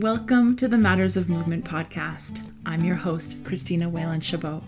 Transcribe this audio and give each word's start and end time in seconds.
Welcome 0.00 0.56
to 0.56 0.68
the 0.68 0.78
Matters 0.78 1.18
of 1.18 1.28
Movement 1.28 1.66
podcast. 1.66 2.40
I'm 2.64 2.82
your 2.82 2.96
host, 2.96 3.36
Christina 3.44 3.90
Whalen 3.90 4.20
Chabot. 4.20 4.62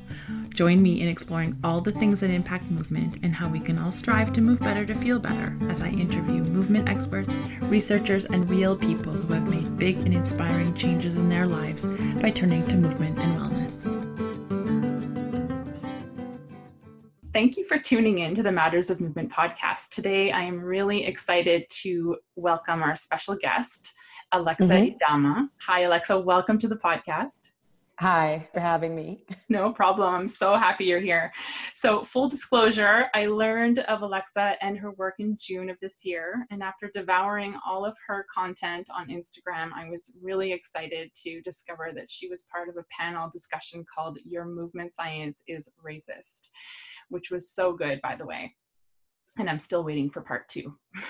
Join 0.50 0.82
me 0.82 1.00
in 1.00 1.08
exploring 1.08 1.58
all 1.64 1.80
the 1.80 1.92
things 1.92 2.20
that 2.20 2.28
impact 2.28 2.70
movement 2.70 3.16
and 3.22 3.34
how 3.34 3.48
we 3.48 3.58
can 3.58 3.78
all 3.78 3.90
strive 3.90 4.34
to 4.34 4.42
move 4.42 4.60
better 4.60 4.84
to 4.84 4.94
feel 4.94 5.18
better 5.18 5.56
as 5.70 5.80
I 5.80 5.88
interview 5.88 6.42
movement 6.42 6.90
experts, 6.90 7.38
researchers, 7.62 8.26
and 8.26 8.50
real 8.50 8.76
people 8.76 9.14
who 9.14 9.32
have 9.32 9.48
made 9.48 9.78
big 9.78 9.96
and 9.96 10.12
inspiring 10.12 10.74
changes 10.74 11.16
in 11.16 11.30
their 11.30 11.46
lives 11.46 11.86
by 12.20 12.30
turning 12.30 12.66
to 12.68 12.76
movement 12.76 13.18
and 13.18 13.40
wellness. 13.40 13.80
Thank 17.32 17.56
you 17.56 17.66
for 17.66 17.78
tuning 17.78 18.18
in 18.18 18.34
to 18.34 18.42
the 18.42 18.52
Matters 18.52 18.90
of 18.90 19.00
Movement 19.00 19.32
podcast. 19.32 19.88
Today, 19.88 20.32
I 20.32 20.42
am 20.42 20.60
really 20.60 21.06
excited 21.06 21.64
to 21.70 22.18
welcome 22.36 22.82
our 22.82 22.94
special 22.94 23.36
guest. 23.36 23.94
Alexa 24.34 24.64
mm-hmm. 24.64 24.96
Idama. 24.96 25.48
Hi, 25.60 25.82
Alexa. 25.82 26.18
Welcome 26.18 26.58
to 26.58 26.66
the 26.66 26.74
podcast. 26.74 27.52
Hi, 28.00 28.48
for 28.52 28.58
having 28.58 28.92
me. 28.92 29.24
No 29.48 29.72
problem. 29.72 30.12
I'm 30.12 30.26
so 30.26 30.56
happy 30.56 30.86
you're 30.86 30.98
here. 30.98 31.32
So, 31.74 32.02
full 32.02 32.28
disclosure, 32.28 33.06
I 33.14 33.26
learned 33.26 33.78
of 33.80 34.02
Alexa 34.02 34.56
and 34.60 34.76
her 34.76 34.90
work 34.92 35.14
in 35.20 35.36
June 35.40 35.70
of 35.70 35.76
this 35.80 36.04
year. 36.04 36.44
And 36.50 36.60
after 36.60 36.90
devouring 36.92 37.54
all 37.64 37.84
of 37.84 37.96
her 38.08 38.26
content 38.34 38.88
on 38.92 39.06
Instagram, 39.06 39.70
I 39.72 39.88
was 39.88 40.12
really 40.20 40.52
excited 40.52 41.12
to 41.22 41.40
discover 41.42 41.92
that 41.94 42.10
she 42.10 42.28
was 42.28 42.48
part 42.50 42.68
of 42.68 42.76
a 42.76 42.84
panel 42.90 43.30
discussion 43.30 43.84
called 43.94 44.18
Your 44.24 44.46
Movement 44.46 44.92
Science 44.92 45.44
is 45.46 45.70
Racist, 45.86 46.48
which 47.10 47.30
was 47.30 47.50
so 47.50 47.72
good, 47.72 48.00
by 48.02 48.16
the 48.16 48.26
way. 48.26 48.52
And 49.38 49.48
I'm 49.48 49.60
still 49.60 49.84
waiting 49.84 50.10
for 50.10 50.22
part 50.22 50.48
two. 50.48 50.74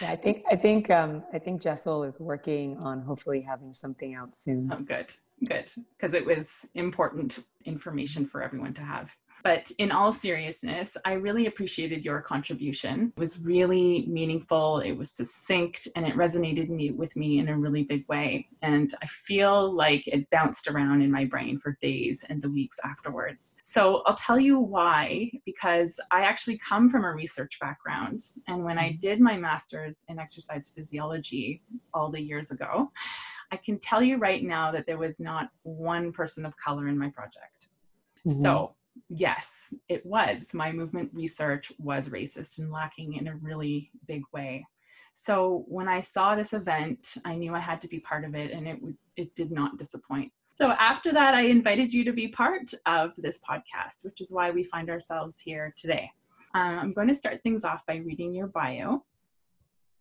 Yeah, 0.00 0.10
I 0.10 0.16
think 0.16 0.44
I 0.50 0.56
think 0.56 0.90
um, 0.90 1.22
I 1.32 1.38
think 1.38 1.60
Jessel 1.60 2.04
is 2.04 2.18
working 2.20 2.76
on 2.78 3.02
hopefully 3.02 3.42
having 3.42 3.72
something 3.72 4.14
out 4.14 4.34
soon. 4.34 4.70
Oh, 4.72 4.80
good, 4.80 5.12
good, 5.46 5.70
because 5.96 6.14
it 6.14 6.24
was 6.24 6.66
important 6.74 7.40
information 7.64 8.26
for 8.26 8.42
everyone 8.42 8.72
to 8.74 8.82
have. 8.82 9.14
But 9.42 9.70
in 9.78 9.90
all 9.90 10.12
seriousness, 10.12 10.96
I 11.04 11.14
really 11.14 11.46
appreciated 11.46 12.04
your 12.04 12.20
contribution. 12.20 13.12
It 13.16 13.20
was 13.20 13.40
really 13.40 14.04
meaningful, 14.06 14.80
it 14.80 14.92
was 14.92 15.10
succinct, 15.10 15.88
and 15.96 16.06
it 16.06 16.14
resonated 16.14 16.68
me, 16.68 16.90
with 16.90 17.16
me 17.16 17.38
in 17.38 17.48
a 17.48 17.58
really 17.58 17.84
big 17.84 18.06
way. 18.08 18.48
And 18.62 18.94
I 19.02 19.06
feel 19.06 19.72
like 19.72 20.06
it 20.06 20.28
bounced 20.30 20.68
around 20.68 21.02
in 21.02 21.10
my 21.10 21.24
brain 21.24 21.58
for 21.58 21.78
days 21.80 22.24
and 22.28 22.42
the 22.42 22.50
weeks 22.50 22.78
afterwards. 22.84 23.56
So 23.62 24.02
I'll 24.06 24.14
tell 24.14 24.38
you 24.38 24.58
why, 24.58 25.30
because 25.44 25.98
I 26.10 26.22
actually 26.22 26.58
come 26.58 26.90
from 26.90 27.04
a 27.04 27.12
research 27.12 27.58
background. 27.60 28.20
And 28.48 28.64
when 28.64 28.78
I 28.78 28.92
did 29.00 29.20
my 29.20 29.36
master's 29.36 30.04
in 30.08 30.18
exercise 30.18 30.72
physiology 30.74 31.62
all 31.94 32.10
the 32.10 32.22
years 32.22 32.50
ago, 32.50 32.90
I 33.52 33.56
can 33.56 33.78
tell 33.78 34.02
you 34.02 34.16
right 34.18 34.44
now 34.44 34.70
that 34.70 34.86
there 34.86 34.98
was 34.98 35.18
not 35.18 35.48
one 35.62 36.12
person 36.12 36.46
of 36.46 36.54
color 36.56 36.88
in 36.88 36.98
my 36.98 37.08
project. 37.08 37.68
Mm-hmm. 38.26 38.42
So 38.42 38.74
yes, 39.08 39.74
it 39.88 40.04
was. 40.04 40.54
My 40.54 40.72
movement 40.72 41.10
research 41.12 41.72
was 41.78 42.08
racist 42.08 42.58
and 42.58 42.70
lacking 42.70 43.14
in 43.14 43.28
a 43.28 43.36
really 43.36 43.90
big 44.06 44.22
way. 44.32 44.66
So 45.12 45.64
when 45.66 45.88
I 45.88 46.00
saw 46.00 46.34
this 46.34 46.52
event, 46.52 47.16
I 47.24 47.34
knew 47.34 47.54
I 47.54 47.58
had 47.58 47.80
to 47.82 47.88
be 47.88 48.00
part 48.00 48.24
of 48.24 48.34
it, 48.34 48.52
and 48.52 48.68
it 48.68 48.78
it 49.16 49.34
did 49.34 49.50
not 49.50 49.76
disappoint. 49.76 50.32
So 50.52 50.72
after 50.72 51.12
that, 51.12 51.34
I 51.34 51.42
invited 51.42 51.92
you 51.92 52.04
to 52.04 52.12
be 52.12 52.28
part 52.28 52.72
of 52.86 53.12
this 53.16 53.40
podcast, 53.48 54.04
which 54.04 54.20
is 54.20 54.32
why 54.32 54.50
we 54.50 54.64
find 54.64 54.90
ourselves 54.90 55.38
here 55.38 55.72
today. 55.76 56.10
Um, 56.54 56.78
I'm 56.78 56.92
going 56.92 57.08
to 57.08 57.14
start 57.14 57.42
things 57.42 57.64
off 57.64 57.86
by 57.86 57.96
reading 57.96 58.34
your 58.34 58.48
bio. 58.48 59.04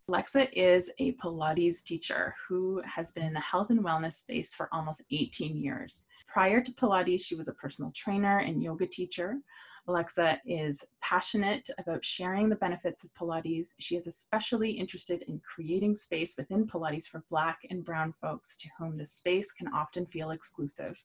Alexa 0.09 0.59
is 0.59 0.91
a 0.97 1.13
Pilates 1.13 1.83
teacher 1.83 2.33
who 2.47 2.81
has 2.83 3.11
been 3.11 3.23
in 3.23 3.33
the 3.33 3.39
health 3.39 3.69
and 3.69 3.83
wellness 3.83 4.13
space 4.13 4.55
for 4.55 4.67
almost 4.71 5.03
18 5.11 5.55
years. 5.55 6.07
Prior 6.30 6.61
to 6.61 6.72
Pilates, 6.73 7.25
she 7.25 7.35
was 7.35 7.47
a 7.47 7.53
personal 7.53 7.91
trainer 7.95 8.39
and 8.39 8.61
yoga 8.61 8.85
teacher. 8.85 9.38
Alexa 9.87 10.39
is 10.45 10.86
passionate 11.02 11.67
about 11.80 12.05
sharing 12.05 12.49
the 12.49 12.55
benefits 12.55 13.03
of 13.03 13.11
Pilates. 13.15 13.70
She 13.80 13.95
is 13.95 14.05
especially 14.05 14.70
interested 14.70 15.23
in 15.23 15.39
creating 15.39 15.95
space 15.95 16.36
within 16.37 16.67
Pilates 16.67 17.08
for 17.08 17.23
Black 17.31 17.58
and 17.71 17.83
Brown 17.83 18.14
folks 18.21 18.55
to 18.58 18.70
whom 18.77 18.95
the 18.95 19.05
space 19.05 19.52
can 19.52 19.67
often 19.70 20.05
feel 20.05 20.30
exclusive. 20.30 21.03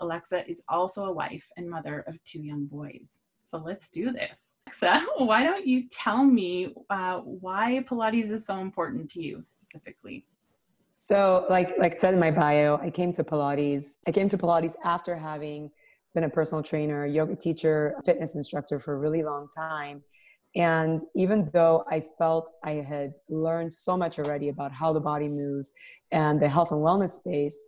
Alexa 0.00 0.48
is 0.48 0.64
also 0.68 1.04
a 1.04 1.12
wife 1.12 1.48
and 1.56 1.70
mother 1.70 2.00
of 2.08 2.18
two 2.24 2.42
young 2.42 2.66
boys. 2.66 3.20
So 3.44 3.58
let's 3.58 3.88
do 3.90 4.10
this. 4.10 4.56
Alexa, 4.66 5.06
why 5.18 5.44
don't 5.44 5.66
you 5.66 5.84
tell 5.88 6.24
me 6.24 6.74
uh, 6.90 7.18
why 7.20 7.84
Pilates 7.86 8.32
is 8.32 8.46
so 8.46 8.58
important 8.58 9.08
to 9.12 9.22
you 9.22 9.42
specifically? 9.44 10.26
So, 10.96 11.46
like 11.50 11.70
like 11.78 11.98
said 11.98 12.14
in 12.14 12.20
my 12.20 12.30
bio, 12.30 12.78
I 12.78 12.90
came 12.90 13.12
to 13.14 13.24
Pilates. 13.24 13.96
I 14.06 14.12
came 14.12 14.28
to 14.28 14.38
Pilates 14.38 14.74
after 14.84 15.16
having 15.16 15.70
been 16.14 16.24
a 16.24 16.30
personal 16.30 16.62
trainer, 16.62 17.06
yoga 17.06 17.36
teacher, 17.36 17.94
fitness 18.04 18.36
instructor 18.36 18.78
for 18.78 18.94
a 18.94 18.98
really 18.98 19.22
long 19.22 19.48
time. 19.54 20.02
And 20.56 21.00
even 21.16 21.50
though 21.52 21.84
I 21.90 22.04
felt 22.16 22.50
I 22.62 22.74
had 22.74 23.12
learned 23.28 23.72
so 23.72 23.96
much 23.96 24.20
already 24.20 24.48
about 24.50 24.70
how 24.70 24.92
the 24.92 25.00
body 25.00 25.28
moves 25.28 25.72
and 26.12 26.40
the 26.40 26.48
health 26.48 26.70
and 26.70 26.80
wellness 26.80 27.10
space, 27.10 27.58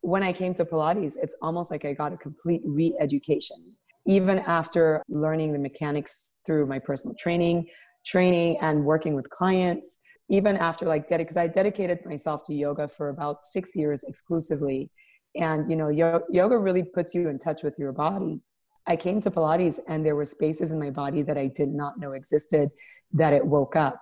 when 0.00 0.22
I 0.22 0.32
came 0.32 0.54
to 0.54 0.64
Pilates, 0.64 1.16
it's 1.22 1.36
almost 1.42 1.70
like 1.70 1.84
I 1.84 1.92
got 1.92 2.14
a 2.14 2.16
complete 2.16 2.62
re 2.64 2.96
education 2.98 3.76
even 4.06 4.40
after 4.40 5.02
learning 5.08 5.52
the 5.52 5.58
mechanics 5.58 6.34
through 6.44 6.66
my 6.66 6.78
personal 6.78 7.14
training, 7.18 7.68
training 8.04 8.58
and 8.60 8.84
working 8.84 9.14
with 9.14 9.28
clients, 9.30 10.00
even 10.28 10.56
after 10.56 10.86
like 10.86 11.06
dedicated, 11.06 11.26
because 11.26 11.36
I 11.36 11.46
dedicated 11.46 12.06
myself 12.06 12.42
to 12.44 12.54
yoga 12.54 12.88
for 12.88 13.08
about 13.08 13.42
six 13.42 13.76
years 13.76 14.04
exclusively. 14.04 14.90
And, 15.34 15.68
you 15.70 15.76
know, 15.76 15.88
yo- 15.88 16.24
yoga 16.28 16.56
really 16.58 16.82
puts 16.82 17.14
you 17.14 17.28
in 17.28 17.38
touch 17.38 17.62
with 17.62 17.78
your 17.78 17.92
body. 17.92 18.40
I 18.86 18.96
came 18.96 19.20
to 19.20 19.30
Pilates 19.30 19.78
and 19.88 20.04
there 20.04 20.16
were 20.16 20.24
spaces 20.24 20.72
in 20.72 20.78
my 20.78 20.90
body 20.90 21.22
that 21.22 21.38
I 21.38 21.46
did 21.46 21.68
not 21.68 21.98
know 21.98 22.12
existed 22.12 22.70
that 23.12 23.32
it 23.32 23.46
woke 23.46 23.76
up. 23.76 24.00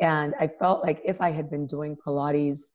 And 0.00 0.34
I 0.38 0.48
felt 0.48 0.82
like 0.82 1.00
if 1.04 1.20
I 1.20 1.30
had 1.30 1.50
been 1.50 1.66
doing 1.66 1.96
Pilates 1.96 2.72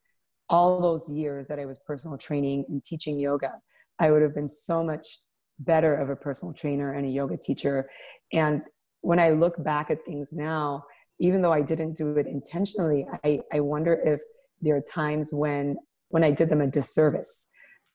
all 0.50 0.82
those 0.82 1.10
years 1.10 1.48
that 1.48 1.60
I 1.60 1.66
was 1.66 1.80
personal 1.80 2.18
training 2.18 2.66
and 2.68 2.84
teaching 2.84 3.20
yoga, 3.20 3.54
I 4.00 4.12
would 4.12 4.22
have 4.22 4.36
been 4.36 4.48
so 4.48 4.84
much 4.84 5.20
better 5.60 5.96
of 5.96 6.10
a 6.10 6.16
personal 6.16 6.54
trainer 6.54 6.94
and 6.94 7.06
a 7.06 7.10
yoga 7.10 7.38
teacher. 7.38 7.90
And 8.32 8.62
when 9.02 9.20
I 9.20 9.30
look 9.30 9.62
back 9.64 9.90
at 9.92 10.06
things 10.06 10.34
now, 10.34 10.84
even 11.20 11.42
though 11.42 11.54
I 11.54 11.62
didn't 11.62 11.96
do 11.96 12.18
it 12.18 12.28
intentionally, 12.28 13.06
I, 13.24 13.42
I 13.52 13.60
wonder 13.60 13.94
if 14.06 14.22
there 14.62 14.76
are 14.76 14.82
times 14.82 15.30
when 15.32 15.78
when 16.10 16.24
I 16.24 16.32
did 16.32 16.50
them 16.50 16.62
a 16.62 16.68
disservice 16.68 17.48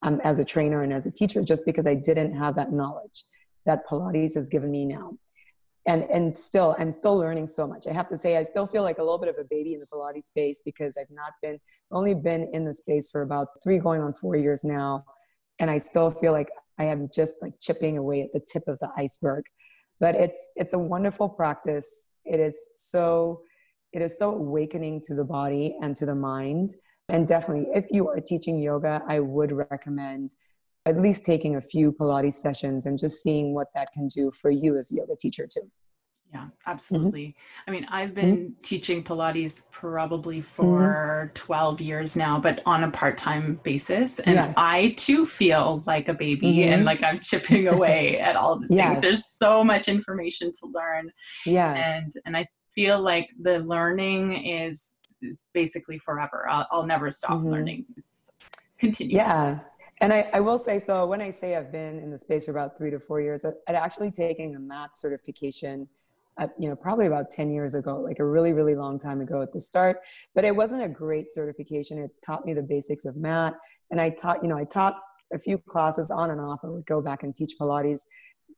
um, 0.02 0.20
as 0.24 0.38
a 0.38 0.44
trainer 0.44 0.82
and 0.82 0.92
as 0.92 1.06
a 1.06 1.10
teacher, 1.10 1.42
just 1.42 1.64
because 1.64 1.86
I 1.86 1.94
didn't 1.94 2.34
have 2.34 2.56
that 2.56 2.72
knowledge 2.72 3.24
that 3.64 3.86
Pilates 3.88 4.34
has 4.34 4.48
given 4.48 4.70
me 4.70 4.84
now. 4.84 5.12
And 5.86 6.02
and 6.04 6.36
still, 6.36 6.76
I'm 6.78 6.90
still 6.90 7.16
learning 7.16 7.46
so 7.46 7.66
much. 7.66 7.86
I 7.86 7.92
have 7.92 8.08
to 8.08 8.18
say, 8.18 8.36
I 8.36 8.42
still 8.42 8.66
feel 8.66 8.82
like 8.82 8.98
a 8.98 9.02
little 9.02 9.18
bit 9.18 9.28
of 9.28 9.36
a 9.38 9.44
baby 9.48 9.74
in 9.74 9.80
the 9.80 9.86
Pilates 9.86 10.24
space 10.24 10.60
because 10.64 10.98
I've 10.98 11.10
not 11.10 11.32
been 11.42 11.58
only 11.90 12.14
been 12.14 12.50
in 12.52 12.64
the 12.64 12.74
space 12.74 13.08
for 13.10 13.22
about 13.22 13.48
three, 13.62 13.78
going 13.78 14.02
on 14.02 14.12
four 14.14 14.36
years 14.36 14.64
now, 14.64 15.04
and 15.58 15.70
I 15.70 15.78
still 15.78 16.10
feel 16.10 16.32
like 16.32 16.48
I 16.78 16.84
am 16.84 17.08
just 17.14 17.40
like 17.40 17.54
chipping 17.60 17.96
away 17.96 18.22
at 18.22 18.32
the 18.32 18.40
tip 18.40 18.64
of 18.68 18.78
the 18.80 18.90
iceberg. 18.96 19.44
But 20.00 20.14
it's 20.14 20.50
it's 20.56 20.74
a 20.74 20.78
wonderful 20.78 21.28
practice. 21.28 22.07
It 22.28 22.40
is 22.40 22.70
so 22.76 23.42
it 23.92 24.02
is 24.02 24.18
so 24.18 24.34
awakening 24.34 25.00
to 25.06 25.14
the 25.14 25.24
body 25.24 25.76
and 25.80 25.96
to 25.96 26.06
the 26.06 26.14
mind. 26.14 26.74
And 27.08 27.26
definitely, 27.26 27.68
if 27.74 27.86
you 27.90 28.08
are 28.08 28.20
teaching 28.20 28.58
yoga, 28.58 29.02
I 29.08 29.20
would 29.20 29.50
recommend 29.50 30.34
at 30.84 31.00
least 31.00 31.24
taking 31.24 31.56
a 31.56 31.60
few 31.60 31.92
Pilates 31.92 32.34
sessions 32.34 32.86
and 32.86 32.98
just 32.98 33.22
seeing 33.22 33.54
what 33.54 33.68
that 33.74 33.92
can 33.92 34.08
do 34.08 34.30
for 34.30 34.50
you 34.50 34.76
as 34.76 34.92
a 34.92 34.96
yoga 34.96 35.16
teacher 35.16 35.46
too. 35.46 35.70
Yeah, 36.32 36.40
mm-hmm. 36.40 36.48
absolutely. 36.66 37.26
Mm-hmm. 37.28 37.70
I 37.70 37.72
mean, 37.72 37.86
I've 37.90 38.14
been 38.14 38.36
mm-hmm. 38.36 38.62
teaching 38.62 39.02
Pilates 39.02 39.62
probably 39.70 40.40
for 40.40 41.26
mm-hmm. 41.26 41.34
12 41.34 41.80
years 41.80 42.16
now, 42.16 42.38
but 42.38 42.60
on 42.66 42.84
a 42.84 42.90
part 42.90 43.16
time 43.16 43.60
basis. 43.62 44.18
And 44.20 44.34
yes. 44.34 44.54
I 44.56 44.94
too 44.98 45.24
feel 45.24 45.82
like 45.86 46.08
a 46.08 46.14
baby 46.14 46.64
and 46.64 46.80
mm-hmm. 46.80 46.86
like 46.86 47.02
I'm 47.02 47.20
chipping 47.20 47.68
away 47.68 48.18
at 48.20 48.36
all 48.36 48.58
the 48.58 48.66
yes. 48.68 48.88
things. 48.88 49.02
There's 49.02 49.26
so 49.26 49.64
much 49.64 49.88
information 49.88 50.52
to 50.60 50.66
learn. 50.66 51.10
Yes. 51.46 52.02
And, 52.02 52.12
and 52.26 52.36
I 52.36 52.46
feel 52.74 53.00
like 53.00 53.30
the 53.40 53.60
learning 53.60 54.44
is, 54.46 55.00
is 55.22 55.44
basically 55.54 55.98
forever. 55.98 56.46
I'll, 56.48 56.66
I'll 56.70 56.86
never 56.86 57.10
stop 57.10 57.38
mm-hmm. 57.38 57.48
learning. 57.48 57.86
It's 57.96 58.30
continuous. 58.78 59.16
Yeah. 59.16 59.60
And 60.00 60.12
I, 60.12 60.30
I, 60.32 60.38
will 60.38 60.58
say 60.58 60.78
so 60.78 61.06
when 61.06 61.20
I 61.20 61.30
say 61.30 61.56
I've 61.56 61.72
been 61.72 61.98
in 61.98 62.12
the 62.12 62.18
space 62.18 62.44
for 62.44 62.52
about 62.52 62.78
three 62.78 62.90
to 62.92 63.00
four 63.00 63.20
years, 63.20 63.44
I'd 63.44 63.74
actually 63.74 64.12
taken 64.12 64.54
a 64.54 64.60
mat 64.60 64.96
certification 64.96 65.88
Uh, 66.38 66.46
you 66.58 66.68
know, 66.68 66.76
probably 66.76 67.06
about 67.06 67.30
10 67.30 67.50
years 67.50 67.74
ago, 67.74 68.00
like 68.00 68.18
a 68.20 68.24
really, 68.24 68.52
really 68.52 68.74
long 68.74 68.98
time 68.98 69.20
ago 69.20 69.42
at 69.42 69.52
the 69.52 69.60
start. 69.60 69.98
But 70.34 70.44
it 70.44 70.54
wasn't 70.54 70.82
a 70.82 70.88
great 70.88 71.30
certification. 71.30 71.98
It 71.98 72.10
taught 72.24 72.46
me 72.46 72.54
the 72.54 72.62
basics 72.62 73.04
of 73.04 73.16
mat. 73.16 73.54
And 73.90 74.00
I 74.00 74.10
taught, 74.10 74.42
you 74.42 74.48
know, 74.48 74.56
I 74.56 74.64
taught 74.64 74.96
a 75.32 75.38
few 75.38 75.58
classes 75.58 76.10
on 76.10 76.30
and 76.30 76.40
off. 76.40 76.60
I 76.62 76.68
would 76.68 76.86
go 76.86 77.00
back 77.00 77.22
and 77.22 77.34
teach 77.34 77.54
Pilates. 77.60 78.02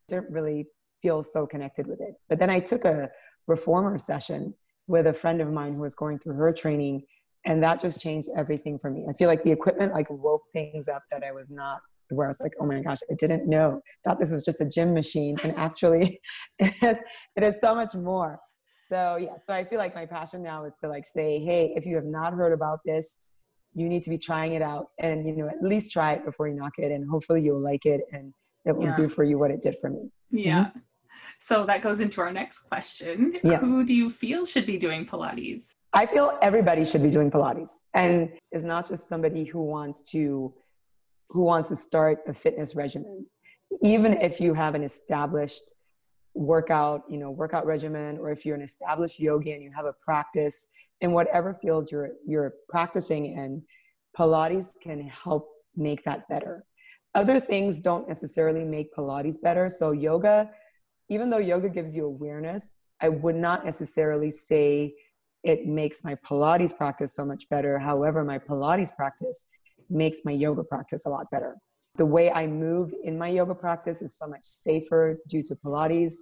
Didn't 0.09 0.31
really 0.31 0.67
feel 1.00 1.23
so 1.23 1.47
connected 1.47 1.87
with 1.87 2.00
it. 2.00 2.15
But 2.29 2.38
then 2.38 2.50
I 2.50 2.61
took 2.61 2.85
a 2.85 3.09
reformer 3.47 3.97
session 3.99 4.55
with 4.87 5.06
a 5.06 5.12
friend 5.12 5.41
of 5.41 5.50
mine 5.53 5.75
who 5.75 5.81
was 5.81 5.94
going 5.94 6.19
through 6.19 6.35
her 6.35 6.53
training. 6.53 7.03
and 7.44 7.62
that 7.62 7.81
just 7.81 8.00
changed 8.00 8.29
everything 8.37 8.79
for 8.79 8.91
me 8.91 9.06
i 9.09 9.12
feel 9.15 9.29
like 9.29 9.43
the 9.44 9.50
equipment 9.50 9.94
like 9.94 10.06
woke 10.11 10.43
things 10.53 10.88
up 10.88 11.03
that 11.11 11.23
i 11.25 11.33
was 11.33 11.49
not 11.50 11.81
where 12.17 12.27
i 12.27 12.29
was 12.29 12.41
like 12.41 12.53
oh 12.61 12.67
my 12.67 12.81
gosh 12.81 12.99
i 13.11 13.15
didn't 13.15 13.47
know 13.49 13.81
thought 14.05 14.19
this 14.19 14.31
was 14.31 14.45
just 14.45 14.61
a 14.61 14.65
gym 14.65 14.93
machine 14.95 15.37
and 15.45 15.55
actually 15.57 16.21
it 16.59 16.75
is, 16.83 16.97
it 17.37 17.45
is 17.45 17.61
so 17.61 17.75
much 17.75 17.95
more 17.95 18.39
so 18.89 19.17
yeah 19.17 19.37
so 19.47 19.53
i 19.53 19.65
feel 19.65 19.79
like 19.79 19.95
my 19.95 20.07
passion 20.07 20.43
now 20.43 20.65
is 20.65 20.75
to 20.81 20.89
like 20.89 21.07
say 21.07 21.39
hey 21.39 21.73
if 21.77 21.87
you 21.87 21.95
have 21.95 22.05
not 22.05 22.33
heard 22.33 22.53
about 22.53 22.81
this 22.85 23.17
you 23.75 23.89
need 23.89 24.03
to 24.03 24.11
be 24.11 24.19
trying 24.19 24.55
it 24.55 24.62
out 24.62 24.89
and 24.99 25.27
you 25.27 25.37
know 25.37 25.49
at 25.49 25.62
least 25.62 25.93
try 25.93 26.12
it 26.12 26.25
before 26.25 26.49
you 26.49 26.55
knock 26.55 26.73
it 26.79 26.91
and 26.91 27.09
hopefully 27.09 27.43
you'll 27.43 27.61
like 27.62 27.87
it 27.87 28.01
and 28.12 28.33
it 28.65 28.77
will 28.77 28.87
yeah. 28.87 28.93
do 28.93 29.09
for 29.09 29.25
you 29.25 29.39
what 29.39 29.51
it 29.51 29.62
did 29.62 29.77
for 29.81 29.91
me 29.91 30.11
yeah 30.31 30.67
mm-hmm. 30.67 30.79
so 31.39 31.65
that 31.65 31.83
goes 31.83 32.01
into 32.01 32.21
our 32.21 32.33
next 32.33 32.61
question 32.61 33.39
yes. 33.45 33.61
who 33.61 33.87
do 33.87 33.95
you 33.95 34.11
feel 34.11 34.45
should 34.45 34.67
be 34.67 34.77
doing 34.77 35.07
pilates 35.07 35.75
I 35.93 36.07
feel 36.07 36.39
everybody 36.41 36.85
should 36.85 37.03
be 37.03 37.11
doing 37.11 37.31
Pilates 37.31 37.71
and 37.95 38.31
is 38.53 38.65
not 38.65 38.89
just 38.89 39.09
somebody 39.09 39.45
who 39.45 39.62
wants 39.62 40.03
to 40.12 40.55
who 41.31 41.44
wants 41.44 41.69
to 41.69 41.77
start 41.77 42.19
a 42.27 42.35
fitness 42.35 42.75
regimen. 42.75 43.27
Even 43.82 44.21
if 44.21 44.41
you 44.41 44.53
have 44.53 44.75
an 44.75 44.82
established 44.82 45.75
workout, 46.35 47.03
you 47.09 47.19
know, 47.19 47.31
workout 47.31 47.65
regimen, 47.67 48.19
or 48.19 48.31
if 48.31 48.44
you're 48.44 48.56
an 48.56 48.62
established 48.62 49.21
yogi 49.21 49.53
and 49.53 49.62
you 49.62 49.71
have 49.71 49.85
a 49.85 49.94
practice 50.05 50.67
in 51.00 51.12
whatever 51.12 51.55
field 51.55 51.88
you're 51.91 52.11
you're 52.27 52.55
practicing 52.69 53.27
in, 53.27 53.62
Pilates 54.19 54.73
can 54.82 55.00
help 55.09 55.49
make 55.77 56.05
that 56.05 56.29
better. 56.29 56.65
Other 57.15 57.41
things 57.41 57.81
don't 57.81 58.06
necessarily 58.09 58.65
make 58.65 58.94
Pilates 58.94 59.41
better. 59.41 59.69
So 59.69 59.93
yoga, 59.93 60.50
even 61.09 61.31
though 61.31 61.38
yoga 61.38 61.69
gives 61.69 61.97
you 61.97 62.06
awareness, 62.06 62.73
I 63.00 63.09
would 63.09 63.37
not 63.37 63.65
necessarily 63.65 64.31
say 64.31 64.94
it 65.43 65.67
makes 65.67 66.05
my 66.05 66.17
Pilates 66.17 66.76
practice 66.76 67.15
so 67.15 67.25
much 67.25 67.49
better. 67.49 67.79
However, 67.79 68.25
my 68.25 68.38
Pilates 68.38 68.94
practice 68.94 69.47
makes 69.91 70.21
my 70.25 70.33
yoga 70.33 70.63
practice 70.65 71.07
a 71.07 71.11
lot 71.11 71.27
better. 71.31 71.57
The 71.97 72.07
way 72.07 72.31
I 72.31 72.47
move 72.47 72.93
in 73.03 73.19
my 73.19 73.29
yoga 73.29 73.55
practice 73.55 74.01
is 74.01 74.17
so 74.17 74.27
much 74.27 74.45
safer 74.45 75.19
due 75.29 75.43
to 75.45 75.57
Pilates. 75.57 76.15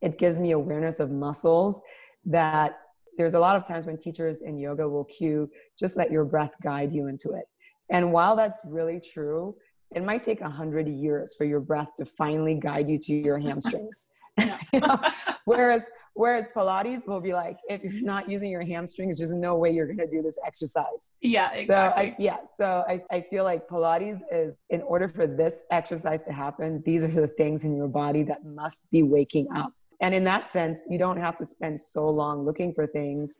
It 0.00 0.18
gives 0.18 0.38
me 0.40 0.52
awareness 0.52 1.00
of 1.00 1.10
muscles 1.10 1.80
that 2.24 2.78
there's 3.18 3.34
a 3.34 3.40
lot 3.40 3.56
of 3.56 3.66
times 3.66 3.86
when 3.86 3.98
teachers 3.98 4.40
in 4.40 4.58
yoga 4.58 4.88
will 4.88 5.04
cue, 5.04 5.50
just 5.78 5.96
let 5.96 6.10
your 6.10 6.24
breath 6.24 6.52
guide 6.62 6.92
you 6.92 7.08
into 7.08 7.32
it. 7.32 7.44
And 7.90 8.12
while 8.12 8.36
that's 8.36 8.60
really 8.64 9.00
true, 9.00 9.56
it 9.94 10.04
might 10.04 10.22
take 10.22 10.40
a 10.40 10.48
hundred 10.48 10.88
years 10.88 11.34
for 11.36 11.44
your 11.44 11.60
breath 11.60 11.88
to 11.96 12.04
finally 12.04 12.54
guide 12.54 12.88
you 12.88 12.96
to 12.98 13.12
your 13.12 13.38
hamstrings. 13.38 14.08
Whereas 15.44 15.82
Whereas 16.14 16.48
Pilates 16.54 17.06
will 17.06 17.20
be 17.20 17.32
like, 17.32 17.56
if 17.68 17.82
you're 17.82 18.02
not 18.02 18.28
using 18.28 18.50
your 18.50 18.62
hamstrings, 18.62 19.18
there's 19.18 19.32
no 19.32 19.56
way 19.56 19.70
you're 19.70 19.86
going 19.86 19.98
to 19.98 20.08
do 20.08 20.22
this 20.22 20.38
exercise. 20.44 21.12
Yeah, 21.20 21.52
exactly. 21.52 21.66
So 21.66 21.74
I, 21.76 22.16
yeah, 22.18 22.36
so 22.56 22.84
I, 22.88 23.02
I 23.10 23.20
feel 23.22 23.44
like 23.44 23.68
Pilates 23.68 24.20
is, 24.30 24.54
in 24.68 24.82
order 24.82 25.08
for 25.08 25.26
this 25.26 25.62
exercise 25.70 26.20
to 26.22 26.32
happen, 26.32 26.82
these 26.84 27.02
are 27.02 27.08
the 27.08 27.28
things 27.28 27.64
in 27.64 27.76
your 27.76 27.88
body 27.88 28.22
that 28.24 28.44
must 28.44 28.90
be 28.90 29.02
waking 29.02 29.48
up. 29.54 29.72
And 30.02 30.14
in 30.14 30.24
that 30.24 30.50
sense, 30.50 30.80
you 30.88 30.98
don't 30.98 31.18
have 31.18 31.36
to 31.36 31.46
spend 31.46 31.80
so 31.80 32.08
long 32.08 32.44
looking 32.44 32.74
for 32.74 32.86
things. 32.86 33.38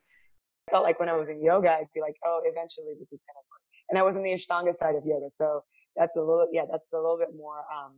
I 0.69 0.71
felt 0.71 0.85
like 0.85 1.01
when 1.01 1.09
I 1.09 1.17
was 1.17 1.29
in 1.29 1.43
yoga, 1.43 1.71
I'd 1.71 1.87
be 1.95 2.01
like, 2.01 2.17
oh, 2.25 2.41
eventually 2.45 2.95
this 2.99 3.11
is 3.13 3.23
going 3.27 3.35
to 3.35 3.45
work. 3.51 3.61
And 3.89 3.99
I 3.99 4.03
was 4.03 4.17
in 4.17 4.23
the 4.23 4.31
Ashtanga 4.31 4.73
side 4.73 4.95
of 4.95 5.05
yoga. 5.05 5.29
So 5.29 5.65
that's 5.97 6.17
a 6.17 6.21
little, 6.21 6.47
yeah, 6.53 6.63
that's 6.71 6.93
a 6.93 6.97
little 6.97 7.19
bit 7.19 7.31
more, 7.37 7.65
um, 7.75 7.95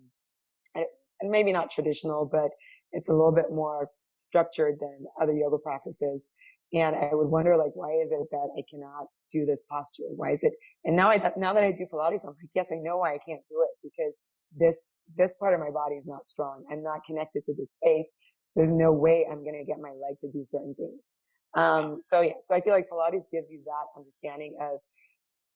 and 0.75 1.31
maybe 1.31 1.53
not 1.53 1.71
traditional, 1.71 2.25
but 2.25 2.51
it's 2.93 3.09
a 3.09 3.13
little 3.13 3.33
bit 3.33 3.53
more 3.53 3.91
structured 4.25 4.77
than 4.81 5.07
other 5.21 5.33
yoga 5.33 5.59
practices. 5.59 6.31
And 6.73 6.97
I 6.97 7.11
would 7.13 7.29
wonder, 7.29 7.57
like, 7.57 7.73
why 7.75 7.93
is 8.03 8.13
it 8.13 8.29
that 8.31 8.49
I 8.57 8.63
cannot 8.71 9.07
do 9.31 9.45
this 9.45 9.65
posture? 9.69 10.09
Why 10.17 10.33
is 10.33 10.43
it? 10.43 10.53
And 10.85 10.97
now 10.97 11.11
I, 11.11 11.21
now 11.37 11.53
that 11.53 11.65
I 11.65 11.73
do 11.73 11.87
Pilates, 11.93 12.25
I'm 12.25 12.31
like, 12.31 12.53
yes, 12.55 12.71
I 12.73 12.77
know 12.77 12.99
why 12.99 13.15
I 13.15 13.19
can't 13.19 13.45
do 13.47 13.61
it 13.61 13.73
because 13.83 14.19
this, 14.57 14.91
this 15.17 15.37
part 15.37 15.55
of 15.55 15.61
my 15.61 15.71
body 15.71 15.97
is 15.97 16.07
not 16.07 16.27
strong. 16.27 16.65
I'm 16.71 16.83
not 16.83 17.01
connected 17.07 17.45
to 17.47 17.55
this 17.55 17.77
space. 17.77 18.15
There's 18.57 18.71
no 18.71 18.93
way 18.93 19.27
I'm 19.31 19.45
going 19.45 19.59
to 19.59 19.65
get 19.65 19.81
my 19.81 19.91
leg 19.91 20.19
to 20.21 20.31
do 20.31 20.43
certain 20.43 20.75
things. 20.75 21.11
Um, 21.57 21.99
so 22.01 22.23
yeah, 22.23 22.41
so 22.41 22.55
I 22.55 22.61
feel 22.63 22.73
like 22.73 22.87
Pilates 22.91 23.25
gives 23.31 23.51
you 23.51 23.61
that 23.67 23.99
understanding 23.99 24.57
of 24.61 24.79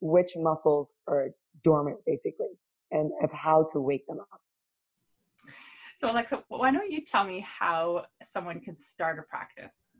which 0.01 0.33
muscles 0.37 0.95
are 1.09 1.31
dormant 1.65 1.99
basically 2.07 2.53
and 2.91 3.11
of 3.23 3.33
how 3.33 3.67
to 3.73 3.81
wake 3.81 4.07
them 4.07 4.19
up. 4.21 4.41
So, 5.97 6.13
Alexa, 6.13 6.45
why 6.49 6.71
don't 6.73 6.93
you 6.93 7.01
tell 7.03 7.25
me 7.25 7.41
how 7.41 8.05
someone 8.23 8.61
could 8.61 8.79
start 8.79 9.19
a 9.19 9.23
practice? 9.23 9.97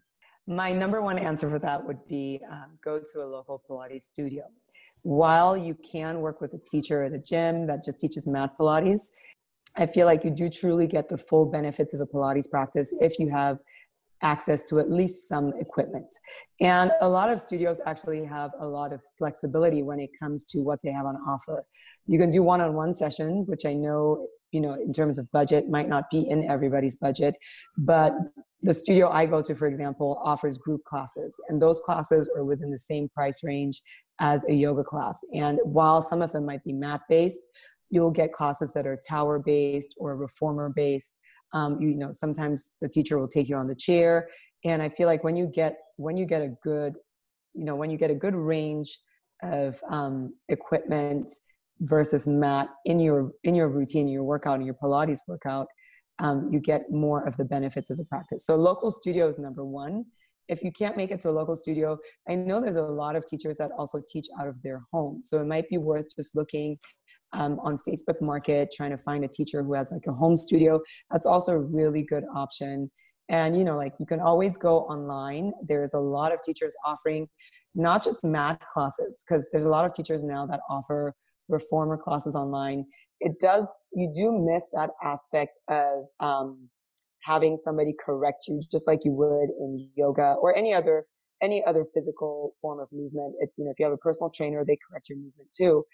My 0.47 0.71
number 0.71 1.01
one 1.01 1.19
answer 1.19 1.49
for 1.49 1.59
that 1.61 1.87
would 1.87 2.07
be 2.07 2.39
um, 2.53 2.79
go 2.85 3.01
to 3.01 3.23
a 3.23 3.25
local 3.25 3.63
Pilates 3.67 4.03
studio. 4.03 4.45
While 5.01 5.57
you 5.57 5.75
can 5.75 6.21
work 6.21 6.43
with 6.43 6.53
a 6.53 6.59
teacher 6.59 7.03
at 7.03 7.15
a 7.15 7.19
gym 7.19 7.67
that 7.69 7.83
just 7.83 7.99
teaches 7.99 8.27
mat 8.27 8.59
Pilates, 8.61 9.05
I 9.79 9.87
feel 9.87 10.05
like 10.05 10.23
you 10.23 10.31
do 10.31 10.51
truly 10.51 10.87
get 10.87 11.09
the 11.09 11.17
full 11.17 11.47
benefits 11.47 11.95
of 11.95 12.03
a 12.03 12.07
Pilates 12.07 12.51
practice 12.51 12.95
if 13.01 13.19
you 13.19 13.31
have 13.31 13.57
access 14.21 14.69
to 14.69 14.81
at 14.81 14.91
least 14.91 15.27
some 15.31 15.55
equipment. 15.59 16.15
And 16.61 16.91
a 17.01 17.09
lot 17.09 17.31
of 17.31 17.41
studios 17.41 17.81
actually 17.87 18.23
have 18.27 18.51
a 18.61 18.67
lot 18.67 18.93
of 18.93 19.03
flexibility 19.17 19.83
when 19.83 20.01
it 20.01 20.11
comes 20.21 20.45
to 20.51 20.59
what 20.59 20.79
they 20.85 20.93
have 20.93 21.07
on 21.07 21.17
offer. 21.27 21.65
You 22.07 22.19
can 22.19 22.29
do 22.29 22.43
one 22.43 22.61
on 22.61 22.75
one 22.75 22.93
sessions, 22.93 23.47
which 23.47 23.65
I 23.65 23.73
know 23.73 24.27
you 24.57 24.63
know 24.65 24.75
in 24.75 24.93
terms 24.93 25.19
of 25.19 25.31
budget 25.33 25.69
might 25.77 25.89
not 25.95 26.05
be 26.11 26.21
in 26.35 26.49
everybody's 26.51 26.97
budget 26.97 27.35
but 27.77 28.13
the 28.63 28.75
studio 28.83 29.11
i 29.11 29.27
go 29.27 29.43
to 29.43 29.55
for 29.55 29.67
example 29.73 30.21
offers 30.25 30.57
group 30.57 30.83
classes 30.85 31.33
and 31.49 31.61
those 31.61 31.79
classes 31.87 32.31
are 32.37 32.45
within 32.45 32.71
the 32.71 32.85
same 32.91 33.09
price 33.17 33.41
range 33.45 33.83
as 34.19 34.47
a 34.49 34.53
yoga 34.53 34.83
class. 34.83 35.19
And 35.35 35.59
while 35.65 36.01
some 36.01 36.23
of 36.23 36.33
them 36.33 36.47
might 36.47 36.65
be 36.65 36.73
mat 36.73 37.03
based 37.09 37.49
you'll 37.91 38.11
get 38.11 38.33
classes 38.33 38.73
that 38.75 38.87
are 38.87 38.99
tower 39.09 39.39
based 39.39 39.95
or 39.99 40.17
reformer 40.17 40.73
based 40.75 41.15
um, 41.55 41.81
you 41.81 41.95
know 41.95 42.11
sometimes 42.13 42.73
the 42.81 42.89
teacher 42.89 43.19
will 43.19 43.29
take 43.29 43.49
you 43.49 43.57
on 43.57 43.69
the 43.69 43.75
chair 43.75 44.29
and 44.65 44.83
i 44.83 44.89
feel 44.89 45.07
like 45.07 45.23
when 45.23 45.37
you 45.37 45.47
get 45.47 45.77
when 45.97 46.17
you 46.17 46.27
get 46.27 46.43
a 46.43 46.51
good 46.65 46.95
you 47.55 47.65
know 47.65 47.77
when 47.77 47.91
you 47.91 47.97
get 47.97 48.11
a 48.11 48.15
good 48.15 48.35
range 48.35 48.99
of 49.43 49.81
um, 49.89 50.35
equipment 50.49 51.31
versus 51.81 52.27
mat 52.27 52.69
in 52.85 52.99
your 52.99 53.33
in 53.45 53.55
your 53.55 53.69
routine 53.69 54.09
your 54.09 54.25
workout 54.25 54.57
and 54.57 54.65
your 54.65 54.75
pilates 54.83 55.19
workout 55.29 55.67
um, 56.19 56.49
you 56.53 56.61
get 56.61 56.91
more 56.91 57.27
of 57.27 57.37
the 57.37 57.45
benefits 57.45 57.91
of 57.91 57.99
the 57.99 58.05
practice. 58.05 58.47
So 58.47 58.57
local 58.57 58.91
studio 58.91 59.29
is 59.29 59.39
number 59.39 59.65
one. 59.65 60.07
If 60.49 60.63
you 60.63 60.71
can't 60.73 60.97
make 60.97 61.11
it 61.11 61.21
to 61.23 61.31
a 61.31 61.33
local 61.33 61.57
studio 61.57 61.99
i 62.29 62.35
know 62.35 62.61
there's 62.61 62.77
a 62.77 62.83
lot 62.83 63.17
of 63.17 63.27
teachers 63.27 63.57
that 63.57 63.73
also 63.77 64.01
teach 64.07 64.29
out 64.41 64.47
of 64.47 64.63
their 64.63 64.83
home. 64.93 65.21
So 65.23 65.41
it 65.41 65.47
might 65.47 65.69
be 65.69 65.79
worth 65.79 66.07
just 66.15 66.37
looking 66.37 66.79
um, 67.33 67.59
on 67.61 67.79
facebook 67.87 68.21
market 68.23 68.73
trying 68.75 68.93
to 68.93 68.99
find 68.99 69.25
a 69.25 69.29
teacher 69.29 69.63
who 69.63 69.75
has 69.75 69.91
like 69.91 70.07
a 70.07 70.13
home 70.13 70.37
studio. 70.37 70.81
That's 71.11 71.27
also 71.27 71.53
a 71.53 71.59
really 71.59 72.03
good 72.03 72.25
option. 72.35 72.91
And 73.29 73.59
you 73.59 73.65
know 73.65 73.77
like 73.77 73.95
you 73.99 74.07
can 74.07 74.21
always 74.21 74.57
go 74.57 74.83
online. 74.83 75.53
There's 75.67 75.95
a 75.95 75.99
lot 75.99 76.33
of 76.33 76.41
teachers 76.43 76.75
offering 76.85 77.29
not 77.75 78.03
just 78.03 78.25
mat 78.25 78.63
classes 78.73 79.25
because 79.27 79.49
there's 79.53 79.67
a 79.67 79.69
lot 79.69 79.85
of 79.85 79.93
teachers 79.93 80.23
now 80.23 80.47
that 80.47 80.61
offer 80.71 81.13
reformer 81.49 81.97
classes 81.97 82.35
online 82.35 82.85
it 83.21 83.39
does 83.41 83.69
you 83.93 84.13
do 84.15 84.33
miss 84.33 84.69
that 84.73 84.91
aspect 85.03 85.59
of 85.69 86.05
um, 86.21 86.69
having 87.23 87.57
somebody 87.57 87.95
correct 88.05 88.45
you 88.47 88.61
just 88.71 88.87
like 88.87 89.01
you 89.05 89.13
would 89.13 89.49
in 89.59 89.89
yoga 89.97 90.35
or 90.41 90.57
any 90.57 90.75
other 90.75 91.07
any 91.43 91.63
other 91.67 91.85
physical 91.93 92.55
form 92.63 92.81
of 92.81 92.89
movement. 92.93 93.35
If 93.41 93.51
you 93.57 93.65
know 93.65 93.71
if 93.71 93.79
you 93.79 93.85
have 93.85 93.93
a 93.93 93.99
personal 93.99 94.31
trainer 94.31 94.65
they 94.67 94.79
correct 94.89 95.09
your 95.09 95.19
movement 95.19 95.51
too. 95.57 95.85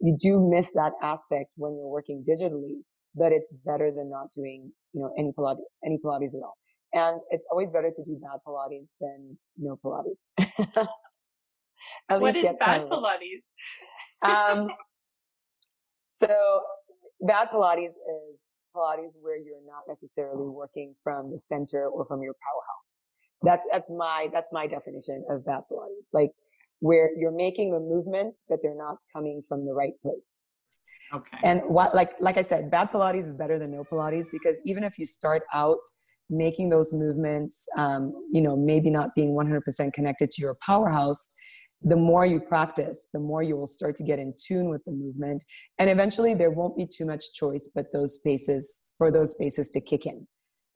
You 0.00 0.16
do 0.18 0.50
miss 0.50 0.72
that 0.72 0.92
aspect 1.02 1.52
when 1.56 1.76
you're 1.76 1.88
working 1.88 2.24
digitally 2.28 2.82
but 3.14 3.30
it's 3.30 3.54
better 3.64 3.92
than 3.94 4.10
not 4.10 4.30
doing 4.34 4.72
you 4.92 5.02
know 5.02 5.12
any 5.18 5.32
pilates 5.38 5.58
any 5.84 5.98
pilates 6.04 6.34
at 6.34 6.42
all. 6.42 6.56
And 6.94 7.20
it's 7.30 7.46
always 7.50 7.70
better 7.70 7.90
to 7.90 8.04
do 8.04 8.18
bad 8.20 8.40
pilates 8.46 8.90
than 9.00 9.38
no 9.58 9.78
pilates. 9.84 10.30
What 12.08 12.36
is 12.36 12.54
bad 12.60 12.82
pilates? 12.82 13.42
Um, 14.22 14.68
so 16.12 16.60
bad 17.26 17.48
Pilates 17.48 17.88
is 17.88 18.46
Pilates 18.76 19.12
where 19.20 19.38
you're 19.38 19.64
not 19.66 19.84
necessarily 19.88 20.48
working 20.48 20.94
from 21.02 21.30
the 21.30 21.38
center 21.38 21.88
or 21.88 22.04
from 22.04 22.22
your 22.22 22.34
powerhouse. 22.34 23.00
That's, 23.42 23.62
that's 23.72 23.90
my, 23.90 24.28
that's 24.32 24.50
my 24.52 24.66
definition 24.66 25.24
of 25.30 25.44
bad 25.46 25.62
Pilates. 25.70 26.12
Like 26.12 26.30
where 26.80 27.10
you're 27.16 27.32
making 27.32 27.72
the 27.72 27.80
movements, 27.80 28.44
but 28.46 28.58
they're 28.62 28.76
not 28.76 28.96
coming 29.14 29.42
from 29.48 29.64
the 29.64 29.72
right 29.72 29.94
place. 30.02 30.34
Okay. 31.14 31.38
And 31.42 31.62
what, 31.66 31.94
like, 31.94 32.12
like 32.20 32.36
I 32.36 32.42
said, 32.42 32.70
bad 32.70 32.92
Pilates 32.92 33.26
is 33.26 33.34
better 33.34 33.58
than 33.58 33.70
no 33.70 33.84
Pilates 33.84 34.26
because 34.30 34.58
even 34.64 34.84
if 34.84 34.98
you 34.98 35.06
start 35.06 35.42
out 35.54 35.78
making 36.28 36.68
those 36.68 36.92
movements, 36.92 37.66
um, 37.76 38.12
you 38.32 38.42
know, 38.42 38.56
maybe 38.56 38.90
not 38.90 39.14
being 39.14 39.30
100% 39.30 39.92
connected 39.94 40.30
to 40.30 40.42
your 40.42 40.56
powerhouse, 40.64 41.22
the 41.84 41.96
more 41.96 42.24
you 42.24 42.40
practice, 42.40 43.08
the 43.12 43.18
more 43.18 43.42
you 43.42 43.56
will 43.56 43.66
start 43.66 43.94
to 43.96 44.02
get 44.02 44.18
in 44.18 44.34
tune 44.36 44.68
with 44.68 44.84
the 44.84 44.92
movement. 44.92 45.44
And 45.78 45.90
eventually 45.90 46.34
there 46.34 46.50
won't 46.50 46.76
be 46.76 46.86
too 46.86 47.04
much 47.06 47.32
choice 47.34 47.70
but 47.74 47.86
those 47.92 48.14
spaces 48.14 48.82
for 48.98 49.10
those 49.10 49.32
spaces 49.32 49.68
to 49.70 49.80
kick 49.80 50.06
in. 50.06 50.26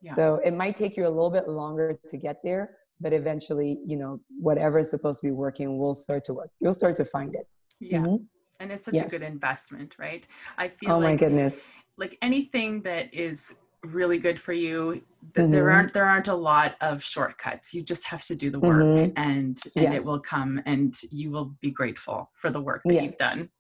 Yeah. 0.03 0.13
So 0.15 0.41
it 0.45 0.53
might 0.53 0.77
take 0.77 0.97
you 0.97 1.07
a 1.07 1.09
little 1.09 1.31
bit 1.31 1.49
longer 1.49 1.99
to 2.09 2.17
get 2.17 2.37
there, 2.45 2.77
but 3.01 3.13
eventually, 3.13 3.79
you 3.87 3.97
know, 3.97 4.21
whatever 4.41 4.79
is 4.79 4.91
supposed 4.91 5.21
to 5.21 5.29
be 5.29 5.33
working 5.33 5.79
will 5.79 5.95
start 5.95 6.25
to 6.25 6.35
work. 6.35 6.51
You'll 6.61 6.73
start 6.73 6.97
to 6.97 7.05
find 7.05 7.35
it. 7.35 7.47
Yeah. 7.81 7.99
Mm-hmm. 7.99 8.17
And 8.61 8.73
it's 8.73 8.87
such 8.87 8.95
yes. 8.95 9.13
a 9.13 9.19
good 9.19 9.27
investment, 9.27 9.95
right? 9.99 10.27
I 10.59 10.69
feel 10.69 10.93
Oh 10.93 10.99
like, 10.99 11.03
my 11.03 11.17
goodness. 11.17 11.73
Like 11.99 12.17
anything 12.23 12.83
that 12.83 13.13
is 13.15 13.55
really 13.95 14.19
good 14.19 14.39
for 14.39 14.53
you, 14.53 15.03
mm-hmm. 15.33 15.51
there 15.51 15.71
aren't 15.71 15.93
there 15.93 16.07
aren't 16.07 16.29
a 16.29 16.35
lot 16.35 16.77
of 16.81 17.03
shortcuts. 17.03 17.75
You 17.75 17.83
just 17.83 18.05
have 18.05 18.25
to 18.27 18.35
do 18.35 18.51
the 18.51 18.61
work 18.61 18.85
mm-hmm. 18.85 19.13
and 19.17 19.61
and 19.77 19.93
yes. 19.93 20.03
it 20.03 20.07
will 20.07 20.21
come 20.21 20.61
and 20.67 20.97
you 21.11 21.31
will 21.31 21.57
be 21.61 21.71
grateful 21.71 22.31
for 22.35 22.51
the 22.51 22.61
work 22.61 22.83
that 22.85 22.95
yes. 22.95 23.03
you've 23.05 23.19
done. 23.19 23.51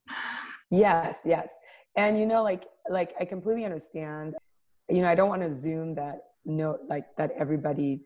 Yes, 0.70 1.20
yes. 1.24 1.50
And 1.96 2.18
you 2.18 2.26
know, 2.26 2.42
like 2.42 2.64
like 2.90 3.14
I 3.20 3.24
completely 3.24 3.64
understand. 3.64 4.34
You 4.88 5.02
know, 5.02 5.08
I 5.08 5.14
don't 5.14 5.28
want 5.28 5.42
to 5.42 5.50
zoom 5.50 5.94
that 5.96 6.18
note 6.44 6.80
like 6.88 7.06
that 7.16 7.32
everybody 7.38 8.02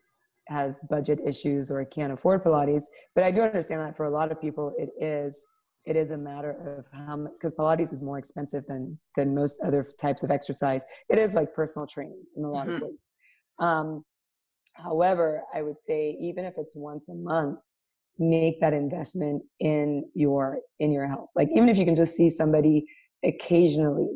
has 0.47 0.79
budget 0.89 1.19
issues 1.25 1.71
or 1.71 1.83
can't 1.85 2.11
afford 2.11 2.43
Pilates. 2.43 2.83
But 3.15 3.23
I 3.23 3.31
do 3.31 3.41
understand 3.41 3.81
that 3.81 3.95
for 3.95 4.05
a 4.05 4.09
lot 4.09 4.31
of 4.31 4.41
people, 4.41 4.73
it 4.77 4.89
is 4.99 5.45
it 5.85 5.95
is 5.95 6.11
a 6.11 6.17
matter 6.17 6.51
of 6.77 6.85
how 7.07 7.17
much 7.17 7.31
because 7.33 7.53
Pilates 7.53 7.91
is 7.91 8.03
more 8.03 8.19
expensive 8.19 8.63
than 8.67 8.99
than 9.15 9.33
most 9.33 9.61
other 9.65 9.85
types 9.99 10.23
of 10.23 10.31
exercise. 10.31 10.83
It 11.09 11.17
is 11.17 11.33
like 11.33 11.53
personal 11.53 11.87
training 11.87 12.23
in 12.35 12.43
a 12.43 12.49
lot 12.49 12.67
mm-hmm. 12.67 12.75
of 12.75 12.81
ways. 12.83 13.09
Um, 13.59 14.05
however, 14.75 15.41
I 15.53 15.61
would 15.61 15.79
say 15.79 16.17
even 16.21 16.45
if 16.45 16.53
it's 16.57 16.75
once 16.75 17.09
a 17.09 17.15
month, 17.15 17.59
make 18.19 18.61
that 18.61 18.73
investment 18.73 19.43
in 19.59 20.05
your 20.13 20.59
in 20.79 20.91
your 20.91 21.07
health. 21.07 21.29
Like 21.35 21.49
even 21.55 21.69
if 21.69 21.77
you 21.77 21.85
can 21.85 21.95
just 21.95 22.15
see 22.15 22.29
somebody 22.29 22.85
occasionally, 23.23 24.09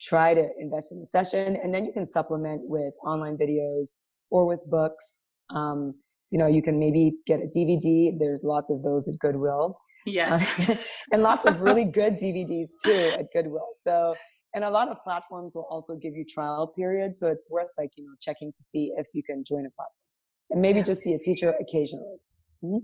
try 0.00 0.34
to 0.34 0.48
invest 0.58 0.90
in 0.90 0.98
the 0.98 1.06
session, 1.06 1.56
and 1.62 1.72
then 1.72 1.84
you 1.84 1.92
can 1.92 2.06
supplement 2.06 2.62
with 2.64 2.94
online 3.04 3.36
videos 3.36 3.96
or 4.30 4.44
with 4.46 4.60
books. 4.68 5.38
Um, 5.50 5.94
you 6.30 6.38
know, 6.38 6.46
you 6.46 6.62
can 6.62 6.78
maybe 6.78 7.12
get 7.26 7.40
a 7.40 7.46
DVD. 7.46 8.18
There's 8.18 8.42
lots 8.42 8.70
of 8.70 8.82
those 8.82 9.06
at 9.06 9.18
Goodwill. 9.18 9.78
Yes. 10.06 10.68
Uh, 10.68 10.76
and 11.12 11.22
lots 11.22 11.46
of 11.46 11.60
really 11.60 11.84
good 11.84 12.14
DVDs 12.14 12.70
too 12.84 13.12
at 13.18 13.26
Goodwill. 13.32 13.68
So, 13.82 14.14
and 14.54 14.64
a 14.64 14.70
lot 14.70 14.88
of 14.88 15.02
platforms 15.02 15.54
will 15.54 15.66
also 15.70 15.96
give 15.96 16.14
you 16.14 16.24
trial 16.24 16.66
periods. 16.66 17.20
So 17.20 17.28
it's 17.28 17.50
worth 17.50 17.68
like, 17.78 17.90
you 17.96 18.04
know, 18.04 18.12
checking 18.20 18.52
to 18.52 18.62
see 18.62 18.92
if 18.96 19.06
you 19.14 19.22
can 19.22 19.44
join 19.44 19.66
a 19.66 19.70
platform 19.70 20.02
and 20.50 20.60
maybe 20.60 20.78
yeah. 20.78 20.84
just 20.84 21.02
see 21.02 21.14
a 21.14 21.18
teacher 21.18 21.54
occasionally. 21.60 22.16
Mm-hmm. 22.62 22.78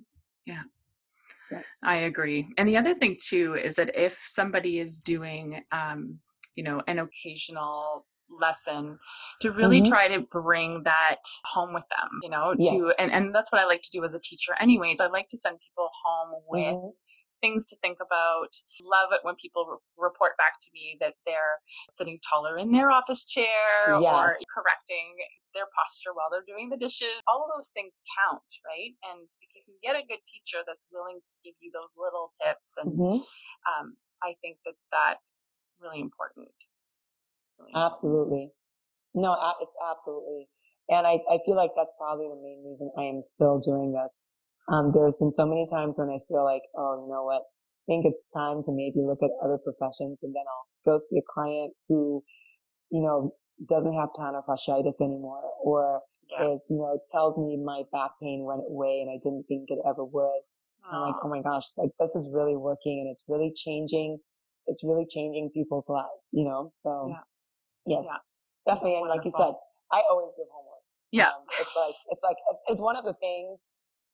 Yeah. 0.46 0.62
Yes. 1.50 1.68
I 1.82 1.96
agree. 1.96 2.48
And 2.58 2.68
the 2.68 2.76
other 2.76 2.94
thing 2.94 3.16
too 3.26 3.54
is 3.54 3.74
that 3.76 3.90
if 3.94 4.18
somebody 4.26 4.80
is 4.80 5.00
doing, 5.00 5.62
um, 5.72 6.18
you 6.56 6.64
know, 6.64 6.82
an 6.88 6.98
occasional 6.98 8.06
lesson 8.30 8.98
to 9.40 9.52
really 9.52 9.80
mm-hmm. 9.80 9.92
try 9.92 10.08
to 10.08 10.20
bring 10.20 10.82
that 10.84 11.22
home 11.44 11.72
with 11.74 11.84
them 11.88 12.08
you 12.22 12.30
know 12.30 12.54
yes. 12.58 12.72
to 12.72 12.92
and, 12.98 13.12
and 13.12 13.34
that's 13.34 13.50
what 13.52 13.60
i 13.60 13.66
like 13.66 13.82
to 13.82 13.90
do 13.90 14.04
as 14.04 14.14
a 14.14 14.20
teacher 14.20 14.54
anyways 14.60 15.00
i 15.00 15.06
like 15.06 15.28
to 15.28 15.36
send 15.36 15.58
people 15.60 15.88
home 16.04 16.42
with 16.48 16.74
mm-hmm. 16.74 16.88
things 17.40 17.64
to 17.64 17.76
think 17.76 17.98
about 18.00 18.48
love 18.82 19.10
it 19.12 19.20
when 19.22 19.34
people 19.36 19.66
re- 19.66 19.78
report 19.96 20.36
back 20.36 20.60
to 20.60 20.68
me 20.72 20.96
that 21.00 21.14
they're 21.24 21.60
sitting 21.88 22.18
taller 22.28 22.56
in 22.56 22.72
their 22.72 22.90
office 22.90 23.24
chair 23.24 23.98
yes. 24.00 24.02
or 24.02 24.36
correcting 24.54 25.16
their 25.54 25.66
posture 25.74 26.12
while 26.12 26.28
they're 26.30 26.46
doing 26.46 26.68
the 26.68 26.76
dishes 26.76 27.22
all 27.26 27.42
of 27.42 27.50
those 27.54 27.70
things 27.70 28.00
count 28.12 28.44
right 28.66 28.92
and 29.10 29.28
if 29.40 29.56
you 29.56 29.62
can 29.64 29.74
get 29.82 29.96
a 29.96 30.06
good 30.06 30.20
teacher 30.26 30.58
that's 30.66 30.86
willing 30.92 31.20
to 31.24 31.30
give 31.42 31.54
you 31.60 31.70
those 31.72 31.94
little 31.96 32.30
tips 32.36 32.76
and 32.76 32.92
mm-hmm. 32.92 33.24
um, 33.64 33.96
i 34.22 34.34
think 34.42 34.58
that 34.64 34.76
that's 34.92 35.28
really 35.80 36.00
important 36.00 36.48
Absolutely. 37.74 38.52
No, 39.14 39.36
it's 39.60 39.76
absolutely. 39.90 40.48
And 40.88 41.06
I, 41.06 41.18
I 41.30 41.38
feel 41.44 41.56
like 41.56 41.70
that's 41.76 41.94
probably 41.98 42.28
the 42.28 42.40
main 42.40 42.64
reason 42.66 42.90
I 42.96 43.04
am 43.04 43.20
still 43.20 43.58
doing 43.58 43.92
this. 43.92 44.30
Um, 44.72 44.92
there's 44.94 45.18
been 45.18 45.32
so 45.32 45.46
many 45.46 45.66
times 45.70 45.98
when 45.98 46.08
I 46.08 46.18
feel 46.28 46.44
like, 46.44 46.62
oh, 46.76 47.04
you 47.04 47.12
know 47.12 47.24
what? 47.24 47.42
I 47.42 47.84
think 47.88 48.04
it's 48.06 48.22
time 48.34 48.62
to 48.64 48.72
maybe 48.72 49.00
look 49.00 49.22
at 49.22 49.30
other 49.42 49.58
professions 49.58 50.22
and 50.22 50.34
then 50.34 50.44
I'll 50.44 50.92
go 50.92 50.98
see 50.98 51.18
a 51.18 51.26
client 51.26 51.72
who, 51.88 52.22
you 52.90 53.02
know, 53.02 53.34
doesn't 53.66 53.94
have 53.94 54.10
plantar 54.16 54.44
fasciitis 54.46 55.00
anymore 55.00 55.42
or 55.62 56.02
yeah. 56.30 56.52
is, 56.52 56.66
you 56.70 56.76
know, 56.76 57.00
tells 57.10 57.38
me 57.38 57.56
my 57.62 57.82
back 57.92 58.12
pain 58.22 58.44
went 58.44 58.62
away 58.68 59.00
and 59.00 59.10
I 59.10 59.18
didn't 59.22 59.44
think 59.48 59.68
it 59.68 59.78
ever 59.88 60.04
would. 60.04 60.42
I'm 60.90 61.02
like, 61.02 61.16
oh 61.22 61.28
my 61.28 61.42
gosh, 61.42 61.64
like 61.76 61.90
this 61.98 62.14
is 62.14 62.32
really 62.32 62.56
working 62.56 63.00
and 63.00 63.10
it's 63.10 63.24
really 63.28 63.52
changing. 63.54 64.18
It's 64.66 64.84
really 64.84 65.06
changing 65.08 65.50
people's 65.52 65.88
lives, 65.88 66.28
you 66.32 66.44
know? 66.44 66.68
So 66.72 67.08
yeah. 67.10 67.20
Yes, 67.88 68.06
yeah. 68.06 68.72
definitely. 68.72 69.00
and 69.00 69.08
like 69.08 69.24
you 69.24 69.30
said, 69.30 69.52
I 69.92 70.02
always 70.10 70.32
give 70.36 70.46
homework. 70.52 70.84
Yeah, 71.10 71.28
um, 71.28 71.44
it's 71.48 71.74
like 71.74 71.94
it's 72.10 72.22
like 72.22 72.36
it's, 72.52 72.62
it's 72.68 72.80
one 72.80 72.96
of 72.96 73.04
the 73.04 73.14
things. 73.14 73.64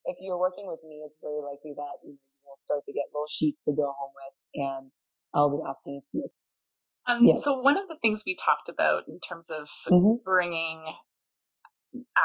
If 0.05 0.17
you're 0.21 0.39
working 0.39 0.67
with 0.67 0.81
me, 0.87 1.03
it's 1.05 1.19
very 1.21 1.41
likely 1.41 1.73
that 1.77 2.05
you, 2.05 2.19
will 2.45 2.57
start 2.57 2.85
to 2.85 2.93
get 2.93 3.05
little 3.13 3.27
sheets 3.27 3.63
to 3.63 3.73
go 3.73 3.95
home 3.99 4.13
with, 4.15 4.37
and 4.55 4.93
I'll 5.35 5.51
be 5.51 5.63
asking 5.67 5.95
you 5.95 6.01
to 6.13 7.13
Um, 7.13 7.25
yes. 7.25 7.43
So 7.43 7.61
one 7.61 7.77
of 7.77 7.89
the 7.89 7.97
things 8.01 8.23
we 8.27 8.37
talked 8.37 8.69
about 8.69 9.09
in 9.09 9.19
terms 9.19 9.51
of 9.51 9.69
mm-hmm. 9.91 10.23
bringing 10.25 10.95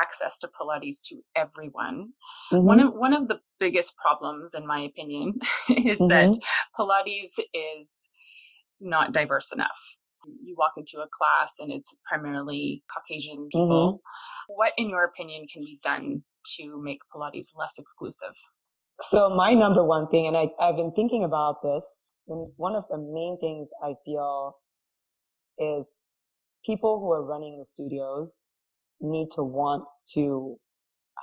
access 0.02 0.38
to 0.40 0.48
Pilates 0.48 0.98
to 1.06 1.22
everyone. 1.36 2.10
Mm-hmm. 2.52 2.66
One 2.66 2.80
of 2.80 2.94
one 2.94 3.14
of 3.14 3.28
the 3.28 3.40
biggest 3.60 3.96
problems, 3.98 4.54
in 4.54 4.68
my 4.68 4.82
opinion, 4.82 5.40
is 5.70 6.00
mm-hmm. 6.00 6.08
that 6.10 6.40
Pilates 6.78 7.40
is 7.54 8.10
not 8.80 9.14
diverse 9.14 9.52
enough 9.52 9.98
you 10.44 10.56
walk 10.58 10.74
into 10.78 11.00
a 11.00 11.08
class 11.12 11.56
and 11.60 11.72
it's 11.72 11.98
primarily 12.08 12.84
Caucasian 12.94 13.48
people. 13.52 13.94
Mm-hmm. 13.94 14.54
What, 14.56 14.74
in 14.78 14.90
your 14.90 15.04
opinion, 15.04 15.46
can 15.52 15.64
be 15.64 15.80
done 15.84 16.24
to 16.58 16.82
make 16.82 17.00
Pilates 17.14 17.48
less 17.58 17.78
exclusive? 17.78 18.34
So, 19.02 19.30
my 19.36 19.54
number 19.54 19.84
one 19.84 20.08
thing, 20.08 20.28
and 20.28 20.36
I, 20.36 20.50
I've 20.60 20.76
been 20.76 20.92
thinking 20.92 21.24
about 21.24 21.62
this, 21.64 22.08
and 22.28 22.52
one 22.58 22.76
of 22.76 22.86
the 22.90 22.98
main 22.98 23.38
things 23.40 23.70
I 23.82 23.94
feel 24.06 24.58
is 25.58 26.06
people 26.66 27.00
who 27.00 27.12
are 27.12 27.24
running 27.24 27.58
the 27.58 27.66
studios 27.66 28.48
need 29.02 29.30
to 29.36 29.44
want 29.44 29.90
to 30.14 30.58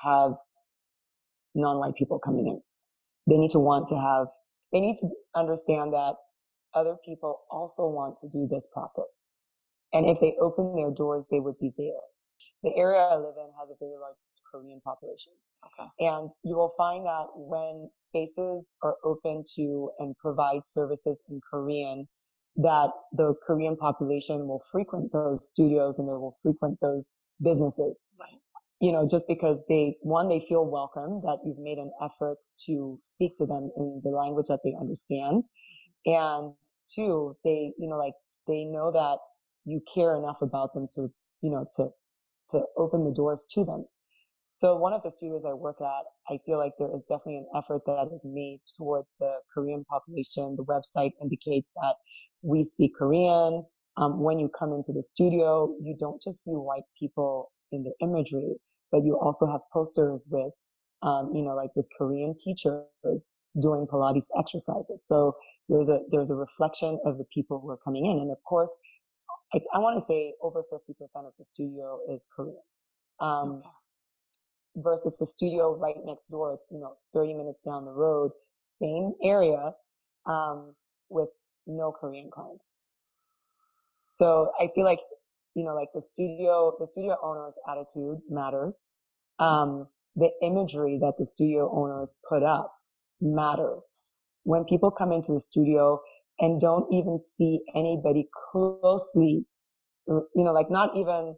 have 0.03 0.33
non-white 1.55 1.95
people 1.95 2.19
coming 2.19 2.47
in. 2.47 2.61
They 3.27 3.39
need 3.39 3.51
to 3.51 3.59
want 3.59 3.89
to 3.89 3.97
have, 3.99 4.29
they 4.73 4.81
need 4.81 4.97
to 4.99 5.09
understand 5.35 5.93
that 5.93 6.15
other 6.77 6.97
people 7.05 7.41
also 7.51 7.89
want 7.89 8.17
to 8.19 8.29
do 8.29 8.47
this 8.49 8.69
practice. 8.73 9.35
And 9.93 10.07
if 10.07 10.21
they 10.21 10.37
open 10.41 10.77
their 10.77 10.91
doors, 10.91 11.29
they 11.31 11.41
would 11.41 11.59
be 11.59 11.73
there. 11.77 12.07
The 12.63 12.77
area 12.77 13.01
I 13.01 13.17
live 13.17 13.35
in 13.39 13.51
has 13.59 13.71
a 13.71 13.79
very 13.81 13.97
large 13.99 14.17
Korean 14.51 14.81
population. 14.85 15.33
Okay. 15.65 15.89
And 16.01 16.31
you 16.45 16.57
will 16.57 16.73
find 16.77 17.05
that 17.07 17.27
when 17.35 17.89
spaces 17.93 18.75
are 18.83 18.97
open 19.05 19.45
to 19.57 19.91
and 19.99 20.17
provide 20.19 20.65
services 20.65 21.23
in 21.29 21.41
Korean, 21.49 22.09
that 22.57 22.91
the 23.13 23.35
Korean 23.47 23.77
population 23.77 24.47
will 24.49 24.63
frequent 24.71 25.13
those 25.13 25.49
studios 25.49 25.99
and 25.99 26.09
they 26.09 26.13
will 26.13 26.37
frequent 26.43 26.79
those 26.81 27.15
businesses. 27.43 28.11
Right. 28.19 28.39
You 28.81 28.93
know, 28.93 29.07
just 29.09 29.27
because 29.27 29.65
they, 29.69 29.97
one, 30.03 30.29
they 30.29 30.41
feel 30.41 30.65
welcome 30.67 31.23
that 31.25 31.39
you've 31.45 31.59
made 31.59 31.79
an 31.79 31.93
effort 32.03 32.39
to 32.67 32.99
speak 33.01 33.35
to 33.37 33.47
them 33.47 33.71
in 33.77 34.03
the 34.05 34.11
language 34.11 34.47
that 34.49 34.61
they 34.65 34.75
understand. 34.79 35.49
And 36.05 36.55
two, 36.93 37.37
they, 37.45 37.73
you 37.79 37.89
know, 37.89 37.99
like 37.99 38.15
they 38.47 38.65
know 38.65 38.93
that 38.93 39.19
you 39.65 39.81
care 39.93 40.15
enough 40.17 40.43
about 40.43 40.75
them 40.75 40.89
to, 40.93 41.09
you 41.43 41.51
know, 41.51 41.67
to, 41.77 41.89
to 42.51 42.65
open 42.77 43.05
the 43.05 43.13
doors 43.13 43.47
to 43.55 43.65
them. 43.65 43.87
So 44.51 44.75
one 44.75 44.95
of 44.95 45.03
the 45.03 45.11
studios 45.11 45.45
I 45.45 45.53
work 45.53 45.83
at, 45.83 46.05
I 46.33 46.39
feel 46.47 46.57
like 46.57 46.73
there 46.79 46.95
is 46.95 47.05
definitely 47.05 47.39
an 47.39 47.49
effort 47.55 47.83
that 47.87 48.09
is 48.15 48.25
made 48.25 48.61
towards 48.79 49.17
the 49.21 49.35
Korean 49.53 49.85
population. 49.85 50.57
The 50.57 50.65
website 50.65 51.13
indicates 51.21 51.73
that 51.75 51.97
we 52.43 52.63
speak 52.63 52.95
Korean. 52.97 53.67
Um, 53.99 54.23
when 54.23 54.39
you 54.39 54.49
come 54.49 54.73
into 54.73 54.93
the 54.93 55.03
studio, 55.03 55.75
you 55.83 55.95
don't 55.99 56.23
just 56.23 56.45
see 56.45 56.53
white 56.53 56.85
people 56.99 57.51
in 57.71 57.83
the 57.83 57.93
imagery, 58.01 58.57
but 58.91 59.05
you 59.05 59.19
also 59.21 59.47
have 59.47 59.61
posters 59.73 60.27
with, 60.31 60.53
um, 61.03 61.33
you 61.35 61.43
know, 61.43 61.55
like 61.55 61.71
with 61.77 61.87
Korean 61.99 62.35
teachers 62.43 63.35
doing 63.61 63.87
Pilates 63.87 64.29
exercises. 64.39 65.05
So 65.07 65.35
there's 65.69 65.89
a 65.89 66.01
there's 66.11 66.31
a 66.31 66.35
reflection 66.35 66.99
of 67.05 67.19
the 67.19 67.25
people 67.33 67.61
who 67.61 67.71
are 67.71 67.77
coming 67.77 68.07
in. 68.07 68.19
And 68.19 68.31
of 68.31 68.43
course 68.45 68.79
i, 69.55 69.59
I 69.75 69.79
want 69.79 69.97
to 69.97 70.05
say 70.05 70.35
over 70.43 70.63
50% 70.73 70.91
of 71.27 71.33
the 71.39 71.45
studio 71.45 72.01
is 72.13 72.29
korean. 72.35 72.57
Um, 73.19 73.53
okay. 73.53 73.67
versus 74.77 75.17
the 75.17 75.27
studio 75.27 75.77
right 75.77 75.97
next 76.05 76.29
door 76.29 76.59
you 76.71 76.81
know 76.81 76.97
30 77.15 77.35
minutes 77.35 77.61
down 77.61 77.85
the 77.85 77.93
road 77.93 78.33
same 78.59 79.13
area 79.23 79.73
um, 80.27 80.75
with 81.09 81.29
no 81.67 81.93
korean 81.93 82.31
clients. 82.31 82.77
So 84.07 84.51
i 84.61 84.69
feel 84.75 84.85
like 84.85 85.01
you 85.55 85.65
know 85.65 85.75
like 85.75 85.89
the 85.95 86.01
studio 86.01 86.73
the 86.79 86.87
studio 86.87 87.17
owner's 87.23 87.59
attitude 87.69 88.19
matters. 88.29 88.95
Um, 89.39 89.89
the 90.19 90.31
imagery 90.41 90.99
that 91.03 91.15
the 91.19 91.27
studio 91.27 91.71
owners 91.71 92.19
put 92.27 92.43
up 92.43 92.73
matters 93.21 94.07
when 94.47 94.65
people 94.65 94.93
come 94.93 95.11
into 95.11 95.33
the 95.33 95.41
studio 95.41 96.01
and 96.39 96.61
don't 96.61 96.87
even 96.93 97.19
see 97.19 97.61
anybody 97.75 98.29
closely, 98.53 99.45
you 100.07 100.25
know, 100.37 100.53
like 100.53 100.71
not 100.71 100.97
even 100.97 101.35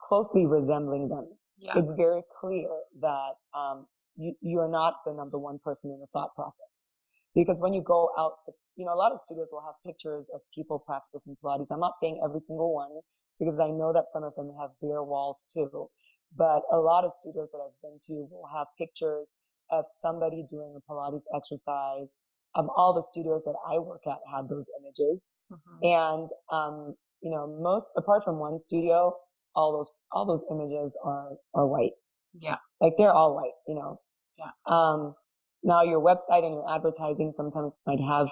closely 0.00 0.46
resembling 0.46 1.08
them. 1.08 1.28
yeah. 1.58 1.72
it's 1.76 1.92
very 1.92 2.22
clear 2.40 2.68
that 3.02 3.32
um, 3.54 3.86
you, 4.16 4.34
you're 4.40 4.68
not 4.68 4.94
the 5.04 5.12
number 5.12 5.38
one 5.38 5.58
person 5.62 5.90
in 5.90 6.00
the 6.00 6.06
thought 6.06 6.34
process. 6.34 6.94
Because 7.34 7.60
when 7.60 7.74
you 7.74 7.82
go 7.82 8.08
out 8.18 8.36
to, 8.46 8.52
you 8.76 8.86
know, 8.86 8.94
a 8.94 8.96
lot 8.96 9.12
of 9.12 9.18
studios 9.18 9.50
will 9.52 9.60
have 9.60 9.74
pictures 9.84 10.30
of 10.32 10.40
people 10.54 10.78
practicing 10.78 11.36
Pilates. 11.44 11.70
I'm 11.70 11.80
not 11.80 11.96
saying 12.00 12.22
every 12.24 12.40
single 12.40 12.72
one 12.72 12.88
because 13.38 13.60
I 13.60 13.68
know 13.68 13.92
that 13.92 14.06
some 14.10 14.24
of 14.24 14.34
them 14.36 14.54
have 14.58 14.70
bare 14.80 15.02
walls 15.02 15.46
too. 15.52 15.90
But 16.34 16.62
a 16.72 16.78
lot 16.78 17.04
of 17.04 17.12
studios 17.12 17.52
that 17.52 17.58
I've 17.58 17.80
been 17.82 17.98
to 18.06 18.26
will 18.30 18.48
have 18.56 18.68
pictures 18.78 19.34
of 19.70 19.84
somebody 19.86 20.44
doing 20.48 20.76
a 20.76 20.92
Pilates 20.92 21.24
exercise. 21.34 22.18
Um, 22.54 22.70
all 22.74 22.94
the 22.94 23.02
studios 23.02 23.44
that 23.44 23.54
I 23.68 23.78
work 23.78 24.06
at 24.06 24.18
had 24.34 24.48
those 24.48 24.66
images. 24.80 25.32
Mm-hmm. 25.52 25.84
And, 25.84 26.28
um, 26.50 26.94
you 27.20 27.30
know, 27.30 27.46
most, 27.46 27.90
apart 27.96 28.24
from 28.24 28.38
one 28.38 28.58
studio, 28.58 29.14
all 29.54 29.72
those, 29.72 29.90
all 30.12 30.24
those 30.24 30.44
images 30.50 30.98
are, 31.04 31.32
are 31.54 31.66
white. 31.66 31.92
Yeah. 32.38 32.56
Like 32.80 32.94
they're 32.96 33.12
all 33.12 33.34
white, 33.34 33.52
you 33.66 33.74
know. 33.74 34.00
Yeah. 34.38 34.50
Um, 34.66 35.14
now 35.62 35.82
your 35.82 36.00
website 36.00 36.44
and 36.44 36.54
your 36.54 36.70
advertising 36.70 37.32
sometimes 37.32 37.76
might 37.86 38.00
have, 38.00 38.30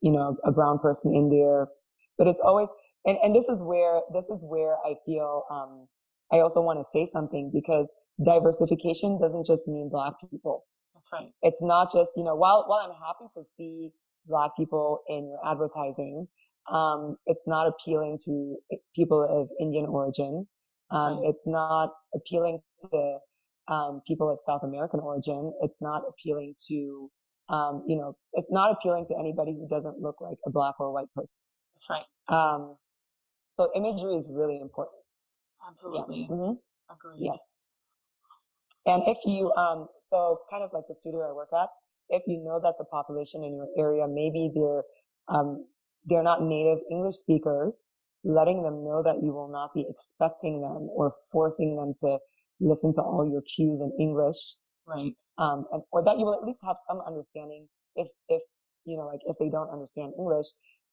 you 0.00 0.12
know, 0.12 0.36
a 0.44 0.52
brown 0.52 0.78
person 0.78 1.14
in 1.14 1.28
there, 1.28 1.68
but 2.16 2.26
it's 2.26 2.40
always, 2.40 2.72
and, 3.04 3.18
and 3.22 3.34
this 3.34 3.48
is 3.48 3.62
where, 3.62 4.00
this 4.12 4.28
is 4.28 4.44
where 4.48 4.76
I 4.84 4.94
feel, 5.04 5.44
um, 5.50 5.88
I 6.32 6.40
also 6.40 6.60
want 6.62 6.78
to 6.78 6.84
say 6.84 7.06
something 7.06 7.50
because 7.52 7.94
diversification 8.24 9.18
doesn't 9.20 9.46
just 9.46 9.68
mean 9.68 9.88
black 9.88 10.14
people. 10.30 10.64
That's 10.94 11.10
right. 11.12 11.30
It's 11.42 11.62
not 11.62 11.92
just, 11.92 12.16
you 12.16 12.24
know, 12.24 12.34
while, 12.34 12.64
while 12.66 12.80
I'm 12.80 12.96
happy 13.00 13.30
to 13.34 13.44
see 13.44 13.92
black 14.26 14.50
people 14.56 15.00
in 15.08 15.28
your 15.28 15.40
advertising, 15.46 16.28
um, 16.70 17.16
it's 17.26 17.46
not 17.46 17.66
appealing 17.66 18.18
to 18.26 18.56
people 18.94 19.22
of 19.22 19.50
Indian 19.60 19.86
origin. 19.86 20.46
Um, 20.90 21.18
right. 21.18 21.28
It's 21.30 21.46
not 21.46 21.92
appealing 22.14 22.60
to 22.90 23.18
um, 23.68 24.02
people 24.06 24.30
of 24.30 24.40
South 24.40 24.62
American 24.62 25.00
origin. 25.00 25.52
It's 25.62 25.80
not 25.80 26.02
appealing 26.08 26.54
to, 26.68 27.10
um, 27.48 27.84
you 27.86 27.96
know, 27.96 28.16
it's 28.34 28.52
not 28.52 28.70
appealing 28.70 29.06
to 29.06 29.14
anybody 29.18 29.52
who 29.52 29.66
doesn't 29.68 30.00
look 30.00 30.20
like 30.20 30.38
a 30.46 30.50
black 30.50 30.74
or 30.78 30.92
white 30.92 31.12
person. 31.14 31.40
That's 31.74 31.88
right. 31.88 32.04
Um, 32.28 32.76
so 33.48 33.70
imagery 33.74 34.14
is 34.14 34.30
really 34.34 34.58
important. 34.60 34.97
Absolutely. 35.66 36.26
Yeah. 36.28 36.36
Mm-hmm. 36.36 36.52
Agreed. 36.92 37.26
Yes. 37.26 37.64
And 38.86 39.02
if 39.06 39.18
you, 39.26 39.52
um, 39.52 39.88
so 40.00 40.40
kind 40.50 40.64
of 40.64 40.70
like 40.72 40.84
the 40.88 40.94
studio 40.94 41.28
I 41.28 41.32
work 41.32 41.50
at, 41.52 41.68
if 42.08 42.22
you 42.26 42.42
know 42.42 42.58
that 42.62 42.74
the 42.78 42.84
population 42.84 43.44
in 43.44 43.54
your 43.54 43.68
area, 43.76 44.06
maybe 44.08 44.50
they're, 44.54 44.82
um, 45.28 45.66
they're 46.06 46.22
not 46.22 46.42
native 46.42 46.78
English 46.90 47.16
speakers, 47.16 47.90
letting 48.24 48.62
them 48.62 48.84
know 48.84 49.02
that 49.02 49.16
you 49.22 49.32
will 49.32 49.48
not 49.48 49.74
be 49.74 49.84
expecting 49.88 50.62
them 50.62 50.88
or 50.90 51.12
forcing 51.30 51.76
them 51.76 51.92
to 52.00 52.18
listen 52.60 52.92
to 52.94 53.02
all 53.02 53.28
your 53.30 53.42
cues 53.42 53.80
in 53.80 53.92
English. 54.00 54.56
Right. 54.86 55.12
Um, 55.36 55.66
and, 55.70 55.82
or 55.92 56.02
that 56.02 56.18
you 56.18 56.24
will 56.24 56.34
at 56.34 56.44
least 56.44 56.64
have 56.64 56.76
some 56.88 57.02
understanding 57.06 57.68
if, 57.94 58.08
if, 58.28 58.42
you 58.86 58.96
know, 58.96 59.04
like 59.04 59.20
if 59.26 59.36
they 59.38 59.50
don't 59.50 59.68
understand 59.70 60.14
English, 60.18 60.46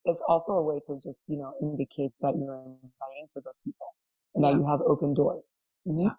it's 0.03 0.21
also 0.27 0.51
a 0.53 0.63
way 0.63 0.81
to 0.85 0.95
just, 0.95 1.23
you 1.27 1.37
know, 1.37 1.53
indicate 1.61 2.11
that 2.19 2.35
you're 2.37 2.59
inviting 2.59 3.27
to 3.31 3.39
those 3.39 3.61
people 3.63 3.87
and 4.35 4.43
yeah. 4.43 4.51
that 4.51 4.57
you 4.57 4.67
have 4.67 4.81
open 4.81 5.13
doors. 5.13 5.57
Mm-hmm. 5.87 6.01
Yeah, 6.01 6.13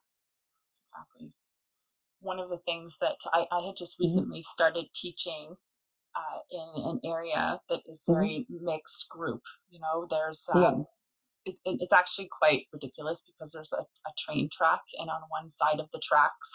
exactly. 0.85 1.33
One 2.21 2.41
of 2.41 2.49
the 2.49 2.59
things 2.59 2.99
that 3.01 3.17
I, 3.33 3.47
I 3.53 3.61
had 3.61 3.77
just 3.77 3.95
mm-hmm. 3.95 4.05
recently 4.05 4.39
mm-hmm. 4.39 4.53
started 4.53 4.87
teaching 4.95 5.57
uh, 6.17 6.39
in 6.51 6.83
an 6.85 7.01
area 7.05 7.61
that 7.69 7.81
is 7.87 8.03
mm-hmm. 8.03 8.13
very 8.13 8.47
mm-hmm. 8.51 8.65
mixed 8.65 9.09
group. 9.09 9.43
You 9.69 9.81
know, 9.81 10.07
there's 10.11 10.47
um, 10.53 10.63
yes 10.63 10.97
it, 11.47 11.57
it's 11.65 11.93
actually 11.93 12.29
quite 12.31 12.67
ridiculous 12.73 13.23
because 13.27 13.53
there's 13.53 13.73
a, 13.73 13.81
a 13.81 14.13
train 14.19 14.49
track 14.53 14.81
and 14.99 15.09
on 15.09 15.23
one 15.29 15.49
side 15.49 15.81
of 15.81 15.91
the 15.93 16.01
tracks 16.03 16.53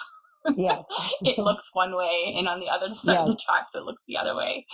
yes 0.56 0.86
it 1.22 1.40
looks 1.40 1.70
one 1.74 1.96
way 1.96 2.36
and 2.38 2.48
on 2.48 2.60
the 2.60 2.70
other 2.70 2.90
side 2.94 3.14
yes. 3.14 3.22
of 3.22 3.28
the 3.28 3.42
tracks 3.44 3.74
it 3.74 3.84
looks 3.84 4.04
the 4.08 4.18
other 4.18 4.36
way 4.36 4.66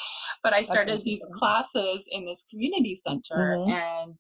but 0.44 0.54
i 0.54 0.62
started 0.62 1.04
these 1.04 1.26
classes 1.34 2.10
in 2.12 2.26
this 2.26 2.46
community 2.50 2.96
center 2.96 3.56
mm-hmm. 3.58 3.72
and 3.72 4.20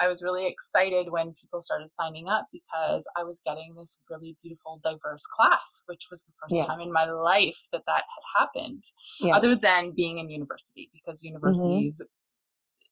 i 0.00 0.08
was 0.08 0.22
really 0.22 0.46
excited 0.46 1.10
when 1.10 1.34
people 1.40 1.60
started 1.60 1.90
signing 1.90 2.28
up 2.28 2.46
because 2.52 3.06
i 3.16 3.22
was 3.22 3.40
getting 3.44 3.74
this 3.76 4.00
really 4.10 4.36
beautiful 4.42 4.80
diverse 4.82 5.24
class 5.26 5.82
which 5.86 6.06
was 6.10 6.24
the 6.24 6.32
first 6.40 6.54
yes. 6.54 6.66
time 6.66 6.80
in 6.80 6.92
my 6.92 7.04
life 7.04 7.68
that 7.72 7.84
that 7.86 8.04
had 8.04 8.40
happened 8.40 8.82
yes. 9.20 9.36
other 9.36 9.54
than 9.54 9.92
being 9.94 10.18
in 10.18 10.30
university 10.30 10.90
because 10.92 11.20
mm-hmm. 11.20 11.28
universities 11.28 12.00
mm-hmm 12.00 12.10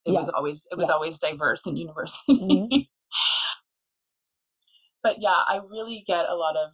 it 0.05 0.13
yes. 0.13 0.27
was 0.27 0.29
always 0.31 0.67
it 0.71 0.79
was 0.79 0.91
always 0.91 1.19
diverse 1.19 1.67
in 1.67 1.77
university 1.77 2.35
mm-hmm. 2.35 2.79
but 5.03 5.17
yeah 5.21 5.41
i 5.49 5.61
really 5.71 6.03
get 6.07 6.29
a 6.29 6.35
lot 6.35 6.57
of 6.57 6.71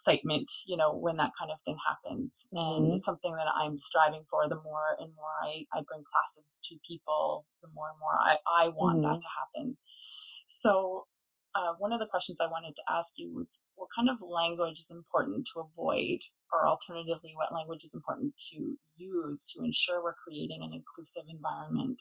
excitement 0.00 0.50
you 0.66 0.76
know 0.76 0.94
when 0.94 1.16
that 1.16 1.32
kind 1.38 1.50
of 1.50 1.60
thing 1.62 1.76
happens 1.86 2.46
and 2.52 2.84
mm-hmm. 2.84 2.94
it's 2.94 3.04
something 3.04 3.32
that 3.32 3.46
i'm 3.54 3.76
striving 3.76 4.22
for 4.30 4.48
the 4.48 4.60
more 4.62 4.96
and 4.98 5.12
more 5.14 5.36
i, 5.44 5.64
I 5.72 5.82
bring 5.86 6.02
classes 6.10 6.60
to 6.68 6.76
people 6.86 7.46
the 7.62 7.68
more 7.74 7.88
and 7.90 7.98
more 8.00 8.16
i, 8.20 8.36
I 8.64 8.68
want 8.68 8.98
mm-hmm. 8.98 9.12
that 9.12 9.20
to 9.20 9.26
happen 9.38 9.76
so 10.46 11.06
uh, 11.54 11.74
one 11.78 11.92
of 11.92 11.98
the 11.98 12.06
questions 12.06 12.38
I 12.40 12.46
wanted 12.46 12.76
to 12.76 12.82
ask 12.88 13.14
you 13.18 13.32
was 13.34 13.60
what 13.74 13.88
kind 13.94 14.08
of 14.08 14.18
language 14.22 14.78
is 14.78 14.92
important 14.92 15.48
to 15.52 15.60
avoid, 15.60 16.20
or 16.52 16.64
alternatively, 16.68 17.32
what 17.34 17.52
language 17.52 17.82
is 17.82 17.92
important 17.92 18.32
to 18.52 18.76
use 18.96 19.44
to 19.46 19.64
ensure 19.64 20.00
we're 20.00 20.14
creating 20.14 20.60
an 20.62 20.72
inclusive 20.72 21.24
environment? 21.28 22.00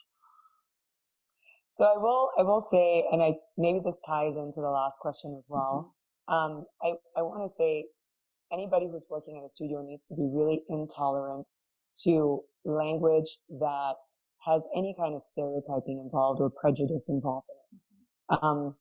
So 1.67 1.85
I 1.85 1.97
will, 1.97 2.31
I 2.37 2.43
will 2.43 2.61
say, 2.61 3.07
and 3.11 3.23
I 3.23 3.37
maybe 3.57 3.79
this 3.83 3.99
ties 4.05 4.35
into 4.35 4.61
the 4.61 4.69
last 4.69 4.99
question 4.99 5.35
as 5.35 5.47
well. 5.49 5.95
Um, 6.29 6.65
I, 6.81 6.93
I 7.17 7.21
want 7.23 7.43
to 7.43 7.49
say 7.49 7.85
anybody 8.51 8.87
who's 8.89 9.07
working 9.09 9.37
in 9.37 9.43
a 9.43 9.49
studio 9.49 9.81
needs 9.81 10.05
to 10.05 10.15
be 10.15 10.29
really 10.31 10.61
intolerant 10.69 11.49
to 12.03 12.41
language 12.65 13.39
that 13.59 13.95
has 14.45 14.67
any 14.75 14.95
kind 14.97 15.15
of 15.15 15.21
stereotyping 15.21 15.99
involved 16.03 16.39
or 16.39 16.49
prejudice 16.49 17.09
involved 17.09 17.47
in 17.49 18.37
it. 18.37 18.43
Um, 18.43 18.75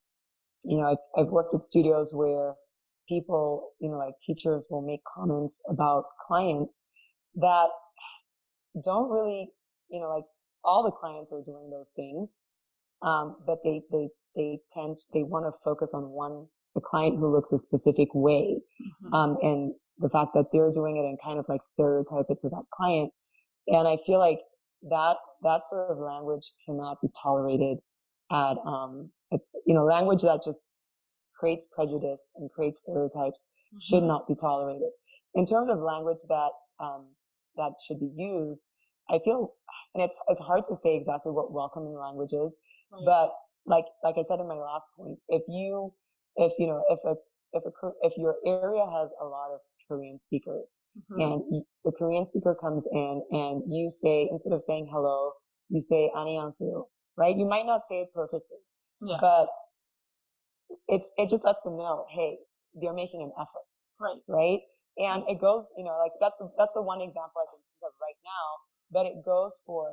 you 0.64 0.78
know, 0.78 0.87
I've, 0.90 0.98
I've 1.16 1.30
worked 1.30 1.54
at 1.54 1.64
studios 1.64 2.12
where 2.14 2.54
people, 3.08 3.70
you 3.80 3.90
know, 3.90 3.96
like 3.96 4.14
teachers 4.20 4.68
will 4.70 4.82
make 4.82 5.00
comments 5.16 5.62
about 5.68 6.04
clients 6.26 6.87
that 7.37 7.68
don't 8.84 9.11
really, 9.11 9.50
you 9.90 10.00
know, 10.00 10.08
like 10.08 10.24
all 10.64 10.82
the 10.82 10.92
clients 10.92 11.32
are 11.32 11.42
doing 11.42 11.70
those 11.70 11.92
things. 11.96 12.46
Um, 13.02 13.37
but 13.46 13.58
they, 13.64 13.82
they, 13.90 14.08
they 14.37 14.58
tend, 14.70 14.98
they 15.14 15.22
want 15.22 15.46
to 15.46 15.58
focus 15.64 15.94
on 15.94 16.11
one, 16.11 16.48
the 16.78 16.88
client 16.90 17.18
who 17.18 17.26
looks 17.26 17.52
a 17.52 17.58
specific 17.58 18.08
way. 18.14 18.60
Mm-hmm. 18.80 19.14
Um, 19.14 19.36
and 19.42 19.74
the 19.98 20.08
fact 20.08 20.30
that 20.34 20.46
they're 20.52 20.70
doing 20.70 20.96
it 20.96 21.04
and 21.04 21.18
kind 21.20 21.38
of 21.38 21.46
like 21.48 21.62
stereotype 21.62 22.26
it 22.28 22.38
to 22.40 22.48
that 22.50 22.64
client. 22.72 23.10
And 23.66 23.88
I 23.88 23.96
feel 24.06 24.18
like 24.18 24.38
that, 24.88 25.16
that 25.42 25.64
sort 25.64 25.90
of 25.90 25.98
language 25.98 26.52
cannot 26.64 26.98
be 27.02 27.08
tolerated 27.20 27.78
at, 28.30 28.56
um, 28.64 29.10
you 29.66 29.74
know, 29.74 29.84
language 29.84 30.22
that 30.22 30.42
just 30.44 30.68
creates 31.38 31.66
prejudice 31.74 32.30
and 32.36 32.50
creates 32.50 32.78
stereotypes 32.78 33.50
mm-hmm. 33.74 33.78
should 33.80 34.04
not 34.04 34.28
be 34.28 34.34
tolerated. 34.40 34.90
In 35.34 35.44
terms 35.44 35.68
of 35.68 35.78
language 35.80 36.22
that, 36.28 36.50
um, 36.80 37.08
that 37.56 37.72
should 37.84 37.98
be 37.98 38.10
used, 38.16 38.64
I 39.10 39.18
feel, 39.24 39.54
and 39.94 40.04
it's, 40.04 40.16
it's 40.28 40.40
hard 40.40 40.64
to 40.68 40.76
say 40.76 40.96
exactly 40.96 41.32
what 41.32 41.52
welcoming 41.52 41.98
language 41.98 42.32
is, 42.32 42.58
right. 42.92 43.02
but 43.04 43.32
like, 43.66 43.86
like 44.04 44.16
I 44.16 44.22
said 44.22 44.38
in 44.38 44.48
my 44.48 44.54
last 44.54 44.86
point, 44.96 45.18
if 45.28 45.42
you, 45.48 45.92
if, 46.38 46.53
you 46.57 46.67
know, 46.67 46.83
if 46.89 46.99
a, 47.05 47.15
if 47.53 47.63
a, 47.65 47.71
if 48.01 48.17
your 48.17 48.36
area 48.45 48.86
has 48.86 49.13
a 49.21 49.25
lot 49.25 49.51
of 49.53 49.59
Korean 49.88 50.17
speakers 50.17 50.81
mm-hmm. 50.97 51.21
and 51.21 51.63
the 51.86 51.91
Korean 51.91 52.25
speaker 52.25 52.55
comes 52.59 52.88
in 52.91 53.21
and 53.31 53.63
you 53.67 53.89
say, 53.89 54.27
instead 54.31 54.53
of 54.53 54.62
saying 54.62 54.89
hello, 54.91 55.33
you 55.69 55.79
say 55.79 56.12
안녕하세요, 56.15 56.86
right? 57.17 57.36
You 57.36 57.45
might 57.45 57.65
not 57.65 57.81
say 57.83 58.01
it 58.01 58.09
perfectly, 58.13 58.57
yeah. 59.01 59.17
But 59.19 59.47
it's 60.88 61.12
it 61.17 61.29
just 61.29 61.45
lets 61.45 61.63
them 61.63 61.77
know, 61.77 62.05
hey, 62.09 62.38
they're 62.73 62.93
making 62.93 63.21
an 63.21 63.31
effort. 63.39 63.71
Right. 63.99 64.21
Right. 64.27 64.62
And 64.97 65.23
it 65.27 65.39
goes, 65.39 65.73
you 65.77 65.83
know, 65.83 65.97
like 65.97 66.12
that's 66.19 66.41
that's 66.57 66.73
the 66.73 66.81
one 66.81 67.01
example 67.01 67.41
I 67.41 67.47
can 67.51 67.59
think 67.59 67.81
of 67.83 67.93
right 68.01 68.17
now. 68.23 68.47
But 68.91 69.05
it 69.07 69.25
goes 69.25 69.63
for 69.65 69.91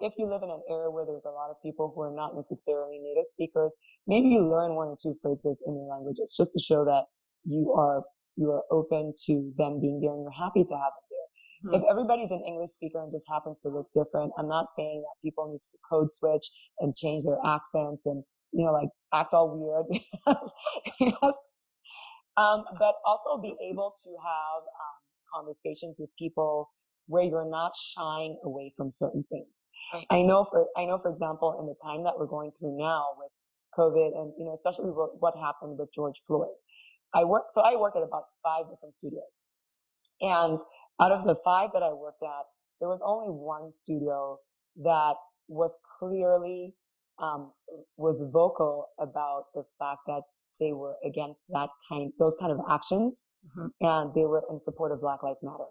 if 0.00 0.14
you 0.18 0.26
live 0.26 0.42
in 0.42 0.50
an 0.50 0.62
area 0.70 0.90
where 0.90 1.06
there's 1.06 1.24
a 1.24 1.30
lot 1.30 1.50
of 1.50 1.56
people 1.62 1.92
who 1.94 2.02
are 2.02 2.14
not 2.14 2.34
necessarily 2.34 2.98
native 2.98 3.26
speakers, 3.26 3.76
maybe 4.06 4.28
you 4.28 4.46
learn 4.46 4.74
one 4.74 4.88
or 4.88 4.96
two 5.00 5.14
phrases 5.20 5.62
in 5.66 5.74
your 5.74 5.86
languages 5.86 6.34
just 6.36 6.52
to 6.52 6.60
show 6.60 6.84
that 6.84 7.04
you 7.44 7.72
are 7.76 8.02
you 8.36 8.50
are 8.50 8.64
open 8.70 9.14
to 9.26 9.52
them 9.56 9.80
being 9.80 10.00
there 10.00 10.12
and 10.12 10.22
you're 10.22 10.32
happy 10.32 10.64
to 10.64 10.74
have 10.74 10.90
them 10.90 11.06
there. 11.10 11.78
if 11.78 11.82
hmm. 11.82 11.90
everybody's 11.90 12.32
an 12.32 12.42
English 12.46 12.70
speaker 12.70 13.02
and 13.02 13.12
just 13.12 13.28
happens 13.28 13.60
to 13.62 13.68
look 13.68 13.86
different, 13.94 14.32
I'm 14.36 14.48
not 14.48 14.66
saying 14.74 15.04
that 15.06 15.22
people 15.22 15.48
need 15.50 15.60
to 15.60 15.78
code 15.88 16.10
switch 16.10 16.50
and 16.80 16.96
change 16.96 17.24
their 17.24 17.38
accents 17.46 18.06
and, 18.06 18.24
you 18.52 18.64
know, 18.64 18.72
like 18.72 18.88
act 19.12 19.34
all 19.34 19.54
weird 19.54 19.86
because, 20.12 20.52
because 20.98 21.38
um, 22.36 22.64
but 22.78 22.96
also 23.06 23.40
be 23.40 23.54
able 23.62 23.94
to 24.02 24.10
have 24.22 24.62
um, 24.62 24.98
conversations 25.32 25.98
with 26.00 26.10
people 26.18 26.70
where 27.06 27.22
you're 27.22 27.48
not 27.48 27.72
shying 27.76 28.38
away 28.44 28.72
from 28.76 28.90
certain 28.90 29.24
things. 29.30 29.68
Right. 29.92 30.06
I 30.10 30.22
know 30.22 30.44
for, 30.44 30.66
I 30.76 30.86
know, 30.86 30.98
for 30.98 31.10
example, 31.10 31.56
in 31.60 31.66
the 31.66 31.76
time 31.82 32.04
that 32.04 32.18
we're 32.18 32.26
going 32.26 32.52
through 32.58 32.76
now 32.78 33.08
with 33.18 33.30
COVID 33.78 34.18
and, 34.18 34.32
you 34.38 34.44
know, 34.44 34.52
especially 34.52 34.90
what, 34.90 35.20
what 35.20 35.34
happened 35.36 35.78
with 35.78 35.92
George 35.92 36.20
Floyd. 36.26 36.56
I 37.14 37.24
work, 37.24 37.44
so 37.50 37.60
I 37.60 37.76
work 37.76 37.94
at 37.96 38.02
about 38.02 38.24
five 38.42 38.68
different 38.68 38.94
studios. 38.94 39.42
And 40.20 40.58
out 41.00 41.12
of 41.12 41.24
the 41.24 41.36
five 41.44 41.70
that 41.74 41.82
I 41.82 41.92
worked 41.92 42.22
at, 42.22 42.46
there 42.80 42.88
was 42.88 43.02
only 43.04 43.28
one 43.28 43.70
studio 43.70 44.38
that 44.82 45.14
was 45.48 45.78
clearly, 45.98 46.74
um, 47.22 47.52
was 47.96 48.28
vocal 48.32 48.88
about 48.98 49.44
the 49.54 49.64
fact 49.78 50.00
that 50.06 50.22
they 50.60 50.72
were 50.72 50.94
against 51.04 51.44
that 51.50 51.68
kind, 51.88 52.12
those 52.18 52.36
kind 52.40 52.52
of 52.52 52.58
actions. 52.70 53.30
Mm-hmm. 53.58 53.86
And 53.86 54.14
they 54.14 54.24
were 54.24 54.42
in 54.50 54.58
support 54.58 54.92
of 54.92 55.00
Black 55.00 55.22
Lives 55.22 55.42
Matter. 55.42 55.66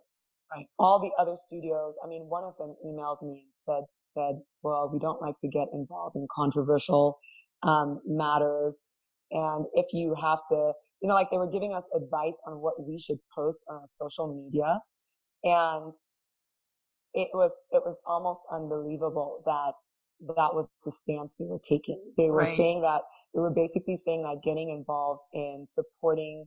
Right. 0.56 0.66
All 0.78 1.00
the 1.00 1.12
other 1.18 1.36
studios, 1.36 1.98
I 2.04 2.08
mean, 2.08 2.24
one 2.30 2.44
of 2.44 2.56
them 2.58 2.76
emailed 2.86 3.22
me 3.24 3.46
and 3.46 3.54
said, 3.58 3.84
said, 4.08 4.42
well, 4.62 4.90
we 4.92 5.00
don't 5.00 5.22
like 5.22 5.36
to 5.40 5.48
get 5.48 5.68
involved 5.74 6.16
in 6.16 6.28
controversial 6.34 7.20
um, 7.64 8.02
matters. 8.06 8.90
And 9.32 9.66
if 9.74 9.94
you 9.94 10.16
have 10.16 10.40
to, 10.50 10.74
you 11.02 11.10
know, 11.10 11.16
like 11.16 11.32
they 11.32 11.38
were 11.38 11.50
giving 11.50 11.74
us 11.74 11.90
advice 11.96 12.40
on 12.46 12.62
what 12.62 12.86
we 12.86 13.00
should 13.00 13.18
post 13.36 13.66
on 13.70 13.78
our 13.78 13.88
social 13.88 14.34
media. 14.34 14.80
And 15.44 15.94
it 17.14 17.30
was, 17.34 17.52
it 17.72 17.82
was 17.86 18.00
almost 18.06 18.42
unbelievable 18.52 19.42
that 19.46 19.74
that 20.36 20.54
was 20.54 20.70
the 20.86 20.92
stance 20.92 21.36
they 21.38 21.46
were 21.46 21.60
taking. 21.68 22.02
They 22.18 22.30
were 22.30 22.40
right. 22.40 22.58
saying 22.58 22.82
that, 22.84 23.02
they 23.34 23.40
were 23.40 23.50
basically 23.50 23.98
saying 23.98 24.22
that 24.24 24.42
getting 24.44 24.70
involved 24.70 25.24
in 25.34 25.66
supporting, 25.66 26.46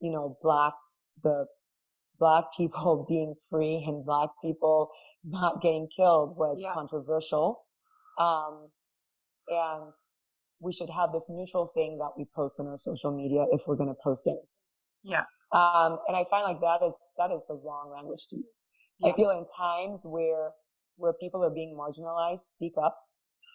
you 0.00 0.12
know, 0.12 0.36
black, 0.42 0.74
the 1.22 1.46
black 2.18 2.44
people 2.56 3.04
being 3.08 3.34
free 3.50 3.84
and 3.86 4.04
black 4.04 4.30
people 4.42 4.90
not 5.24 5.60
getting 5.62 5.88
killed 5.94 6.36
was 6.36 6.60
yeah. 6.62 6.72
controversial. 6.72 7.62
Um, 8.18 8.68
and 9.48 9.92
we 10.60 10.72
should 10.72 10.90
have 10.90 11.12
this 11.12 11.28
neutral 11.28 11.66
thing 11.66 11.98
that 11.98 12.10
we 12.16 12.26
post 12.34 12.58
on 12.58 12.66
our 12.66 12.78
social 12.78 13.14
media 13.14 13.44
if 13.52 13.62
we're 13.66 13.76
going 13.76 13.90
to 13.90 14.02
post 14.02 14.26
it. 14.26 14.38
Yeah. 15.02 15.24
Um, 15.52 15.98
and 16.08 16.16
I 16.16 16.24
find 16.28 16.44
like 16.44 16.60
that 16.60 16.84
is, 16.84 16.98
that 17.18 17.30
is 17.30 17.44
the 17.48 17.54
wrong 17.54 17.92
language 17.94 18.26
to 18.28 18.36
use. 18.36 18.66
Yeah. 18.98 19.10
I 19.10 19.16
feel 19.16 19.30
in 19.30 19.44
times 19.56 20.02
where, 20.04 20.50
where 20.96 21.12
people 21.12 21.44
are 21.44 21.50
being 21.50 21.78
marginalized, 21.78 22.40
speak 22.40 22.72
up, 22.82 22.98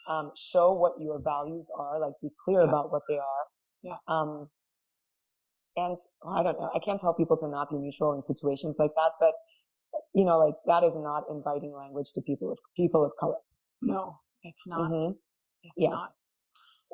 um, 0.08 0.32
show 0.36 0.74
what 0.74 0.94
your 1.00 1.20
values 1.20 1.70
are, 1.78 2.00
like 2.00 2.14
be 2.22 2.30
clear 2.46 2.62
yeah. 2.62 2.70
about 2.70 2.92
what 2.92 3.02
they 3.10 3.18
are. 3.18 3.46
Yeah. 3.84 3.96
Um, 4.08 4.50
and 5.78 5.98
I 6.28 6.44
don't 6.44 6.60
know, 6.60 6.70
I 6.76 6.80
can't 6.80 7.00
tell 7.00 7.14
people 7.14 7.38
to 7.38 7.48
not 7.48 7.70
be 7.70 7.78
neutral 7.78 8.14
in 8.14 8.22
situations 8.22 8.78
like 8.80 8.92
that, 8.96 9.12
but 9.20 9.34
you 10.14 10.26
know, 10.26 10.38
like 10.38 10.56
that 10.66 10.84
is 10.84 10.96
not 10.96 11.24
inviting 11.30 11.74
language 11.74 12.12
to 12.14 12.22
people 12.22 12.52
of 12.52 12.60
people 12.76 13.06
of 13.06 13.12
color. 13.20 13.38
No, 13.82 14.20
it's 14.44 14.68
not. 14.68 14.92
Mm-hmm. 14.92 15.12
It's 15.64 15.74
yes. 15.78 15.92
Not. 15.92 16.10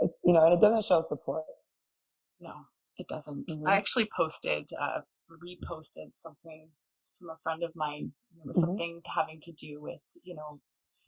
It's 0.05 0.21
you 0.25 0.33
know, 0.33 0.43
and 0.43 0.53
it 0.53 0.61
doesn't 0.61 0.83
show 0.83 1.01
support. 1.01 1.43
No, 2.39 2.53
it 2.97 3.07
doesn't. 3.07 3.47
Mm-hmm. 3.49 3.67
I 3.67 3.77
actually 3.77 4.07
posted, 4.15 4.69
uh, 4.79 5.01
reposted 5.31 6.11
something 6.13 6.69
from 7.19 7.29
a 7.31 7.37
friend 7.41 7.63
of 7.63 7.71
mine. 7.75 8.11
It 8.37 8.45
was 8.45 8.57
mm-hmm. 8.57 8.67
something 8.67 9.01
having 9.13 9.39
to 9.41 9.51
do 9.53 9.81
with 9.81 10.01
you 10.23 10.35
know, 10.35 10.59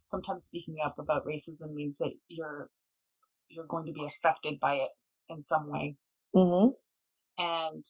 sometimes 0.05 0.45
speaking 0.45 0.77
up 0.83 0.95
about 0.97 1.25
racism 1.25 1.73
means 1.73 1.97
that 1.99 2.11
you're 2.27 2.69
you're 3.47 3.67
going 3.67 3.85
to 3.85 3.93
be 3.93 4.05
affected 4.05 4.59
by 4.59 4.75
it 4.75 4.89
in 5.29 5.41
some 5.41 5.69
way. 5.69 5.95
Mm-hmm 6.35 6.69
and 7.39 7.83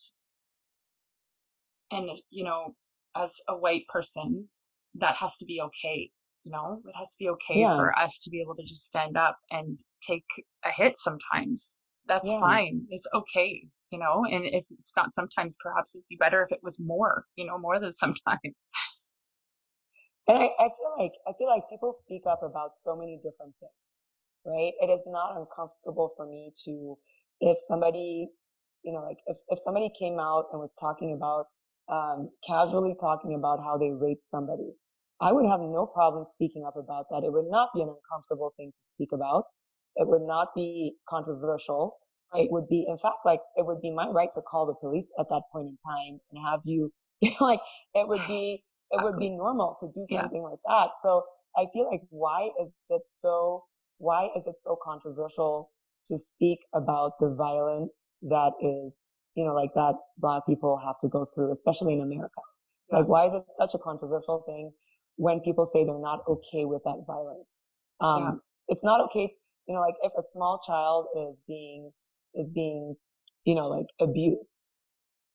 and 1.91 2.09
you 2.29 2.43
know 2.43 2.75
as 3.15 3.35
a 3.49 3.57
white 3.57 3.85
person 3.89 4.47
that 4.95 5.15
has 5.15 5.35
to 5.37 5.45
be 5.45 5.61
okay 5.61 6.09
you 6.45 6.53
know? 6.53 6.81
It 6.85 6.95
has 6.97 7.09
to 7.11 7.17
be 7.19 7.27
okay 7.29 7.59
yeah. 7.59 7.75
for 7.75 7.95
us 7.99 8.17
to 8.19 8.29
be 8.29 8.41
able 8.41 8.55
to 8.55 8.63
just 8.63 8.85
stand 8.85 9.17
up 9.17 9.37
and 9.51 9.77
take 10.01 10.23
a 10.63 10.71
hit 10.71 10.97
sometimes. 10.97 11.75
That's 12.07 12.29
yeah. 12.29 12.39
fine. 12.39 12.85
It's 12.89 13.05
okay 13.13 13.65
you 13.91 13.99
know? 13.99 14.23
And 14.31 14.45
if 14.45 14.65
it's 14.79 14.93
not 14.95 15.13
sometimes 15.13 15.57
perhaps 15.61 15.95
it'd 15.95 16.05
be 16.09 16.15
better 16.15 16.41
if 16.41 16.51
it 16.53 16.63
was 16.63 16.79
more 16.79 17.25
you 17.35 17.45
know 17.45 17.57
more 17.57 17.79
than 17.79 17.91
sometimes. 18.03 18.71
And 20.27 20.37
I, 20.37 20.49
I 20.59 20.69
feel 20.69 20.93
like 20.97 21.13
i 21.27 21.31
feel 21.37 21.47
like 21.47 21.63
people 21.69 21.91
speak 21.91 22.21
up 22.27 22.41
about 22.43 22.75
so 22.75 22.95
many 22.95 23.17
different 23.17 23.55
things 23.59 24.09
right? 24.45 24.73
It 24.81 24.89
is 24.89 25.05
not 25.07 25.37
uncomfortable 25.37 26.11
for 26.15 26.25
me 26.25 26.51
to 26.65 26.97
if 27.41 27.57
somebody 27.59 28.29
you 28.83 28.93
know, 28.93 28.99
like 28.99 29.17
if, 29.27 29.37
if 29.49 29.59
somebody 29.59 29.89
came 29.97 30.19
out 30.19 30.45
and 30.51 30.59
was 30.59 30.73
talking 30.79 31.13
about, 31.13 31.45
um, 31.89 32.29
casually 32.45 32.95
talking 32.99 33.33
about 33.33 33.59
how 33.63 33.77
they 33.77 33.91
raped 33.91 34.25
somebody, 34.25 34.73
I 35.21 35.31
would 35.31 35.45
have 35.45 35.59
no 35.59 35.85
problem 35.85 36.23
speaking 36.23 36.63
up 36.65 36.75
about 36.77 37.07
that. 37.11 37.23
It 37.23 37.33
would 37.33 37.49
not 37.49 37.69
be 37.73 37.81
an 37.81 37.89
uncomfortable 37.89 38.53
thing 38.55 38.71
to 38.71 38.79
speak 38.81 39.09
about. 39.11 39.45
It 39.95 40.07
would 40.07 40.21
not 40.21 40.49
be 40.55 40.95
controversial. 41.09 41.97
It 42.33 42.51
would 42.51 42.69
be, 42.69 42.85
in 42.87 42.97
fact, 42.97 43.17
like 43.25 43.39
it 43.55 43.65
would 43.65 43.81
be 43.81 43.91
my 43.91 44.07
right 44.07 44.29
to 44.33 44.41
call 44.41 44.67
the 44.67 44.75
police 44.75 45.11
at 45.19 45.29
that 45.29 45.41
point 45.51 45.67
in 45.67 45.77
time 45.83 46.19
and 46.31 46.45
have 46.45 46.61
you, 46.63 46.93
like, 47.41 47.59
it 47.95 48.07
would 48.07 48.21
be, 48.27 48.63
it 48.91 49.03
would 49.03 49.17
be 49.17 49.29
normal 49.29 49.75
to 49.79 49.87
do 49.87 50.05
something 50.05 50.41
yeah. 50.41 50.49
like 50.49 50.59
that. 50.67 50.91
So 51.01 51.23
I 51.57 51.65
feel 51.73 51.89
like 51.89 52.01
why 52.09 52.51
is 52.61 52.75
it 52.89 53.01
so, 53.05 53.63
why 53.97 54.29
is 54.37 54.45
it 54.47 54.57
so 54.57 54.77
controversial 54.81 55.71
to 56.09 56.17
speak 56.17 56.59
about 56.73 57.13
the 57.19 57.33
violence 57.33 58.11
that 58.21 58.53
is, 58.61 59.05
you 59.35 59.45
know, 59.45 59.53
like 59.53 59.73
that 59.75 59.95
black 60.17 60.45
people 60.45 60.79
have 60.85 60.99
to 60.99 61.07
go 61.07 61.25
through, 61.33 61.51
especially 61.51 61.93
in 61.93 62.01
America. 62.01 62.41
Yeah. 62.91 62.99
Like, 62.99 63.07
why 63.07 63.25
is 63.27 63.33
it 63.33 63.43
such 63.53 63.73
a 63.73 63.77
controversial 63.77 64.43
thing 64.45 64.71
when 65.15 65.39
people 65.39 65.65
say 65.65 65.85
they're 65.85 65.99
not 65.99 66.21
okay 66.27 66.65
with 66.65 66.83
that 66.83 67.03
violence? 67.07 67.67
Um, 68.01 68.23
yeah. 68.23 68.31
it's 68.67 68.83
not 68.83 69.01
okay, 69.05 69.33
you 69.67 69.75
know, 69.75 69.81
like 69.81 69.95
if 70.03 70.11
a 70.17 70.23
small 70.23 70.59
child 70.65 71.07
is 71.15 71.43
being, 71.47 71.91
is 72.33 72.49
being, 72.49 72.95
you 73.45 73.55
know, 73.55 73.67
like 73.67 73.87
abused, 73.99 74.63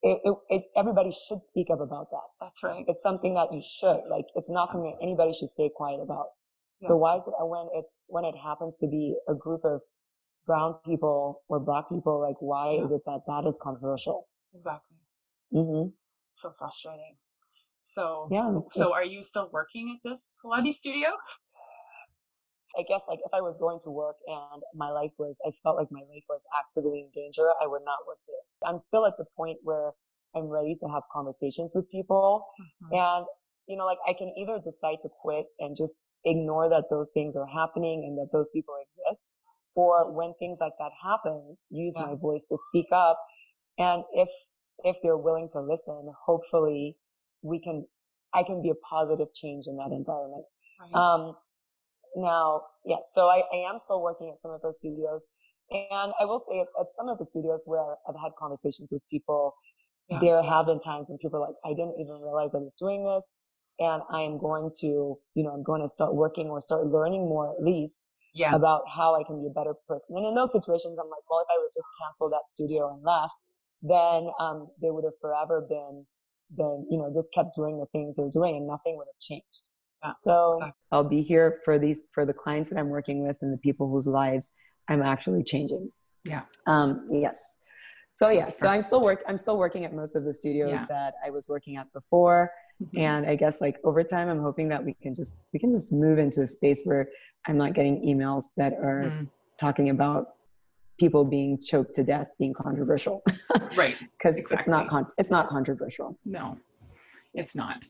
it, 0.02 0.18
it, 0.24 0.34
it, 0.50 0.62
everybody 0.76 1.10
should 1.10 1.40
speak 1.42 1.68
up 1.72 1.80
about 1.80 2.10
that. 2.10 2.28
That's 2.40 2.62
right. 2.62 2.84
It's 2.88 3.02
something 3.02 3.34
that 3.34 3.52
you 3.52 3.62
should, 3.64 4.02
like, 4.10 4.26
it's 4.34 4.50
not 4.50 4.68
something 4.68 4.90
that 4.90 5.02
anybody 5.02 5.32
should 5.32 5.48
stay 5.48 5.70
quiet 5.74 6.00
about. 6.02 6.26
Yeah. 6.82 6.88
So 6.88 6.96
why 6.98 7.16
is 7.16 7.22
it 7.26 7.32
when 7.38 7.68
it's, 7.72 7.98
when 8.08 8.24
it 8.24 8.34
happens 8.36 8.76
to 8.78 8.86
be 8.86 9.16
a 9.28 9.34
group 9.34 9.64
of 9.64 9.80
brown 10.46 10.74
people 10.84 11.42
or 11.48 11.60
black 11.60 11.88
people, 11.88 12.20
like 12.20 12.36
why 12.40 12.72
yeah. 12.72 12.84
is 12.84 12.92
it 12.92 13.02
that 13.06 13.20
that 13.26 13.44
is 13.46 13.58
controversial? 13.62 14.28
Exactly. 14.54 14.96
Mm-hmm. 15.52 15.90
So 16.32 16.52
frustrating. 16.58 17.16
So 17.82 18.28
yeah. 18.30 18.50
So 18.72 18.94
are 18.94 19.04
you 19.04 19.22
still 19.22 19.50
working 19.52 19.96
at 19.96 20.08
this 20.08 20.32
Pilates 20.44 20.74
studio? 20.74 21.08
I 22.78 22.82
guess 22.88 23.04
like 23.08 23.20
if 23.24 23.32
I 23.32 23.40
was 23.40 23.56
going 23.58 23.78
to 23.84 23.90
work 23.90 24.16
and 24.26 24.62
my 24.74 24.90
life 24.90 25.12
was, 25.18 25.38
I 25.46 25.50
felt 25.62 25.76
like 25.76 25.88
my 25.90 26.00
life 26.00 26.24
was 26.28 26.44
actively 26.58 27.00
in 27.00 27.10
danger, 27.12 27.48
I 27.62 27.66
would 27.66 27.82
not 27.84 27.98
work 28.06 28.18
there. 28.26 28.68
I'm 28.68 28.78
still 28.78 29.06
at 29.06 29.14
the 29.16 29.26
point 29.36 29.58
where 29.62 29.92
I'm 30.34 30.48
ready 30.48 30.74
to 30.80 30.88
have 30.88 31.02
conversations 31.12 31.72
with 31.74 31.88
people. 31.90 32.46
Mm-hmm. 32.60 32.94
And, 32.96 33.26
you 33.68 33.76
know, 33.76 33.86
like 33.86 33.98
I 34.08 34.12
can 34.12 34.32
either 34.36 34.58
decide 34.58 34.98
to 35.02 35.08
quit 35.22 35.46
and 35.60 35.76
just 35.76 36.02
ignore 36.24 36.68
that 36.68 36.84
those 36.90 37.10
things 37.14 37.36
are 37.36 37.46
happening 37.46 38.04
and 38.06 38.18
that 38.18 38.30
those 38.32 38.48
people 38.48 38.74
exist, 38.82 39.34
or 39.74 40.12
when 40.12 40.34
things 40.38 40.58
like 40.60 40.74
that 40.78 40.92
happen, 41.02 41.56
use 41.70 41.94
yeah. 41.98 42.06
my 42.06 42.14
voice 42.20 42.46
to 42.48 42.56
speak 42.68 42.86
up. 42.92 43.18
And 43.78 44.04
if, 44.12 44.28
if 44.84 44.96
they're 45.02 45.16
willing 45.16 45.48
to 45.52 45.60
listen, 45.60 46.12
hopefully 46.26 46.96
we 47.42 47.60
can, 47.60 47.86
I 48.32 48.42
can 48.42 48.62
be 48.62 48.70
a 48.70 48.74
positive 48.74 49.28
change 49.34 49.66
in 49.66 49.76
that 49.76 49.90
environment. 49.90 50.44
Right. 50.80 50.94
Um, 50.94 51.36
now, 52.16 52.62
yes, 52.84 53.10
so 53.12 53.28
I, 53.28 53.42
I 53.52 53.68
am 53.68 53.78
still 53.78 54.02
working 54.02 54.30
at 54.32 54.40
some 54.40 54.52
of 54.52 54.62
those 54.62 54.76
studios. 54.76 55.26
And 55.70 56.12
I 56.20 56.24
will 56.24 56.38
say 56.38 56.60
at, 56.60 56.66
at 56.80 56.86
some 56.90 57.08
of 57.08 57.18
the 57.18 57.24
studios 57.24 57.64
where 57.66 57.96
I've 58.08 58.20
had 58.22 58.32
conversations 58.38 58.90
with 58.92 59.02
people, 59.10 59.54
yeah. 60.08 60.18
there 60.20 60.42
have 60.42 60.66
been 60.66 60.78
times 60.78 61.08
when 61.08 61.18
people 61.18 61.38
are 61.42 61.48
like, 61.48 61.56
I 61.64 61.70
didn't 61.70 61.96
even 61.98 62.20
realize 62.20 62.54
I 62.54 62.58
was 62.58 62.74
doing 62.74 63.04
this. 63.04 63.42
And 63.80 64.02
I 64.08 64.20
am 64.20 64.38
going 64.38 64.70
to, 64.80 64.86
you 64.86 65.42
know, 65.42 65.50
I'm 65.50 65.64
going 65.64 65.82
to 65.82 65.88
start 65.88 66.14
working 66.14 66.46
or 66.46 66.60
start 66.60 66.86
learning 66.86 67.28
more 67.28 67.50
at 67.50 67.60
least 67.60 68.13
yeah. 68.34 68.54
about 68.54 68.82
how 68.88 69.14
I 69.14 69.22
can 69.24 69.40
be 69.40 69.46
a 69.46 69.50
better 69.50 69.74
person. 69.88 70.16
And 70.16 70.26
in 70.26 70.34
those 70.34 70.52
situations, 70.52 70.98
I'm 71.00 71.08
like, 71.08 71.22
well, 71.30 71.40
if 71.40 71.48
I 71.50 71.58
would 71.58 71.70
just 71.74 71.86
cancel 72.00 72.28
that 72.30 72.46
studio 72.46 72.92
and 72.92 73.02
left, 73.02 73.46
then 73.82 74.28
um, 74.40 74.68
they 74.82 74.90
would 74.90 75.04
have 75.04 75.14
forever 75.20 75.64
been, 75.68 76.04
been, 76.56 76.86
you 76.90 76.98
know, 76.98 77.10
just 77.14 77.32
kept 77.32 77.54
doing 77.54 77.78
the 77.78 77.86
things 77.86 78.16
they're 78.16 78.28
doing 78.30 78.56
and 78.56 78.66
nothing 78.66 78.96
would 78.96 79.06
have 79.06 79.20
changed. 79.20 79.70
Yeah, 80.02 80.12
so 80.16 80.50
exactly. 80.52 80.72
I'll 80.92 81.04
be 81.04 81.22
here 81.22 81.60
for 81.64 81.78
these, 81.78 82.00
for 82.12 82.26
the 82.26 82.34
clients 82.34 82.70
that 82.70 82.78
I'm 82.78 82.90
working 82.90 83.26
with 83.26 83.36
and 83.40 83.52
the 83.52 83.58
people 83.58 83.88
whose 83.88 84.06
lives 84.06 84.52
I'm 84.88 85.02
actually 85.02 85.42
changing. 85.44 85.90
Yeah. 86.24 86.42
Um, 86.66 87.06
yes. 87.10 87.58
So 88.14 88.28
yeah, 88.28 88.46
so 88.46 88.68
I'm 88.68 88.80
still 88.80 89.00
work. 89.00 89.24
I'm 89.26 89.36
still 89.36 89.58
working 89.58 89.84
at 89.84 89.92
most 89.92 90.14
of 90.14 90.22
the 90.22 90.32
studios 90.32 90.70
yeah. 90.72 90.86
that 90.88 91.14
I 91.26 91.30
was 91.30 91.48
working 91.48 91.76
at 91.76 91.92
before, 91.92 92.48
mm-hmm. 92.80 92.96
and 92.96 93.26
I 93.26 93.34
guess 93.34 93.60
like 93.60 93.76
over 93.82 94.04
time, 94.04 94.28
I'm 94.28 94.38
hoping 94.40 94.68
that 94.68 94.84
we 94.84 94.94
can 94.94 95.14
just 95.14 95.34
we 95.52 95.58
can 95.58 95.72
just 95.72 95.92
move 95.92 96.20
into 96.20 96.40
a 96.40 96.46
space 96.46 96.82
where 96.84 97.08
I'm 97.46 97.56
not 97.56 97.74
getting 97.74 98.02
emails 98.02 98.44
that 98.56 98.72
are 98.74 99.04
mm. 99.06 99.28
talking 99.58 99.90
about 99.90 100.34
people 100.98 101.24
being 101.24 101.58
choked 101.60 101.94
to 101.96 102.04
death 102.04 102.28
being 102.38 102.54
controversial. 102.54 103.22
right. 103.76 103.96
Because 104.18 104.36
exactly. 104.36 104.56
it's 104.56 104.68
not 104.68 104.88
con- 104.88 105.08
it's 105.18 105.30
not 105.30 105.48
controversial. 105.48 106.18
No, 106.24 106.58
it's 107.34 107.54
not. 107.54 107.84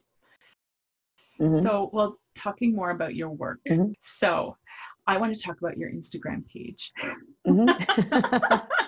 Mm-hmm. 1.39 1.53
So, 1.53 1.89
well, 1.93 2.17
talking 2.33 2.75
more 2.75 2.91
about 2.91 3.15
your 3.15 3.29
work. 3.29 3.59
Mm-hmm. 3.69 3.91
So, 3.99 4.57
I 5.07 5.17
want 5.17 5.33
to 5.33 5.39
talk 5.39 5.59
about 5.59 5.77
your 5.77 5.91
Instagram 5.91 6.47
page. 6.47 6.91
Mm-hmm. 7.45 8.55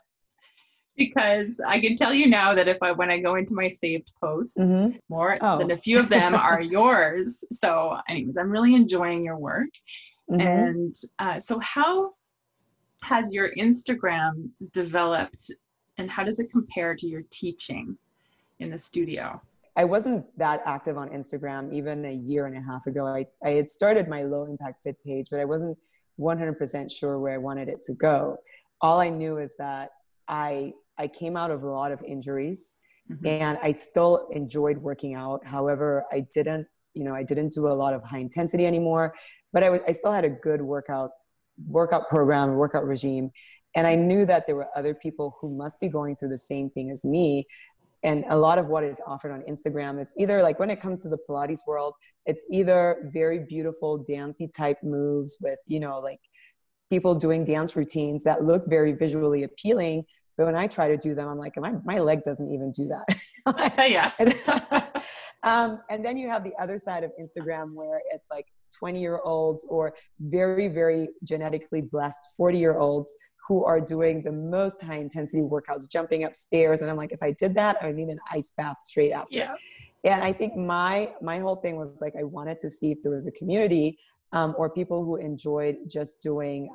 because 0.97 1.61
I 1.65 1.79
can 1.79 1.95
tell 1.95 2.13
you 2.13 2.27
now 2.27 2.55
that 2.55 2.67
if 2.67 2.77
I 2.81 2.91
when 2.91 3.11
I 3.11 3.19
go 3.19 3.35
into 3.35 3.53
my 3.53 3.67
saved 3.67 4.11
posts, 4.19 4.57
mm-hmm. 4.57 4.97
more 5.09 5.37
oh. 5.41 5.59
than 5.59 5.71
a 5.71 5.77
few 5.77 5.99
of 5.99 6.09
them 6.09 6.33
are 6.33 6.61
yours. 6.77 7.43
So, 7.51 7.97
anyways, 8.09 8.37
I'm 8.37 8.49
really 8.49 8.75
enjoying 8.75 9.23
your 9.23 9.37
work. 9.37 9.69
Mm-hmm. 10.29 10.41
And 10.41 10.95
uh, 11.19 11.39
so, 11.39 11.59
how 11.59 12.13
has 13.03 13.31
your 13.31 13.51
Instagram 13.55 14.49
developed, 14.73 15.51
and 15.97 16.09
how 16.09 16.23
does 16.23 16.39
it 16.39 16.51
compare 16.51 16.95
to 16.95 17.07
your 17.07 17.23
teaching 17.31 17.97
in 18.59 18.69
the 18.69 18.77
studio? 18.77 19.41
I 19.75 19.83
wasn't 19.83 20.25
that 20.39 20.61
active 20.65 20.97
on 20.97 21.09
Instagram 21.09 21.71
even 21.71 22.05
a 22.05 22.11
year 22.11 22.47
and 22.47 22.57
a 22.57 22.61
half 22.61 22.87
ago. 22.87 23.05
I, 23.05 23.27
I 23.45 23.51
had 23.51 23.69
started 23.69 24.07
my 24.07 24.23
low 24.23 24.45
impact 24.45 24.81
fit 24.83 24.97
page, 25.05 25.27
but 25.29 25.39
I 25.39 25.45
wasn't 25.45 25.77
100% 26.19 26.91
sure 26.91 27.19
where 27.19 27.35
I 27.35 27.37
wanted 27.37 27.69
it 27.69 27.83
to 27.83 27.93
go. 27.93 28.37
All 28.81 28.99
I 28.99 29.09
knew 29.09 29.37
is 29.37 29.55
that 29.57 29.91
I 30.27 30.73
I 30.97 31.07
came 31.07 31.37
out 31.37 31.51
of 31.51 31.63
a 31.63 31.69
lot 31.69 31.91
of 31.91 32.01
injuries 32.03 32.75
mm-hmm. 33.09 33.25
and 33.25 33.59
I 33.61 33.71
still 33.71 34.27
enjoyed 34.31 34.77
working 34.77 35.13
out. 35.13 35.45
However, 35.45 36.05
I 36.11 36.21
didn't, 36.33 36.67
you 36.93 37.03
know, 37.03 37.13
I 37.13 37.23
didn't 37.23 37.53
do 37.53 37.67
a 37.67 37.73
lot 37.73 37.93
of 37.93 38.03
high 38.03 38.17
intensity 38.17 38.65
anymore, 38.65 39.13
but 39.57 39.81
I, 39.87 39.91
still 39.91 40.11
had 40.11 40.23
a 40.23 40.29
good 40.29 40.61
workout, 40.61 41.09
workout 41.67 42.07
program, 42.09 42.57
workout 42.57 42.85
regime. 42.85 43.31
And 43.73 43.87
I 43.87 43.95
knew 43.95 44.23
that 44.27 44.45
there 44.45 44.55
were 44.55 44.67
other 44.75 44.93
people 44.93 45.35
who 45.41 45.49
must 45.49 45.79
be 45.81 45.87
going 45.87 46.15
through 46.15 46.29
the 46.29 46.37
same 46.37 46.69
thing 46.69 46.91
as 46.91 47.03
me. 47.03 47.47
And 48.03 48.23
a 48.29 48.37
lot 48.37 48.59
of 48.59 48.67
what 48.67 48.83
is 48.83 49.01
offered 49.07 49.31
on 49.31 49.41
Instagram 49.49 49.99
is 49.99 50.13
either 50.15 50.43
like 50.43 50.59
when 50.59 50.69
it 50.69 50.79
comes 50.79 51.01
to 51.01 51.09
the 51.09 51.17
Pilates 51.27 51.61
world, 51.65 51.95
it's 52.27 52.45
either 52.51 53.09
very 53.11 53.39
beautiful 53.39 53.97
dancey 53.97 54.47
type 54.47 54.77
moves 54.83 55.39
with, 55.41 55.57
you 55.65 55.79
know, 55.79 56.01
like 56.01 56.19
people 56.91 57.15
doing 57.15 57.43
dance 57.43 57.75
routines 57.75 58.23
that 58.25 58.43
look 58.43 58.67
very 58.67 58.91
visually 58.91 59.41
appealing 59.41 60.05
but 60.37 60.45
when 60.45 60.55
I 60.55 60.67
try 60.67 60.87
to 60.87 60.97
do 60.97 61.15
them, 61.15 61.27
I'm 61.27 61.39
like, 61.39 61.57
my, 61.57 61.73
my 61.83 61.99
leg 61.99 62.23
doesn't 62.23 62.49
even 62.49 62.71
do 62.71 62.89
that. 62.89 63.79
yeah. 63.89 64.91
um, 65.43 65.79
and 65.89 66.05
then 66.05 66.17
you 66.17 66.29
have 66.29 66.43
the 66.43 66.53
other 66.59 66.77
side 66.77 67.03
of 67.03 67.11
Instagram 67.19 67.73
where 67.73 68.01
it's 68.13 68.27
like 68.29 68.45
20 68.71 68.99
year 68.99 69.19
olds 69.23 69.65
or 69.69 69.93
very, 70.19 70.67
very 70.67 71.09
genetically 71.23 71.81
blessed 71.81 72.19
40 72.35 72.57
year 72.57 72.77
olds 72.77 73.11
who 73.47 73.63
are 73.63 73.79
doing 73.79 74.21
the 74.23 74.31
most 74.31 74.81
high 74.81 74.97
intensity 74.97 75.41
workouts, 75.41 75.89
jumping 75.89 76.25
upstairs. 76.25 76.81
And 76.81 76.91
I'm 76.91 76.97
like, 76.97 77.13
if 77.13 77.23
I 77.23 77.31
did 77.31 77.55
that, 77.55 77.77
I 77.81 77.87
would 77.87 77.95
need 77.95 78.09
an 78.09 78.19
ice 78.29 78.51
bath 78.57 78.77
straight 78.81 79.13
after. 79.13 79.37
Yeah. 79.37 79.55
And 80.03 80.23
I 80.23 80.31
think 80.31 80.55
my 80.55 81.13
my 81.21 81.39
whole 81.39 81.55
thing 81.55 81.75
was 81.75 82.01
like 82.01 82.15
I 82.15 82.23
wanted 82.23 82.59
to 82.59 82.69
see 82.69 82.91
if 82.91 83.01
there 83.03 83.11
was 83.11 83.25
a 83.25 83.31
community 83.31 83.97
um, 84.31 84.53
or 84.57 84.69
people 84.69 85.03
who 85.03 85.15
enjoyed 85.15 85.77
just 85.87 86.21
doing 86.21 86.69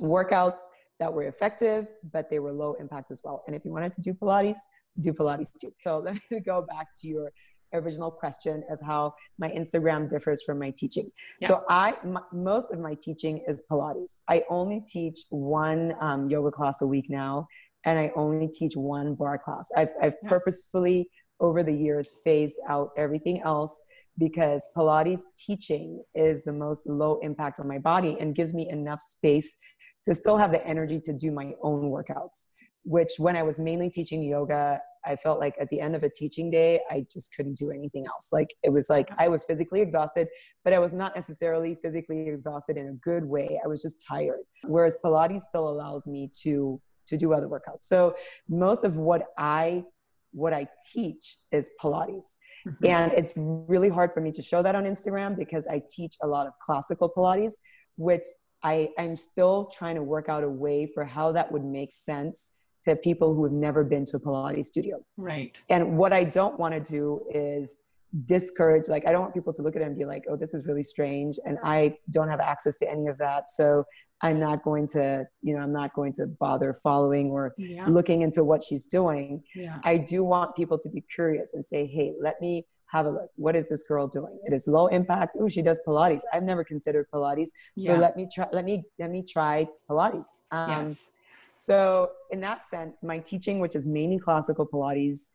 workouts 0.00 0.58
that 0.98 1.12
were 1.12 1.24
effective, 1.24 1.86
but 2.12 2.30
they 2.30 2.38
were 2.38 2.52
low 2.52 2.74
impact 2.74 3.10
as 3.10 3.20
well. 3.22 3.44
And 3.46 3.54
if 3.54 3.64
you 3.64 3.70
wanted 3.70 3.92
to 3.94 4.00
do 4.00 4.14
Pilates, 4.14 4.56
do 5.00 5.12
Pilates 5.12 5.48
too. 5.60 5.70
So 5.84 5.98
let 6.04 6.18
me 6.30 6.40
go 6.40 6.62
back 6.62 6.88
to 7.02 7.08
your 7.08 7.30
original 7.72 8.10
question 8.10 8.62
of 8.70 8.80
how 8.80 9.14
my 9.38 9.48
Instagram 9.50 10.10
differs 10.10 10.42
from 10.42 10.58
my 10.58 10.72
teaching. 10.76 11.10
Yeah. 11.40 11.48
So 11.48 11.64
I, 11.68 11.94
m- 12.04 12.18
most 12.32 12.72
of 12.72 12.78
my 12.78 12.96
teaching 13.00 13.44
is 13.48 13.62
Pilates. 13.70 14.18
I 14.28 14.42
only 14.48 14.82
teach 14.86 15.18
one 15.30 15.94
um, 16.00 16.28
yoga 16.30 16.50
class 16.50 16.82
a 16.82 16.86
week 16.86 17.06
now, 17.08 17.46
and 17.84 17.98
I 17.98 18.12
only 18.16 18.48
teach 18.48 18.76
one 18.76 19.14
barre 19.14 19.38
class. 19.38 19.68
I've, 19.76 19.90
I've 20.02 20.14
yeah. 20.22 20.28
purposefully 20.28 21.10
over 21.40 21.62
the 21.62 21.72
years 21.72 22.12
phased 22.24 22.56
out 22.68 22.90
everything 22.96 23.42
else 23.42 23.80
because 24.18 24.66
Pilates 24.74 25.20
teaching 25.36 26.02
is 26.14 26.42
the 26.44 26.52
most 26.52 26.88
low 26.88 27.18
impact 27.22 27.60
on 27.60 27.68
my 27.68 27.78
body 27.78 28.16
and 28.18 28.34
gives 28.34 28.54
me 28.54 28.68
enough 28.70 29.02
space 29.02 29.58
to 30.06 30.14
still 30.14 30.38
have 30.38 30.52
the 30.52 30.66
energy 30.66 30.98
to 31.00 31.12
do 31.12 31.30
my 31.30 31.52
own 31.62 31.90
workouts 31.90 32.48
which 32.86 33.14
when 33.18 33.36
i 33.36 33.42
was 33.42 33.58
mainly 33.58 33.90
teaching 33.90 34.22
yoga 34.22 34.80
i 35.06 35.16
felt 35.16 35.40
like 35.40 35.54
at 35.60 35.68
the 35.70 35.80
end 35.80 35.94
of 35.94 36.02
a 36.02 36.10
teaching 36.10 36.50
day 36.50 36.80
i 36.90 37.04
just 37.12 37.34
couldn't 37.34 37.56
do 37.56 37.70
anything 37.70 38.06
else. 38.06 38.28
Like 38.32 38.54
it 38.62 38.70
was 38.70 38.88
like 38.90 39.10
i 39.18 39.28
was 39.28 39.44
physically 39.44 39.80
exhausted 39.80 40.28
but 40.64 40.72
i 40.72 40.78
was 40.78 40.92
not 40.92 41.14
necessarily 41.14 41.76
physically 41.82 42.28
exhausted 42.28 42.76
in 42.76 42.88
a 42.88 42.92
good 42.92 43.24
way. 43.24 43.60
I 43.64 43.68
was 43.68 43.82
just 43.82 44.04
tired. 44.06 44.40
Whereas 44.64 44.98
pilates 45.04 45.42
still 45.42 45.68
allows 45.68 46.06
me 46.06 46.30
to 46.42 46.80
to 47.06 47.16
do 47.16 47.32
other 47.32 47.46
workouts. 47.46 47.82
So 47.82 48.16
most 48.48 48.84
of 48.84 48.96
what 48.96 49.26
i 49.38 49.84
what 50.32 50.52
i 50.52 50.66
teach 50.92 51.36
is 51.52 51.70
pilates. 51.82 52.36
Mm-hmm. 52.66 52.86
and 52.86 53.12
it's 53.12 53.32
really 53.36 53.88
hard 53.88 54.12
for 54.12 54.20
me 54.20 54.32
to 54.32 54.42
show 54.42 54.60
that 54.60 54.74
on 54.74 54.84
instagram 54.84 55.36
because 55.36 55.68
i 55.68 55.80
teach 55.88 56.14
a 56.22 56.26
lot 56.26 56.48
of 56.48 56.52
classical 56.64 57.08
pilates 57.16 57.52
which 57.96 58.24
I, 58.62 58.88
I'm 58.98 59.16
still 59.16 59.70
trying 59.72 59.94
to 59.96 60.02
work 60.02 60.28
out 60.28 60.42
a 60.42 60.48
way 60.48 60.90
for 60.92 61.04
how 61.04 61.32
that 61.32 61.52
would 61.52 61.64
make 61.64 61.92
sense 61.92 62.52
to 62.86 62.96
people 62.96 63.34
who 63.34 63.44
have 63.44 63.52
never 63.52 63.84
been 63.84 64.04
to 64.06 64.16
a 64.16 64.20
Pilates 64.20 64.66
studio. 64.66 65.04
Right. 65.16 65.56
And 65.68 65.98
what 65.98 66.12
I 66.12 66.24
don't 66.24 66.58
want 66.58 66.72
to 66.74 66.80
do 66.80 67.20
is 67.32 67.82
discourage, 68.24 68.88
like, 68.88 69.06
I 69.06 69.12
don't 69.12 69.20
want 69.20 69.34
people 69.34 69.52
to 69.52 69.62
look 69.62 69.76
at 69.76 69.82
it 69.82 69.86
and 69.86 69.98
be 69.98 70.04
like, 70.04 70.24
oh, 70.30 70.36
this 70.36 70.54
is 70.54 70.66
really 70.66 70.82
strange. 70.82 71.38
And 71.44 71.58
I 71.62 71.96
don't 72.10 72.28
have 72.28 72.40
access 72.40 72.76
to 72.78 72.90
any 72.90 73.08
of 73.08 73.18
that. 73.18 73.50
So 73.50 73.84
I'm 74.22 74.38
not 74.40 74.62
going 74.62 74.86
to, 74.88 75.26
you 75.42 75.54
know, 75.54 75.60
I'm 75.60 75.72
not 75.72 75.92
going 75.94 76.12
to 76.14 76.26
bother 76.26 76.78
following 76.82 77.30
or 77.30 77.54
yeah. 77.58 77.86
looking 77.86 78.22
into 78.22 78.44
what 78.44 78.62
she's 78.62 78.86
doing. 78.86 79.42
Yeah. 79.54 79.78
I 79.84 79.98
do 79.98 80.24
want 80.24 80.56
people 80.56 80.78
to 80.78 80.88
be 80.88 81.02
curious 81.14 81.52
and 81.54 81.66
say, 81.66 81.86
hey, 81.86 82.14
let 82.20 82.40
me 82.40 82.64
have 82.86 83.06
a 83.06 83.10
look. 83.10 83.30
What 83.34 83.56
is 83.56 83.68
this 83.68 83.82
girl 83.82 84.06
doing? 84.06 84.38
It 84.44 84.54
is 84.54 84.68
low 84.68 84.86
impact. 84.86 85.36
Oh, 85.38 85.48
she 85.48 85.60
does 85.60 85.80
Pilates. 85.86 86.22
I've 86.32 86.44
never 86.44 86.62
considered 86.62 87.06
Pilates. 87.12 87.48
So 87.78 87.92
yeah. 87.92 87.98
let 87.98 88.16
me 88.16 88.28
try, 88.32 88.46
let 88.52 88.64
me, 88.64 88.84
let 89.00 89.10
me 89.10 89.24
try 89.24 89.66
Pilates. 89.90 90.26
Um, 90.52 90.86
yes. 90.86 91.10
So 91.56 92.10
in 92.30 92.40
that 92.40 92.64
sense, 92.64 93.02
my 93.02 93.18
teaching, 93.18 93.58
which 93.58 93.74
is 93.74 93.86
mainly 93.86 94.18
classical 94.18 94.66
Pilates, 94.66 95.30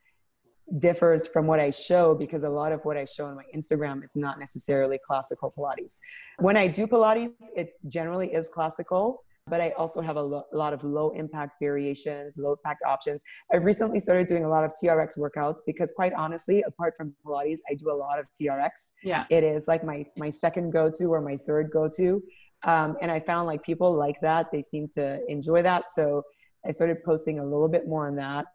differs 0.77 1.27
from 1.27 1.47
what 1.47 1.59
I 1.59 1.71
show 1.71 2.15
because 2.15 2.43
a 2.43 2.49
lot 2.49 2.71
of 2.71 2.79
what 2.83 2.95
I 2.95 3.03
show 3.03 3.25
on 3.25 3.35
my 3.35 3.43
Instagram 3.53 4.03
is 4.03 4.11
not 4.15 4.39
necessarily 4.39 4.99
classical 5.05 5.53
Pilates. 5.57 5.97
When 6.39 6.55
I 6.55 6.67
do 6.67 6.87
Pilates, 6.87 7.33
it 7.55 7.73
generally 7.89 8.33
is 8.33 8.47
classical 8.47 9.23
but 9.47 9.59
I 9.59 9.71
also 9.71 10.01
have 10.01 10.17
a, 10.17 10.21
lo- 10.21 10.45
a, 10.53 10.55
lot 10.55 10.73
of 10.73 10.83
low 10.83 11.09
impact 11.11 11.55
variations, 11.59 12.37
low 12.37 12.53
impact 12.53 12.83
options. 12.85 13.21
I've 13.53 13.63
recently 13.63 13.99
started 13.99 14.27
doing 14.27 14.45
a 14.45 14.49
lot 14.49 14.63
of 14.63 14.71
TRX 14.81 15.17
workouts 15.17 15.57
because 15.65 15.91
quite 15.91 16.13
honestly, 16.13 16.63
apart 16.65 16.93
from 16.95 17.13
Pilates, 17.25 17.57
I 17.69 17.75
do 17.75 17.91
a 17.91 17.93
lot 17.93 18.19
of 18.19 18.27
TRX. 18.39 18.91
Yeah. 19.03 19.25
It 19.29 19.43
is 19.43 19.67
like 19.67 19.83
my, 19.83 20.05
my 20.17 20.29
second 20.29 20.71
go-to 20.71 21.05
or 21.05 21.21
my 21.21 21.37
third 21.37 21.71
go-to. 21.71 22.23
Um, 22.63 22.97
and 23.01 23.11
I 23.11 23.19
found 23.19 23.47
like 23.47 23.63
people 23.63 23.93
like 23.93 24.19
that. 24.21 24.51
They 24.51 24.61
seem 24.61 24.87
to 24.95 25.19
enjoy 25.27 25.61
that. 25.63 25.91
So 25.91 26.23
I 26.65 26.71
started 26.71 27.03
posting 27.03 27.39
a 27.39 27.43
little 27.43 27.67
bit 27.67 27.87
more 27.87 28.07
on 28.07 28.15
that, 28.17 28.45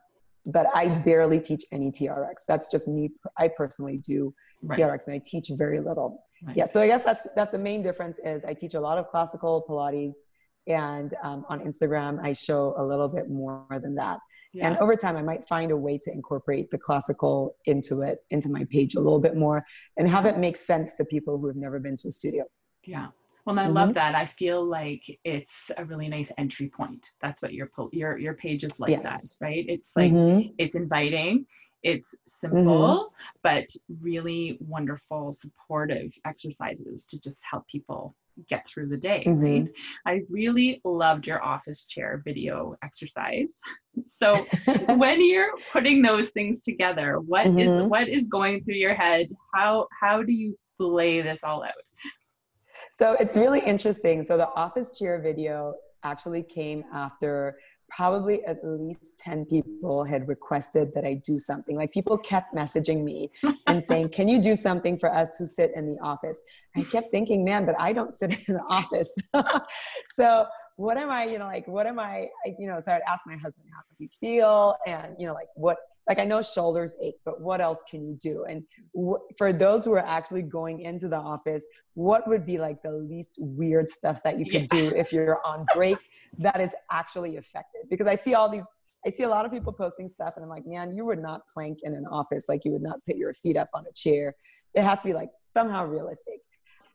but 0.44 0.66
I 0.74 0.88
barely 0.88 1.40
teach 1.40 1.64
any 1.72 1.90
TRX. 1.90 2.44
That's 2.46 2.70
just 2.70 2.86
me. 2.86 3.10
I 3.36 3.48
personally 3.48 3.98
do 3.98 4.32
right. 4.62 4.78
TRX 4.78 5.08
and 5.08 5.14
I 5.16 5.22
teach 5.24 5.50
very 5.56 5.80
little. 5.80 6.24
Right. 6.42 6.56
Yeah. 6.56 6.66
So 6.66 6.80
I 6.80 6.86
guess 6.86 7.04
that's, 7.04 7.26
that's 7.34 7.52
the 7.52 7.58
main 7.58 7.82
difference 7.82 8.20
is 8.24 8.44
I 8.44 8.54
teach 8.54 8.74
a 8.74 8.80
lot 8.80 8.98
of 8.98 9.08
classical 9.08 9.64
Pilates 9.68 10.14
and 10.66 11.14
um, 11.22 11.44
on 11.48 11.60
instagram 11.60 12.22
i 12.22 12.32
show 12.32 12.74
a 12.78 12.84
little 12.84 13.08
bit 13.08 13.30
more 13.30 13.66
than 13.82 13.94
that 13.94 14.18
yeah. 14.52 14.66
and 14.66 14.76
over 14.78 14.96
time 14.96 15.16
i 15.16 15.22
might 15.22 15.44
find 15.44 15.70
a 15.70 15.76
way 15.76 15.98
to 15.98 16.10
incorporate 16.12 16.70
the 16.70 16.78
classical 16.78 17.56
into 17.66 18.02
it 18.02 18.18
into 18.30 18.48
my 18.48 18.64
page 18.70 18.94
a 18.94 19.00
little 19.00 19.20
bit 19.20 19.36
more 19.36 19.64
and 19.96 20.08
have 20.08 20.26
it 20.26 20.38
make 20.38 20.56
sense 20.56 20.96
to 20.96 21.04
people 21.04 21.38
who 21.38 21.46
have 21.46 21.56
never 21.56 21.78
been 21.78 21.96
to 21.96 22.08
a 22.08 22.10
studio 22.10 22.44
yeah 22.84 23.08
well, 23.46 23.58
I 23.58 23.64
mm-hmm. 23.64 23.74
love 23.74 23.94
that. 23.94 24.16
I 24.16 24.26
feel 24.26 24.64
like 24.64 25.04
it's 25.24 25.70
a 25.78 25.84
really 25.84 26.08
nice 26.08 26.32
entry 26.36 26.68
point. 26.68 27.12
That's 27.22 27.40
what 27.40 27.54
your 27.54 27.70
your 27.92 28.18
your 28.18 28.34
page 28.34 28.64
is 28.64 28.80
like 28.80 28.90
yes. 28.90 29.02
that, 29.04 29.44
right? 29.44 29.64
It's 29.68 29.94
like 29.94 30.10
mm-hmm. 30.10 30.50
it's 30.58 30.74
inviting, 30.74 31.46
it's 31.84 32.16
simple, 32.26 32.64
mm-hmm. 32.64 33.38
but 33.44 33.68
really 34.00 34.58
wonderful, 34.60 35.32
supportive 35.32 36.12
exercises 36.24 37.06
to 37.06 37.20
just 37.20 37.40
help 37.48 37.64
people 37.68 38.16
get 38.48 38.66
through 38.66 38.88
the 38.88 38.96
day, 38.96 39.22
mm-hmm. 39.24 39.40
right? 39.40 39.70
I 40.04 40.22
really 40.28 40.80
loved 40.84 41.28
your 41.28 41.42
office 41.42 41.86
chair 41.86 42.22
video 42.24 42.76
exercise. 42.82 43.60
So 44.08 44.36
when 44.88 45.26
you're 45.26 45.56
putting 45.72 46.02
those 46.02 46.28
things 46.28 46.60
together, 46.60 47.18
what 47.18 47.46
mm-hmm. 47.46 47.60
is 47.60 47.82
what 47.84 48.08
is 48.08 48.26
going 48.26 48.62
through 48.62 48.74
your 48.74 48.92
head? 48.92 49.28
How 49.54 49.86
how 49.98 50.22
do 50.22 50.34
you 50.34 50.54
lay 50.78 51.22
this 51.22 51.42
all 51.42 51.64
out? 51.64 51.72
So 52.96 53.12
it's 53.20 53.36
really 53.36 53.60
interesting. 53.60 54.22
So 54.22 54.38
the 54.38 54.48
office 54.54 54.90
chair 54.90 55.20
video 55.20 55.74
actually 56.02 56.42
came 56.42 56.82
after 56.94 57.58
probably 57.90 58.42
at 58.46 58.56
least 58.64 59.18
10 59.18 59.44
people 59.44 60.02
had 60.02 60.26
requested 60.26 60.94
that 60.94 61.04
I 61.04 61.20
do 61.22 61.38
something. 61.38 61.76
Like 61.76 61.92
people 61.92 62.16
kept 62.16 62.54
messaging 62.54 63.04
me 63.04 63.30
and 63.66 63.84
saying, 63.84 64.08
Can 64.08 64.28
you 64.28 64.40
do 64.40 64.54
something 64.54 64.98
for 64.98 65.14
us 65.14 65.36
who 65.38 65.44
sit 65.44 65.72
in 65.76 65.94
the 65.94 66.00
office? 66.00 66.40
I 66.74 66.84
kept 66.84 67.10
thinking, 67.10 67.44
Man, 67.44 67.66
but 67.66 67.74
I 67.78 67.92
don't 67.92 68.14
sit 68.14 68.30
in 68.48 68.54
the 68.54 68.62
office. 68.70 69.14
so, 70.14 70.46
what 70.76 70.96
am 70.96 71.10
I, 71.10 71.26
you 71.26 71.38
know, 71.38 71.44
like, 71.44 71.68
what 71.68 71.86
am 71.86 71.98
I, 71.98 72.28
I, 72.46 72.54
you 72.58 72.66
know, 72.66 72.80
so 72.80 72.92
I'd 72.92 73.02
ask 73.06 73.26
my 73.26 73.36
husband, 73.36 73.66
How 73.74 73.82
do 73.94 74.04
you 74.04 74.10
feel? 74.20 74.74
And, 74.86 75.14
you 75.18 75.26
know, 75.26 75.34
like, 75.34 75.48
what, 75.54 75.76
like 76.08 76.18
I 76.18 76.24
know 76.24 76.40
shoulders 76.40 76.96
ache, 77.00 77.18
but 77.24 77.40
what 77.40 77.60
else 77.60 77.84
can 77.88 78.06
you 78.06 78.14
do? 78.14 78.44
And 78.44 78.62
w- 78.94 79.18
for 79.36 79.52
those 79.52 79.84
who 79.84 79.92
are 79.92 80.06
actually 80.06 80.42
going 80.42 80.80
into 80.80 81.08
the 81.08 81.16
office, 81.16 81.66
what 81.94 82.28
would 82.28 82.46
be 82.46 82.58
like 82.58 82.82
the 82.82 82.92
least 82.92 83.36
weird 83.38 83.88
stuff 83.88 84.22
that 84.22 84.38
you 84.38 84.44
could 84.44 84.66
yeah. 84.72 84.80
do 84.80 84.96
if 84.96 85.12
you're 85.12 85.40
on 85.44 85.66
break 85.74 85.98
that 86.38 86.60
is 86.60 86.74
actually 86.90 87.36
effective? 87.36 87.82
Because 87.90 88.06
I 88.06 88.14
see 88.14 88.34
all 88.34 88.48
these, 88.48 88.64
I 89.04 89.10
see 89.10 89.24
a 89.24 89.28
lot 89.28 89.44
of 89.44 89.50
people 89.52 89.72
posting 89.72 90.08
stuff, 90.08 90.34
and 90.36 90.44
I'm 90.44 90.50
like, 90.50 90.66
man, 90.66 90.96
you 90.96 91.04
would 91.04 91.20
not 91.20 91.42
plank 91.52 91.80
in 91.82 91.94
an 91.94 92.06
office. 92.06 92.48
Like, 92.48 92.64
you 92.64 92.72
would 92.72 92.82
not 92.82 93.04
put 93.04 93.16
your 93.16 93.32
feet 93.34 93.56
up 93.56 93.70
on 93.74 93.84
a 93.88 93.92
chair. 93.92 94.36
It 94.74 94.82
has 94.82 95.00
to 95.00 95.08
be 95.08 95.12
like 95.12 95.30
somehow 95.50 95.86
realistic. 95.86 96.40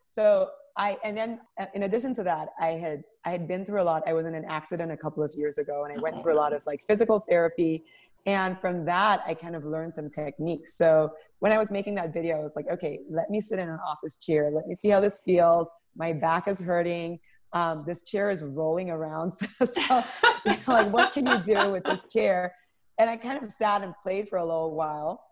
So 0.06 0.50
I, 0.76 0.96
and 1.04 1.16
then 1.16 1.40
uh, 1.58 1.66
in 1.74 1.82
addition 1.82 2.14
to 2.14 2.22
that, 2.24 2.50
I 2.60 2.68
had, 2.68 3.04
I 3.24 3.30
had 3.30 3.46
been 3.46 3.64
through 3.64 3.82
a 3.82 3.84
lot. 3.84 4.02
I 4.06 4.12
was 4.12 4.26
in 4.26 4.34
an 4.34 4.44
accident 4.46 4.90
a 4.92 4.96
couple 4.96 5.22
of 5.22 5.34
years 5.34 5.58
ago, 5.58 5.84
and 5.84 5.96
I 5.96 6.00
went 6.00 6.22
through 6.22 6.34
a 6.34 6.40
lot 6.40 6.52
of 6.52 6.64
like 6.66 6.82
physical 6.82 7.20
therapy. 7.20 7.84
And 8.24 8.58
from 8.60 8.84
that, 8.84 9.22
I 9.26 9.34
kind 9.34 9.56
of 9.56 9.64
learned 9.64 9.94
some 9.94 10.08
techniques. 10.08 10.76
So 10.76 11.10
when 11.40 11.50
I 11.50 11.58
was 11.58 11.70
making 11.70 11.96
that 11.96 12.12
video, 12.12 12.38
I 12.38 12.42
was 12.42 12.54
like, 12.54 12.66
okay, 12.70 13.00
let 13.10 13.30
me 13.30 13.40
sit 13.40 13.58
in 13.58 13.68
an 13.68 13.78
office 13.86 14.16
chair. 14.16 14.50
Let 14.52 14.68
me 14.68 14.74
see 14.74 14.88
how 14.88 15.00
this 15.00 15.20
feels. 15.24 15.68
My 15.96 16.12
back 16.12 16.46
is 16.46 16.60
hurting 16.60 17.18
um, 17.52 17.84
this 17.86 18.02
chair 18.02 18.30
is 18.30 18.42
rolling 18.42 18.90
around. 18.90 19.32
so, 19.32 19.66
so 19.66 20.04
you 20.46 20.52
know, 20.52 20.58
like, 20.66 20.92
what 20.92 21.12
can 21.12 21.26
you 21.26 21.38
do 21.38 21.70
with 21.70 21.84
this 21.84 22.06
chair? 22.06 22.54
And 22.98 23.08
I 23.10 23.16
kind 23.16 23.42
of 23.42 23.50
sat 23.50 23.82
and 23.82 23.94
played 24.02 24.28
for 24.28 24.38
a 24.38 24.44
little 24.44 24.74
while 24.74 25.22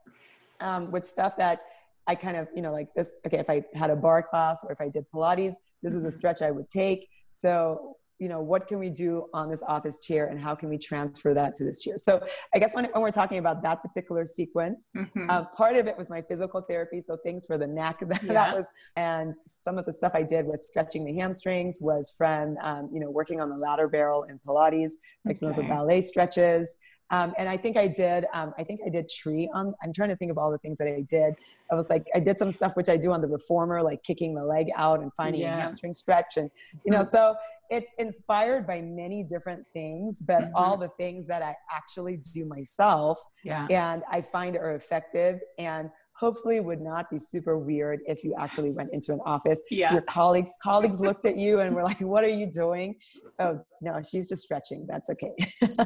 um, 0.61 0.91
with 0.91 1.07
stuff 1.07 1.37
that 1.39 1.61
I 2.07 2.15
kind 2.15 2.37
of, 2.37 2.49
you 2.55 2.63
know, 2.63 2.73
like 2.73 2.93
this. 2.95 3.13
Okay, 3.27 3.39
if 3.39 3.49
I 3.49 3.65
had 3.75 3.91
a 3.91 3.97
barre 3.97 4.23
class 4.23 4.65
or 4.65 4.73
if 4.73 4.81
I 4.81 4.89
did 4.89 5.05
Pilates, 5.15 5.55
this 5.83 5.95
is 5.95 6.05
a 6.05 6.09
mm-hmm. 6.09 6.17
stretch 6.17 6.43
I 6.43 6.51
would 6.51 6.69
take. 6.69 7.09
So 7.31 7.97
you 8.21 8.29
know 8.29 8.41
what 8.41 8.69
can 8.69 8.79
we 8.79 8.91
do 8.91 9.27
on 9.33 9.51
this 9.51 9.63
office 9.67 9.99
chair 9.99 10.27
and 10.27 10.39
how 10.39 10.55
can 10.55 10.69
we 10.69 10.79
transfer 10.79 11.35
that 11.35 11.55
to 11.55 11.65
this 11.65 11.81
chair 11.81 11.97
so 11.97 12.21
i 12.55 12.59
guess 12.59 12.75
when, 12.75 12.85
when 12.93 13.03
we're 13.03 13.11
talking 13.11 13.39
about 13.39 13.63
that 13.63 13.83
particular 13.83 14.25
sequence 14.27 14.87
mm-hmm. 14.97 15.29
uh, 15.31 15.45
part 15.57 15.75
of 15.75 15.87
it 15.87 15.97
was 15.97 16.11
my 16.11 16.21
physical 16.23 16.61
therapy 16.61 17.01
so 17.01 17.17
things 17.17 17.47
for 17.47 17.59
the 17.59 17.67
neck 17.67 17.99
that, 18.07 18.23
yeah. 18.23 18.33
that 18.33 18.57
was 18.57 18.69
and 18.97 19.35
some 19.63 19.79
of 19.79 19.87
the 19.87 19.93
stuff 19.93 20.13
i 20.15 20.23
did 20.23 20.47
with 20.47 20.63
stretching 20.63 21.05
the 21.05 21.15
hamstrings 21.15 21.79
was 21.81 22.13
from 22.17 22.57
um, 22.63 22.89
you 22.93 23.01
know 23.01 23.11
working 23.11 23.41
on 23.41 23.49
the 23.49 23.57
ladder 23.57 23.89
barrel 23.89 24.25
in 24.25 24.39
pilates 24.39 24.93
like 25.25 25.33
okay. 25.33 25.35
some 25.35 25.51
of 25.51 25.57
the 25.57 25.63
ballet 25.63 26.01
stretches 26.01 26.77
um, 27.13 27.35
and 27.39 27.49
I 27.49 27.57
think 27.57 27.77
I 27.77 27.89
did, 27.89 28.27
um, 28.33 28.55
I 28.57 28.63
think 28.63 28.81
I 28.87 28.89
did 28.89 29.09
tree 29.09 29.51
on, 29.53 29.75
I'm 29.83 29.93
trying 29.93 30.11
to 30.11 30.17
think 30.17 30.31
of 30.31 30.39
all 30.39 30.53
the 30.53 30.59
things 30.59 30.79
that 30.79 30.87
I 30.87 31.01
did. 31.01 31.35
I 31.71 31.75
was 31.75 31.91
like, 31.91 32.07
I 32.15 32.21
did 32.21 32.39
some 32.39 32.53
stuff 32.53 32.77
which 32.77 32.89
I 32.89 32.97
do 32.97 33.11
on 33.11 33.21
the 33.21 33.27
reformer, 33.27 33.83
like 33.83 34.03
kicking 34.05 34.35
the 34.35 34.45
leg 34.45 34.69
out 34.77 35.01
and 35.01 35.13
finding 35.17 35.41
yeah. 35.41 35.59
a 35.59 35.61
hamstring 35.61 35.93
stretch. 35.93 36.37
And, 36.37 36.51
you 36.85 36.93
know, 36.93 36.99
mm-hmm. 36.99 37.05
so 37.05 37.35
it's 37.71 37.91
inspired 37.99 38.67
by 38.67 38.81
many 38.81 39.23
different 39.23 39.65
things, 39.73 40.23
but 40.27 40.43
mm-hmm. 40.43 40.57
all 40.57 40.77
the 40.77 40.91
things 40.99 41.27
that 41.29 41.43
I 41.43 41.55
actually 41.71 42.21
do 42.35 42.45
myself. 42.45 43.19
Yeah. 43.45 43.67
And 43.71 44.03
I 44.11 44.21
find 44.21 44.57
are 44.57 44.75
effective 44.75 45.39
and 45.59 45.89
hopefully 46.15 46.61
would 46.61 46.81
not 46.81 47.09
be 47.11 47.17
super 47.17 47.59
weird 47.59 48.01
if 48.07 48.23
you 48.25 48.35
actually 48.39 48.71
went 48.73 48.93
into 48.93 49.13
an 49.13 49.21
office. 49.25 49.61
Yeah. 49.71 49.93
Your 49.93 50.03
colleagues 50.03 50.51
colleagues 50.63 51.01
looked 51.01 51.25
at 51.25 51.37
you 51.37 51.61
and 51.61 51.75
were 51.75 51.85
like, 51.85 52.01
"What 52.01 52.25
are 52.25 52.29
you 52.29 52.51
doing?" 52.51 52.97
Oh, 53.39 53.61
no, 53.81 54.03
she's 54.03 54.29
just 54.29 54.43
stretching. 54.43 54.87
That's 54.89 55.09
okay. 55.11 55.33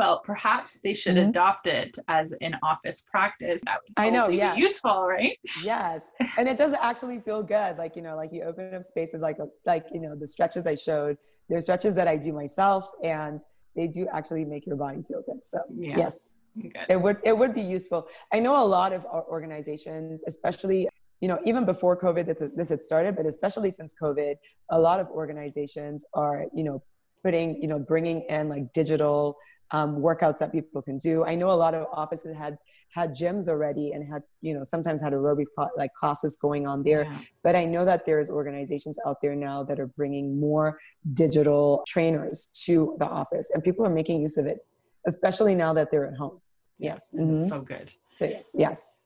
well, 0.00 0.22
perhaps 0.24 0.80
they 0.82 0.94
should 0.94 1.16
mm-hmm. 1.16 1.28
adopt 1.28 1.66
it 1.66 1.98
as 2.08 2.32
an 2.40 2.56
office 2.62 3.04
practice. 3.10 3.60
That 3.66 3.80
would 3.82 3.92
I 4.02 4.08
know, 4.08 4.28
yeah, 4.30 4.54
useful, 4.56 5.06
right? 5.06 5.38
Yes, 5.62 6.06
and 6.38 6.48
it 6.48 6.56
does 6.56 6.72
actually 6.80 7.20
feel 7.20 7.42
good. 7.42 7.76
Like 7.76 7.96
you 7.96 8.02
know, 8.02 8.16
like 8.16 8.30
you 8.32 8.42
open 8.44 8.74
up 8.74 8.82
spaces, 8.82 9.20
like 9.20 9.36
like 9.66 9.84
you 9.92 10.00
know, 10.00 10.14
the 10.16 10.26
stretches 10.26 10.66
I 10.66 10.74
showed. 10.74 11.18
There's 11.50 11.64
stretches 11.64 11.94
that 11.96 12.08
I 12.08 12.16
do 12.16 12.32
myself, 12.32 12.88
and 13.04 13.42
they 13.76 13.88
do 13.88 14.08
actually 14.10 14.46
make 14.46 14.66
your 14.66 14.76
body 14.76 15.02
feel 15.06 15.22
good. 15.26 15.44
So 15.44 15.58
yeah. 15.76 15.98
yes, 15.98 16.34
good. 16.58 16.86
it 16.88 16.98
would 16.98 17.18
it 17.22 17.36
would 17.36 17.54
be 17.54 17.60
useful. 17.60 18.08
I 18.32 18.40
know 18.40 18.56
a 18.64 18.68
lot 18.78 18.94
of 18.94 19.04
organizations, 19.04 20.24
especially 20.26 20.88
you 21.20 21.28
know, 21.28 21.38
even 21.44 21.66
before 21.66 22.00
COVID, 22.00 22.24
this, 22.24 22.50
this 22.56 22.70
had 22.70 22.82
started, 22.82 23.14
but 23.14 23.26
especially 23.26 23.70
since 23.70 23.94
COVID, 24.00 24.36
a 24.70 24.80
lot 24.80 25.00
of 25.00 25.08
organizations 25.08 26.06
are, 26.14 26.46
you 26.54 26.64
know, 26.64 26.82
putting, 27.22 27.60
you 27.60 27.68
know, 27.68 27.78
bringing 27.78 28.22
in 28.30 28.48
like 28.48 28.72
digital 28.72 29.36
um, 29.72 29.96
workouts 29.96 30.38
that 30.38 30.52
people 30.52 30.82
can 30.82 30.98
do. 30.98 31.24
I 31.24 31.34
know 31.34 31.50
a 31.50 31.52
lot 31.52 31.74
of 31.74 31.86
offices 31.92 32.36
had 32.36 32.58
had 32.92 33.14
gyms 33.14 33.46
already 33.46 33.92
and 33.92 34.04
had 34.12 34.22
you 34.40 34.52
know 34.52 34.64
sometimes 34.64 35.00
had 35.00 35.12
aerobics 35.12 35.46
like 35.76 35.94
classes 35.94 36.36
going 36.36 36.66
on 36.66 36.82
there. 36.82 37.04
Yeah. 37.04 37.18
But 37.42 37.56
I 37.56 37.64
know 37.64 37.84
that 37.84 38.04
there's 38.04 38.28
organizations 38.28 38.98
out 39.06 39.18
there 39.22 39.36
now 39.36 39.62
that 39.64 39.78
are 39.78 39.86
bringing 39.86 40.40
more 40.40 40.78
digital 41.14 41.84
trainers 41.86 42.46
to 42.64 42.96
the 42.98 43.06
office, 43.06 43.50
and 43.54 43.62
people 43.62 43.86
are 43.86 43.90
making 43.90 44.20
use 44.20 44.36
of 44.36 44.46
it, 44.46 44.58
especially 45.06 45.54
now 45.54 45.72
that 45.74 45.90
they're 45.90 46.06
at 46.06 46.16
home. 46.16 46.40
Yes, 46.78 47.12
mm-hmm. 47.14 47.44
so 47.44 47.60
good. 47.60 47.92
So 48.10 48.24
yes, 48.24 48.50
yes. 48.54 49.02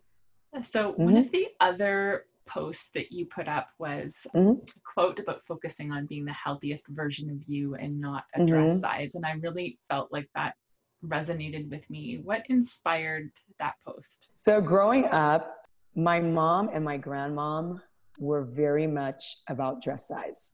So 0.62 0.92
mm-hmm. 0.92 1.04
one 1.04 1.16
of 1.16 1.32
the 1.32 1.48
other 1.60 2.26
post 2.46 2.90
that 2.94 3.12
you 3.12 3.26
put 3.26 3.48
up 3.48 3.68
was 3.78 4.26
mm-hmm. 4.34 4.60
a 4.60 4.80
quote 4.94 5.18
about 5.18 5.42
focusing 5.46 5.90
on 5.90 6.06
being 6.06 6.24
the 6.24 6.32
healthiest 6.32 6.88
version 6.88 7.30
of 7.30 7.38
you 7.46 7.74
and 7.74 8.00
not 8.00 8.24
a 8.34 8.44
dress 8.44 8.72
mm-hmm. 8.72 8.80
size. 8.80 9.14
And 9.14 9.24
I 9.24 9.32
really 9.32 9.78
felt 9.88 10.12
like 10.12 10.28
that 10.34 10.54
resonated 11.04 11.70
with 11.70 11.88
me. 11.90 12.20
What 12.22 12.42
inspired 12.48 13.30
that 13.58 13.74
post? 13.86 14.28
So, 14.34 14.60
growing 14.60 15.04
up, 15.06 15.56
my 15.94 16.20
mom 16.20 16.70
and 16.72 16.84
my 16.84 16.98
grandmom 16.98 17.80
were 18.18 18.44
very 18.44 18.86
much 18.86 19.38
about 19.48 19.82
dress 19.82 20.08
size. 20.08 20.52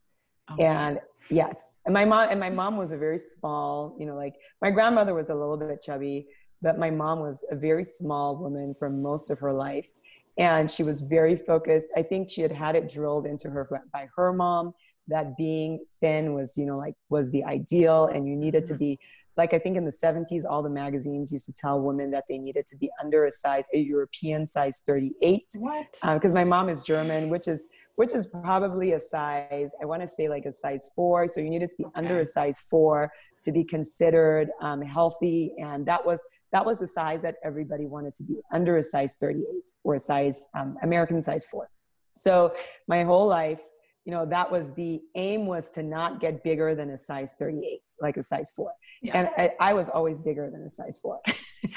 Okay. 0.53 0.65
And 0.65 1.01
yes, 1.29 1.79
and 1.85 1.95
my 1.95 2.05
mom 2.05 2.29
and 2.31 2.41
my 2.41 2.51
mom 2.51 2.77
was 2.77 2.91
a 2.91 2.99
very 2.99 3.19
small, 3.19 3.97
you 3.99 4.07
know, 4.07 4.17
like 4.17 4.35
my 4.61 4.71
grandmother 4.71 5.15
was 5.15 5.31
a 5.31 5.35
little 5.35 5.57
bit 5.57 5.83
chubby, 5.83 6.27
but 6.61 6.79
my 6.79 6.91
mom 6.91 7.21
was 7.21 7.45
a 7.51 7.57
very 7.57 7.85
small 7.85 8.37
woman 8.37 8.75
for 8.79 8.91
most 8.91 9.31
of 9.31 9.39
her 9.39 9.53
life 9.53 9.91
and 10.39 10.71
she 10.71 10.83
was 10.83 11.01
very 11.01 11.37
focused. 11.37 11.89
I 11.97 12.03
think 12.03 12.31
she 12.31 12.43
had 12.43 12.53
had 12.53 12.77
it 12.77 12.91
drilled 12.91 13.27
into 13.27 13.51
her 13.51 13.69
by 13.93 14.09
her 14.17 14.33
mom 14.33 14.75
that 15.09 15.37
being 15.37 15.85
thin 16.01 16.35
was 16.35 16.57
you 16.57 16.65
know 16.65 16.79
like 16.79 16.95
was 17.09 17.31
the 17.31 17.45
ideal 17.45 18.07
and 18.07 18.27
you 18.29 18.37
needed 18.37 18.65
to 18.65 18.75
mm-hmm. 18.75 18.79
be 18.79 18.99
like 19.37 19.53
i 19.53 19.59
think 19.59 19.77
in 19.77 19.85
the 19.85 19.91
70s 19.91 20.45
all 20.49 20.63
the 20.63 20.71
magazines 20.71 21.33
used 21.33 21.47
to 21.47 21.53
tell 21.53 21.81
women 21.81 22.11
that 22.13 22.25
they 22.29 22.39
needed 22.39 22.67
to 22.69 22.77
be 22.77 22.89
under 23.03 23.25
a 23.27 23.31
size 23.31 23.65
a 23.75 23.79
european 23.79 24.47
size 24.47 24.83
38 24.87 25.43
what? 25.57 25.99
Because 26.15 26.31
um, 26.31 26.35
my 26.35 26.45
mom 26.45 26.69
is 26.69 26.83
german 26.83 27.29
which 27.29 27.49
is 27.49 27.69
which 27.97 28.15
is 28.15 28.29
probably 28.29 28.93
a 28.93 29.01
size 29.01 29.71
i 29.83 29.85
want 29.85 30.01
to 30.01 30.09
say 30.09 30.29
like 30.29 30.45
a 30.47 30.53
size 30.53 30.91
four. 30.95 31.27
So 31.27 31.41
you 31.41 31.51
needed 31.51 31.71
to 31.71 31.77
be 31.77 31.85
okay. 31.85 31.93
under 31.97 32.21
a 32.21 32.25
size 32.25 32.59
four 32.59 33.13
to 33.43 33.53
be 33.53 33.65
considered 33.65 34.49
um, 34.61 34.83
healthy. 34.83 35.55
And 35.59 35.87
that 35.87 36.05
was 36.05 36.21
that 36.53 36.65
was 36.65 36.79
the 36.79 36.87
size 36.87 37.23
that 37.23 37.37
everybody 37.45 37.87
wanted 37.87 38.15
to 38.15 38.23
be 38.23 38.41
under 38.53 38.77
a 38.77 38.83
size 38.83 39.17
38 39.17 39.45
or 39.85 39.95
a 39.95 39.99
size 39.99 40.49
um, 40.55 40.77
american 40.83 41.23
size 41.23 41.45
4 41.47 41.69
so 42.17 42.55
my 42.89 43.05
whole 43.05 43.27
life 43.27 43.61
you 44.05 44.13
know 44.13 44.27
that 44.27 44.51
was 44.51 44.73
the 44.75 45.01
aim 45.15 45.47
was 45.47 45.69
to 45.71 45.83
not 45.83 46.21
get 46.21 46.43
bigger 46.43 46.75
than 46.75 46.91
a 46.91 46.97
size 46.97 47.35
38 47.39 47.81
like 48.01 48.17
a 48.17 48.23
size 48.23 48.51
4 48.55 48.73
yeah. 49.03 49.19
and 49.19 49.29
I, 49.37 49.71
I, 49.71 49.75
was 49.75 49.89
always 49.89 50.19
bigger 50.19 50.51
than 50.51 50.63
a 50.63 50.69
size 50.69 50.99
4 50.99 51.21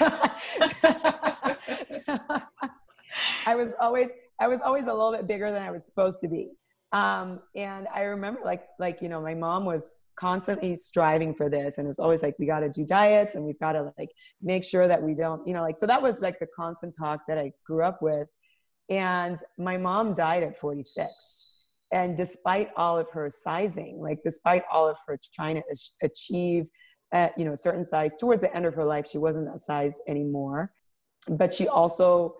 i 3.46 3.54
was 3.54 3.72
always 3.80 4.08
i 4.40 4.48
was 4.48 4.60
always 4.60 4.86
a 4.86 4.92
little 4.92 5.12
bit 5.12 5.26
bigger 5.26 5.50
than 5.50 5.62
i 5.62 5.70
was 5.70 5.84
supposed 5.84 6.20
to 6.22 6.28
be. 6.28 6.50
Um, 6.92 7.40
and 7.54 7.86
i 7.94 8.02
remember 8.02 8.40
like 8.44 8.64
like 8.78 9.02
you 9.02 9.08
know 9.08 9.20
my 9.20 9.34
mom 9.34 9.64
was 9.64 9.94
constantly 10.16 10.76
striving 10.76 11.34
for 11.34 11.48
this. 11.48 11.78
And 11.78 11.86
it 11.86 11.88
was 11.88 11.98
always 11.98 12.22
like 12.22 12.36
we 12.38 12.46
got 12.46 12.60
to 12.60 12.68
do 12.68 12.84
diets 12.84 13.34
and 13.34 13.44
we've 13.44 13.58
got 13.58 13.72
to 13.72 13.92
like 13.98 14.10
make 14.42 14.64
sure 14.64 14.88
that 14.88 15.02
we 15.02 15.14
don't 15.14 15.46
you 15.46 15.54
know 15.54 15.62
like 15.62 15.76
so 15.76 15.86
that 15.86 16.02
was 16.02 16.20
like 16.20 16.38
the 16.38 16.46
constant 16.54 16.94
talk 16.96 17.20
that 17.28 17.38
i 17.38 17.52
grew 17.66 17.82
up 17.84 18.02
with. 18.02 18.28
And 18.88 19.38
my 19.58 19.76
mom 19.76 20.14
died 20.14 20.42
at 20.42 20.58
46 20.58 21.46
and 21.92 22.16
despite 22.16 22.70
all 22.76 22.98
of 22.98 23.08
her 23.10 23.30
sizing 23.30 23.98
like 24.00 24.20
despite 24.22 24.62
all 24.70 24.88
of 24.88 24.96
her 25.06 25.18
trying 25.34 25.56
to 25.56 25.62
achieve 26.02 26.66
at 27.12 27.38
you 27.38 27.44
know 27.44 27.52
a 27.52 27.56
certain 27.56 27.84
size 27.84 28.14
towards 28.16 28.42
the 28.42 28.54
end 28.54 28.66
of 28.66 28.74
her 28.74 28.84
life 28.84 29.06
she 29.06 29.18
wasn't 29.18 29.46
that 29.46 29.62
size 29.62 29.94
anymore. 30.08 30.72
But 31.28 31.54
she 31.54 31.68
also 31.68 32.36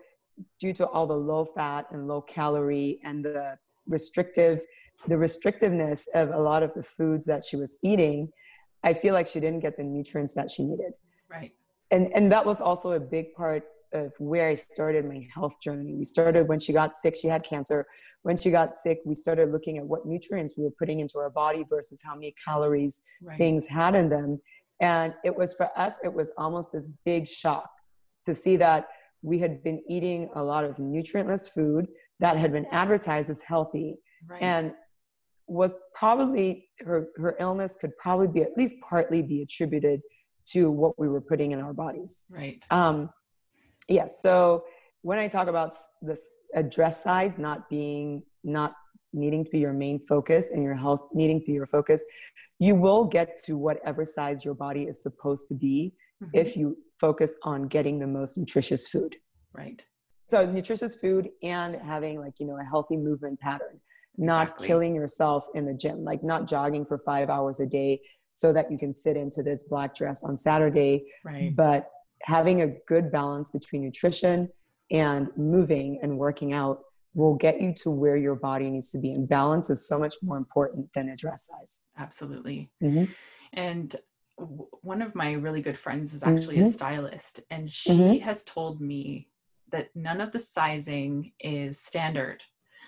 due 0.59 0.73
to 0.73 0.85
all 0.87 1.07
the 1.07 1.15
low 1.15 1.45
fat 1.45 1.87
and 1.91 2.07
low 2.07 2.21
calorie 2.21 2.99
and 3.03 3.23
the 3.23 3.57
restrictive 3.87 4.61
the 5.07 5.15
restrictiveness 5.15 6.03
of 6.13 6.29
a 6.29 6.39
lot 6.39 6.63
of 6.63 6.73
the 6.73 6.83
foods 6.83 7.25
that 7.25 7.43
she 7.45 7.55
was 7.55 7.77
eating, 7.83 8.29
I 8.83 8.93
feel 8.93 9.13
like 9.13 9.27
she 9.27 9.39
didn't 9.39 9.59
get 9.59 9.77
the 9.77 9.83
nutrients 9.83 10.33
that 10.33 10.49
she 10.49 10.63
needed. 10.63 10.93
Right. 11.29 11.53
And 11.91 12.11
and 12.15 12.31
that 12.31 12.45
was 12.45 12.61
also 12.61 12.93
a 12.93 12.99
big 12.99 13.33
part 13.33 13.63
of 13.93 14.11
where 14.19 14.49
I 14.49 14.55
started 14.55 15.05
my 15.05 15.27
health 15.33 15.61
journey. 15.61 15.93
We 15.95 16.03
started 16.03 16.47
when 16.47 16.59
she 16.59 16.73
got 16.73 16.93
sick, 16.93 17.15
she 17.15 17.27
had 17.27 17.43
cancer. 17.43 17.85
When 18.23 18.35
she 18.35 18.49
got 18.49 18.73
sick, 18.75 19.01
we 19.05 19.13
started 19.13 19.51
looking 19.51 19.77
at 19.77 19.85
what 19.85 20.07
nutrients 20.07 20.55
we 20.57 20.63
were 20.63 20.73
putting 20.79 20.99
into 20.99 21.19
our 21.19 21.29
body 21.29 21.63
versus 21.69 22.01
how 22.03 22.15
many 22.15 22.33
calories 22.43 23.01
right. 23.21 23.37
things 23.37 23.67
had 23.67 23.93
in 23.93 24.09
them. 24.09 24.41
And 24.79 25.13
it 25.23 25.35
was 25.35 25.53
for 25.53 25.69
us, 25.77 25.93
it 26.03 26.11
was 26.11 26.31
almost 26.37 26.71
this 26.71 26.89
big 27.05 27.27
shock 27.27 27.69
to 28.25 28.33
see 28.33 28.57
that 28.57 28.87
we 29.21 29.39
had 29.39 29.63
been 29.63 29.81
eating 29.87 30.29
a 30.35 30.43
lot 30.43 30.65
of 30.65 30.75
nutrientless 30.77 31.49
food 31.49 31.87
that 32.19 32.37
had 32.37 32.51
been 32.51 32.65
advertised 32.71 33.29
as 33.29 33.41
healthy. 33.41 33.97
Right. 34.27 34.41
And 34.41 34.73
was 35.47 35.79
probably 35.93 36.67
her, 36.79 37.07
her 37.17 37.35
illness 37.39 37.77
could 37.79 37.95
probably 37.97 38.27
be 38.27 38.41
at 38.41 38.57
least 38.57 38.75
partly 38.87 39.21
be 39.21 39.41
attributed 39.41 40.01
to 40.47 40.69
what 40.69 40.97
we 40.99 41.07
were 41.07 41.21
putting 41.21 41.51
in 41.51 41.59
our 41.59 41.73
bodies. 41.73 42.25
Right. 42.29 42.63
Um, 42.69 43.09
yes. 43.87 43.97
Yeah, 43.97 44.07
so 44.07 44.63
when 45.01 45.19
I 45.19 45.27
talk 45.27 45.47
about 45.47 45.73
this 46.01 46.19
a 46.53 46.63
dress 46.63 47.03
size 47.03 47.37
not 47.37 47.69
being 47.69 48.23
not 48.43 48.73
needing 49.13 49.43
to 49.43 49.49
be 49.49 49.59
your 49.59 49.73
main 49.73 49.99
focus 49.99 50.51
and 50.51 50.63
your 50.63 50.75
health 50.75 51.07
needing 51.13 51.39
to 51.39 51.45
be 51.45 51.53
your 51.53 51.65
focus, 51.65 52.03
you 52.59 52.75
will 52.75 53.05
get 53.05 53.37
to 53.45 53.57
whatever 53.57 54.05
size 54.05 54.43
your 54.43 54.53
body 54.53 54.83
is 54.83 55.01
supposed 55.01 55.47
to 55.47 55.53
be 55.53 55.93
mm-hmm. 56.23 56.31
if 56.33 56.55
you 56.55 56.77
focus 56.99 57.35
on 57.43 57.67
getting 57.67 57.99
the 57.99 58.07
most 58.07 58.37
nutritious 58.37 58.87
food. 58.87 59.15
Right. 59.53 59.85
So 60.29 60.45
nutritious 60.45 60.95
food 60.95 61.29
and 61.43 61.75
having 61.75 62.19
like, 62.19 62.33
you 62.39 62.47
know, 62.47 62.57
a 62.59 62.63
healthy 62.63 62.97
movement 62.97 63.39
pattern, 63.39 63.79
not 64.17 64.47
exactly. 64.47 64.67
killing 64.67 64.95
yourself 64.95 65.47
in 65.55 65.65
the 65.65 65.73
gym, 65.73 66.03
like 66.03 66.23
not 66.23 66.47
jogging 66.47 66.85
for 66.85 66.97
five 66.97 67.29
hours 67.29 67.59
a 67.59 67.65
day 67.65 68.01
so 68.31 68.51
that 68.53 68.71
you 68.71 68.77
can 68.77 68.93
fit 68.93 69.15
into 69.15 69.41
this 69.43 69.63
black 69.63 69.95
dress 69.95 70.23
on 70.23 70.37
Saturday. 70.37 71.05
Right. 71.23 71.55
But 71.55 71.89
having 72.21 72.61
a 72.61 72.67
good 72.87 73.11
balance 73.11 73.49
between 73.49 73.83
nutrition 73.83 74.49
and 74.91 75.29
moving 75.37 75.99
and 76.01 76.17
working 76.17 76.53
out 76.53 76.81
will 77.13 77.35
get 77.35 77.61
you 77.61 77.73
to 77.73 77.89
where 77.89 78.17
your 78.17 78.35
body 78.35 78.69
needs 78.69 78.91
to 78.91 78.99
be. 78.99 79.11
And 79.11 79.27
balance 79.27 79.69
is 79.69 79.87
so 79.87 79.97
much 79.97 80.15
more 80.21 80.37
important 80.37 80.91
than 80.93 81.09
a 81.09 81.15
dress 81.15 81.47
size. 81.47 81.83
Absolutely. 81.97 82.69
Mm-hmm. 82.83 83.05
And 83.53 83.95
one 84.37 85.01
of 85.01 85.15
my 85.15 85.31
really 85.33 85.61
good 85.61 85.77
friends 85.77 86.13
is 86.13 86.23
actually 86.23 86.57
mm-hmm. 86.57 86.65
a 86.65 86.69
stylist, 86.69 87.39
and 87.49 87.71
she 87.71 87.91
mm-hmm. 87.91 88.23
has 88.23 88.43
told 88.43 88.81
me 88.81 89.29
that 89.71 89.89
none 89.95 90.19
of 90.19 90.33
the 90.33 90.39
sizing 90.39 91.31
is 91.39 91.79
standard. 91.79 92.43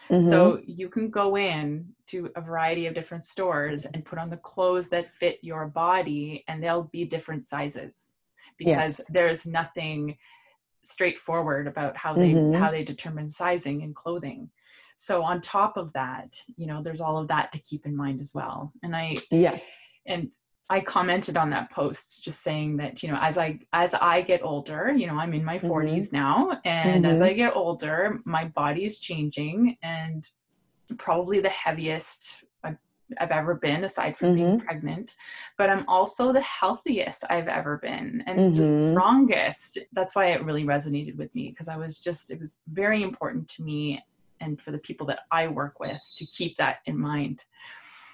Mm-hmm. 0.10 0.30
So 0.30 0.62
you 0.66 0.90
can 0.90 1.10
go 1.10 1.38
in 1.38 1.88
to 2.08 2.32
a 2.36 2.42
variety 2.42 2.88
of 2.88 2.96
different 2.96 3.24
stores 3.24 3.86
and 3.86 4.06
put 4.06 4.20
on 4.20 4.30
the 4.30 4.38
clothes 4.38 4.90
that 4.90 5.14
fit 5.14 5.40
your 5.42 5.68
body, 5.68 6.44
and 6.48 6.64
they'll 6.64 6.84
be 6.84 7.06
different 7.06 7.46
sizes 7.46 8.12
because 8.58 9.00
yes. 9.00 9.06
there's 9.10 9.46
nothing 9.46 10.18
straightforward 10.84 11.68
about 11.68 11.98
how 11.98 12.14
they 12.14 12.32
mm-hmm. 12.32 12.58
how 12.58 12.72
they 12.72 12.84
determine 12.84 13.28
sizing 13.28 13.84
and 13.84 13.94
clothing 13.94 14.50
so 14.96 15.22
on 15.22 15.42
top 15.42 15.76
of 15.76 15.92
that 15.92 16.42
you 16.56 16.66
know 16.66 16.82
there's 16.82 17.02
all 17.02 17.18
of 17.18 17.28
that 17.28 17.52
to 17.52 17.60
keep 17.60 17.86
in 17.86 17.96
mind 17.96 18.22
as 18.22 18.32
well 18.34 18.72
and 18.84 18.96
i 18.96 19.14
yes 19.30 19.70
and 20.06 20.30
i 20.70 20.80
commented 20.80 21.38
on 21.38 21.50
that 21.50 21.70
post 21.72 22.24
just 22.24 22.42
saying 22.42 22.78
that 22.78 23.02
you 23.02 23.10
know 23.10 23.20
as 23.22 23.38
i 23.38 23.58
as 23.74 23.94
i 23.96 24.22
get 24.22 24.44
older 24.44 24.92
you 24.96 25.08
know 25.08 25.16
i'm 25.16 25.34
in 25.34 25.44
my 25.44 25.58
40s 25.60 26.08
mm-hmm. 26.08 26.16
now 26.16 26.60
and 26.66 27.04
mm-hmm. 27.04 27.12
as 27.12 27.22
i 27.22 27.34
get 27.34 27.56
older 27.56 28.20
my 28.26 28.46
body 28.46 28.86
is 28.86 29.00
changing 29.00 29.78
and 29.84 30.30
probably 30.98 31.40
the 31.40 31.50
heaviest 31.50 32.44
I've 33.20 33.32
ever 33.32 33.56
been, 33.56 33.84
aside 33.84 34.18
from 34.18 34.30
mm-hmm. 34.30 34.36
being 34.36 34.60
pregnant. 34.60 35.16
But 35.58 35.70
I'm 35.70 35.88
also 35.88 36.34
the 36.34 36.42
healthiest 36.42 37.24
I've 37.30 37.48
ever 37.48 37.78
been 37.78 38.24
and 38.28 38.40
mm-hmm. 38.40 38.58
the 38.58 38.90
strongest. 38.92 39.80
That's 39.94 40.16
why 40.16 40.28
it 40.28 40.44
really 40.44 40.66
resonated 40.66 41.16
with 41.16 41.34
me 41.34 41.50
because 41.50 41.68
I 41.68 41.78
was 41.78 42.00
just, 42.00 42.32
it 42.32 42.40
was 42.40 42.60
very 42.72 43.04
important 43.04 43.48
to 43.50 43.64
me 43.64 44.04
and 44.40 44.62
for 44.62 44.72
the 44.72 44.78
people 44.78 45.08
that 45.08 45.22
I 45.32 45.48
work 45.48 45.80
with 45.80 46.02
to 46.16 46.26
keep 46.26 46.58
that 46.58 46.78
in 46.86 46.98
mind. 46.98 47.44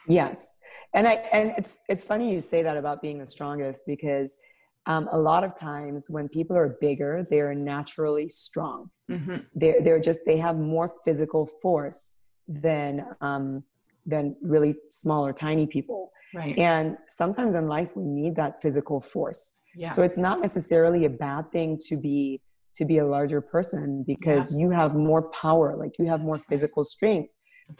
Yes. 0.08 0.60
And 0.94 1.08
I 1.08 1.14
and 1.34 1.54
it's 1.58 1.80
it's 1.90 2.04
funny 2.04 2.32
you 2.32 2.40
say 2.40 2.62
that 2.64 2.78
about 2.78 3.02
being 3.02 3.20
the 3.20 3.26
strongest 3.26 3.84
because 3.88 4.38
um, 4.86 5.08
a 5.12 5.18
lot 5.18 5.44
of 5.44 5.56
times 5.56 6.08
when 6.10 6.28
people 6.28 6.58
are 6.58 6.78
bigger, 6.82 7.26
they're 7.30 7.56
naturally 7.56 8.28
strong. 8.28 8.90
Mm-hmm. 9.10 9.38
They're 9.56 9.82
they're 9.82 10.00
just 10.00 10.22
they 10.26 10.38
have 10.38 10.58
more 10.58 10.92
physical 11.06 11.50
force 11.62 12.18
than 12.48 13.06
um, 13.22 13.64
than 14.06 14.36
really 14.42 14.76
small 14.90 15.26
or 15.26 15.34
tiny 15.34 15.66
people. 15.66 16.12
Right. 16.34 16.58
And 16.58 16.98
sometimes 17.08 17.56
in 17.56 17.68
life 17.68 17.90
we 17.96 18.06
need 18.06 18.36
that 18.36 18.62
physical 18.62 19.00
force. 19.00 19.60
Yeah. 19.76 19.90
So 19.90 20.04
it's 20.04 20.18
not 20.18 20.42
necessarily 20.42 21.06
a 21.06 21.10
bad 21.10 21.52
thing 21.52 21.80
to 21.88 21.96
be 21.96 22.42
to 22.76 22.86
be 22.86 22.98
a 22.98 23.06
larger 23.06 23.40
person 23.40 24.04
because 24.06 24.54
yeah. 24.54 24.62
you 24.62 24.72
have 24.72 24.96
more 24.96 25.30
power, 25.30 25.76
like 25.78 25.94
you 26.00 26.06
have 26.06 26.22
more 26.22 26.38
physical 26.38 26.84
strength 26.84 27.30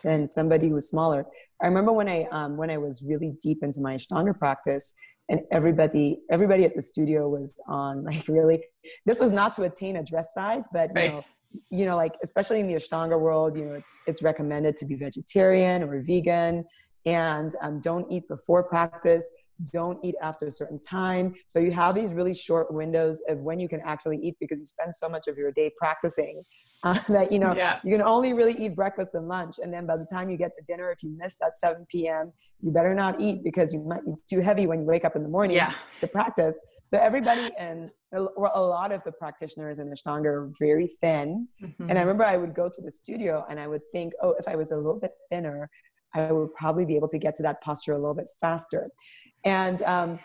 than 0.04 0.26
somebody 0.26 0.70
who's 0.70 0.88
smaller. 0.88 1.26
I 1.64 1.68
remember 1.68 1.94
when 1.94 2.10
I 2.10 2.28
um, 2.32 2.58
when 2.58 2.70
I 2.70 2.78
was 2.78 3.04
really 3.08 3.34
deep 3.42 3.64
into 3.64 3.80
my 3.80 3.96
Ashtanga 3.96 4.38
practice, 4.38 4.94
and 5.30 5.40
everybody 5.52 6.20
everybody 6.30 6.66
at 6.66 6.76
the 6.76 6.82
studio 6.82 7.30
was 7.30 7.60
on 7.68 8.04
like 8.10 8.28
really. 8.28 8.64
This 9.06 9.20
was 9.20 9.32
not 9.32 9.54
to 9.56 9.64
attain 9.64 9.96
a 9.96 10.04
dress 10.04 10.34
size, 10.34 10.68
but 10.74 10.92
right. 10.94 11.06
you 11.06 11.12
know, 11.12 11.26
you 11.70 11.86
know, 11.86 11.96
like 11.96 12.16
especially 12.22 12.60
in 12.60 12.68
the 12.68 12.74
Ashtanga 12.74 13.20
world, 13.20 13.56
you 13.56 13.66
know, 13.66 13.74
it's 13.74 13.90
it's 14.08 14.22
recommended 14.22 14.76
to 14.78 14.86
be 14.86 14.96
vegetarian 14.96 15.84
or 15.84 16.04
vegan, 16.06 16.66
and 17.06 17.56
um, 17.62 17.80
don't 17.80 18.12
eat 18.12 18.28
before 18.28 18.64
practice. 18.64 19.26
Don't 19.72 20.04
eat 20.04 20.16
after 20.22 20.48
a 20.48 20.52
certain 20.52 20.82
time. 20.82 21.36
So 21.46 21.60
you 21.60 21.72
have 21.72 21.96
these 21.96 22.14
really 22.14 22.34
short 22.34 22.74
windows 22.74 23.22
of 23.30 23.38
when 23.38 23.60
you 23.60 23.70
can 23.70 23.82
actually 23.86 24.18
eat 24.18 24.36
because 24.40 24.60
you 24.60 24.66
spend 24.66 24.94
so 24.94 25.08
much 25.08 25.28
of 25.28 25.38
your 25.38 25.52
day 25.52 25.72
practicing 25.78 26.42
uh, 26.90 27.00
that 27.10 27.32
you 27.32 27.40
know 27.40 27.56
yeah. 27.56 27.80
you 27.84 27.92
can 27.92 28.02
only 28.02 28.34
really 28.34 28.54
eat 28.58 28.76
breakfast 28.76 29.12
and 29.14 29.28
lunch, 29.28 29.56
and 29.62 29.74
then 29.74 29.86
by 29.86 29.98
the 29.98 30.06
time 30.06 30.30
you 30.30 30.38
get 30.38 30.54
to 30.56 30.62
dinner, 30.64 30.92
if 30.92 31.02
you 31.02 31.16
miss 31.18 31.38
that 31.38 31.58
7 31.58 31.86
p.m., 31.90 32.34
you 32.62 32.72
better 32.72 32.94
not 32.94 33.20
eat 33.20 33.44
because 33.44 33.74
you 33.74 33.84
might 33.84 34.06
be 34.06 34.14
too 34.30 34.42
heavy 34.42 34.68
when 34.68 34.80
you 34.80 34.86
wake 34.86 35.06
up 35.06 35.16
in 35.16 35.24
the 35.24 35.30
morning 35.30 35.56
yeah. 35.56 35.74
to 36.00 36.08
practice. 36.08 36.58
So 36.86 36.98
everybody 36.98 37.50
and 37.58 37.90
a 38.14 38.22
lot 38.22 38.92
of 38.92 39.02
the 39.06 39.12
practitioners 39.12 39.80
in 39.80 39.90
Ashtanga 39.90 40.26
are 40.26 40.52
very 40.60 40.88
thin. 40.88 41.48
Mm-hmm. 41.62 41.90
And 41.90 41.98
I 41.98 42.02
remember 42.02 42.26
I 42.26 42.38
would 42.38 42.54
go 42.54 42.70
to 42.70 42.82
the 42.82 42.92
studio 42.92 43.46
and 43.50 43.60
I 43.60 43.68
would 43.68 43.82
think, 43.92 44.14
oh, 44.22 44.36
if 44.38 44.48
I 44.48 44.56
was 44.56 44.72
a 44.72 44.76
little 44.76 45.00
bit 45.00 45.12
thinner, 45.32 45.70
I 46.14 46.32
would 46.32 46.54
probably 46.54 46.86
be 46.86 46.96
able 46.96 47.08
to 47.10 47.18
get 47.18 47.36
to 47.38 47.44
that 47.44 47.62
posture 47.62 47.94
a 47.94 47.98
little 47.98 48.14
bit 48.14 48.28
faster. 48.40 48.90
And 49.44 49.82
um, 49.84 50.20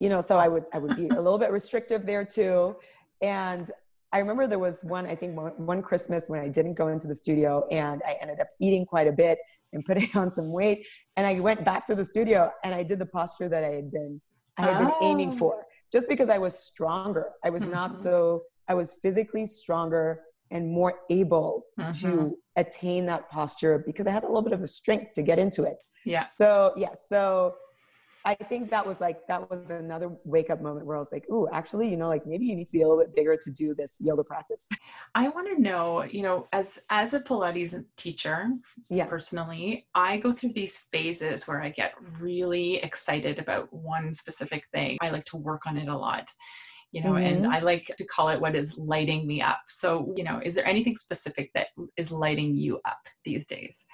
you 0.00 0.08
know, 0.08 0.20
so 0.20 0.38
I 0.38 0.48
would 0.48 0.64
I 0.72 0.78
would 0.78 0.96
be 0.96 1.08
a 1.08 1.20
little 1.20 1.38
bit 1.38 1.50
restrictive 1.50 2.04
there 2.04 2.24
too. 2.24 2.76
And 3.22 3.70
I 4.14 4.18
remember 4.18 4.46
there 4.46 4.60
was 4.60 4.78
one, 4.84 5.06
I 5.06 5.16
think 5.16 5.36
one, 5.36 5.82
Christmas 5.82 6.28
when 6.28 6.40
I 6.40 6.46
didn't 6.46 6.74
go 6.74 6.86
into 6.86 7.08
the 7.08 7.16
studio 7.16 7.66
and 7.72 8.00
I 8.06 8.16
ended 8.22 8.38
up 8.38 8.46
eating 8.60 8.86
quite 8.86 9.08
a 9.08 9.12
bit 9.12 9.38
and 9.72 9.84
putting 9.84 10.08
on 10.14 10.32
some 10.32 10.52
weight. 10.52 10.86
And 11.16 11.26
I 11.26 11.40
went 11.40 11.64
back 11.64 11.84
to 11.88 11.96
the 11.96 12.04
studio 12.04 12.52
and 12.62 12.72
I 12.72 12.84
did 12.84 13.00
the 13.00 13.06
posture 13.06 13.48
that 13.48 13.64
I 13.64 13.72
had 13.72 13.90
been 13.90 14.20
I 14.56 14.62
had 14.62 14.76
oh. 14.76 14.78
been 14.84 14.94
aiming 15.02 15.30
oh. 15.30 15.36
for 15.36 15.66
just 15.92 16.08
because 16.08 16.28
I 16.28 16.38
was 16.38 16.56
stronger. 16.56 17.30
I 17.44 17.50
was 17.50 17.62
mm-hmm. 17.62 17.72
not 17.72 17.94
so, 17.94 18.42
I 18.68 18.74
was 18.74 18.94
physically 19.02 19.46
stronger 19.46 20.20
and 20.52 20.68
more 20.68 20.94
able 21.10 21.64
mm-hmm. 21.78 21.90
to 22.06 22.38
attain 22.54 23.06
that 23.06 23.28
posture 23.30 23.82
because 23.84 24.06
I 24.06 24.10
had 24.12 24.22
a 24.22 24.26
little 24.26 24.42
bit 24.42 24.52
of 24.52 24.62
a 24.62 24.68
strength 24.68 25.12
to 25.14 25.22
get 25.22 25.40
into 25.40 25.64
it. 25.64 25.76
Yeah. 26.04 26.28
So, 26.28 26.72
yeah. 26.76 26.90
So 27.08 27.54
I 28.26 28.34
think 28.34 28.70
that 28.70 28.86
was 28.86 29.00
like 29.00 29.26
that 29.26 29.50
was 29.50 29.68
another 29.68 30.10
wake 30.24 30.48
up 30.48 30.62
moment 30.62 30.86
where 30.86 30.96
I 30.96 30.98
was 30.98 31.12
like, 31.12 31.28
"Ooh, 31.30 31.46
actually, 31.52 31.90
you 31.90 31.96
know, 31.96 32.08
like 32.08 32.26
maybe 32.26 32.46
you 32.46 32.56
need 32.56 32.66
to 32.66 32.72
be 32.72 32.80
a 32.80 32.88
little 32.88 33.02
bit 33.02 33.14
bigger 33.14 33.36
to 33.36 33.50
do 33.50 33.74
this 33.74 33.96
yoga 34.00 34.24
practice." 34.24 34.66
I 35.14 35.28
want 35.28 35.54
to 35.54 35.60
know, 35.60 36.04
you 36.04 36.22
know, 36.22 36.48
as 36.52 36.78
as 36.88 37.12
a 37.12 37.20
Pilates 37.20 37.74
teacher, 37.96 38.48
yes. 38.88 39.08
personally, 39.10 39.86
I 39.94 40.16
go 40.16 40.32
through 40.32 40.54
these 40.54 40.86
phases 40.90 41.46
where 41.46 41.62
I 41.62 41.68
get 41.68 41.92
really 42.18 42.76
excited 42.76 43.38
about 43.38 43.70
one 43.72 44.12
specific 44.14 44.66
thing. 44.72 44.96
I 45.02 45.10
like 45.10 45.26
to 45.26 45.36
work 45.36 45.66
on 45.66 45.76
it 45.76 45.88
a 45.88 45.96
lot. 45.96 46.28
You 46.92 47.02
know, 47.02 47.12
mm-hmm. 47.12 47.44
and 47.44 47.46
I 47.48 47.58
like 47.58 47.92
to 47.98 48.04
call 48.06 48.28
it 48.28 48.40
what 48.40 48.54
is 48.54 48.78
lighting 48.78 49.26
me 49.26 49.42
up. 49.42 49.58
So, 49.68 50.14
you 50.16 50.22
know, 50.22 50.40
is 50.44 50.54
there 50.54 50.64
anything 50.64 50.94
specific 50.94 51.50
that 51.54 51.66
is 51.96 52.12
lighting 52.12 52.54
you 52.54 52.80
up 52.84 53.00
these 53.24 53.46
days? 53.46 53.84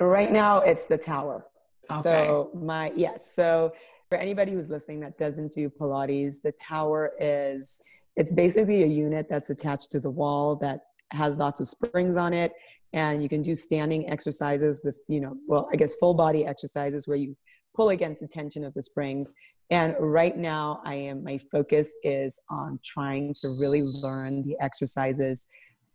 Right 0.00 0.32
now, 0.32 0.58
it's 0.58 0.86
the 0.86 0.98
tower. 0.98 1.46
Okay. 1.90 2.02
So 2.02 2.50
my 2.54 2.92
yes. 2.94 3.34
So 3.34 3.72
for 4.08 4.18
anybody 4.18 4.52
who's 4.52 4.70
listening 4.70 5.00
that 5.00 5.18
doesn't 5.18 5.52
do 5.52 5.70
Pilates, 5.70 6.42
the 6.42 6.52
tower 6.52 7.12
is 7.18 7.80
it's 8.16 8.32
basically 8.32 8.82
a 8.82 8.86
unit 8.86 9.26
that's 9.28 9.50
attached 9.50 9.90
to 9.92 10.00
the 10.00 10.10
wall 10.10 10.56
that 10.56 10.80
has 11.10 11.38
lots 11.38 11.60
of 11.60 11.66
springs 11.66 12.16
on 12.16 12.32
it 12.32 12.52
and 12.92 13.22
you 13.22 13.28
can 13.28 13.42
do 13.42 13.54
standing 13.54 14.08
exercises 14.08 14.80
with 14.84 14.98
you 15.08 15.20
know 15.20 15.34
well 15.46 15.68
i 15.72 15.76
guess 15.76 15.94
full 15.96 16.14
body 16.14 16.46
exercises 16.46 17.06
where 17.06 17.16
you 17.16 17.36
pull 17.74 17.90
against 17.90 18.20
the 18.20 18.26
tension 18.26 18.64
of 18.64 18.72
the 18.74 18.82
springs 18.82 19.34
and 19.70 19.94
right 19.98 20.36
now 20.36 20.80
i 20.84 20.94
am 20.94 21.22
my 21.22 21.38
focus 21.52 21.94
is 22.02 22.40
on 22.48 22.78
trying 22.84 23.34
to 23.34 23.48
really 23.60 23.82
learn 23.82 24.42
the 24.42 24.56
exercises 24.60 25.46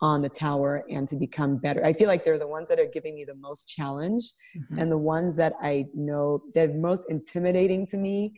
on 0.02 0.22
the 0.22 0.30
tower 0.30 0.84
and 0.90 1.08
to 1.08 1.16
become 1.16 1.58
better. 1.58 1.86
I 1.86 1.94
feel 1.94 2.08
like 2.08 2.24
they're 2.24 2.40
the 2.40 2.48
ones 2.48 2.70
that 2.70 2.80
are 2.80 2.86
giving 2.86 3.16
me 3.16 3.26
the 3.26 3.36
most 3.36 3.68
challenge 3.68 4.32
mm-hmm. 4.58 4.80
and 4.80 4.92
the 4.92 4.98
ones 4.98 5.36
that 5.36 5.54
I 5.62 5.86
know 5.94 6.42
they're 6.54 6.74
most 6.74 7.10
intimidating 7.10 7.86
to 7.88 7.98
me 7.98 8.34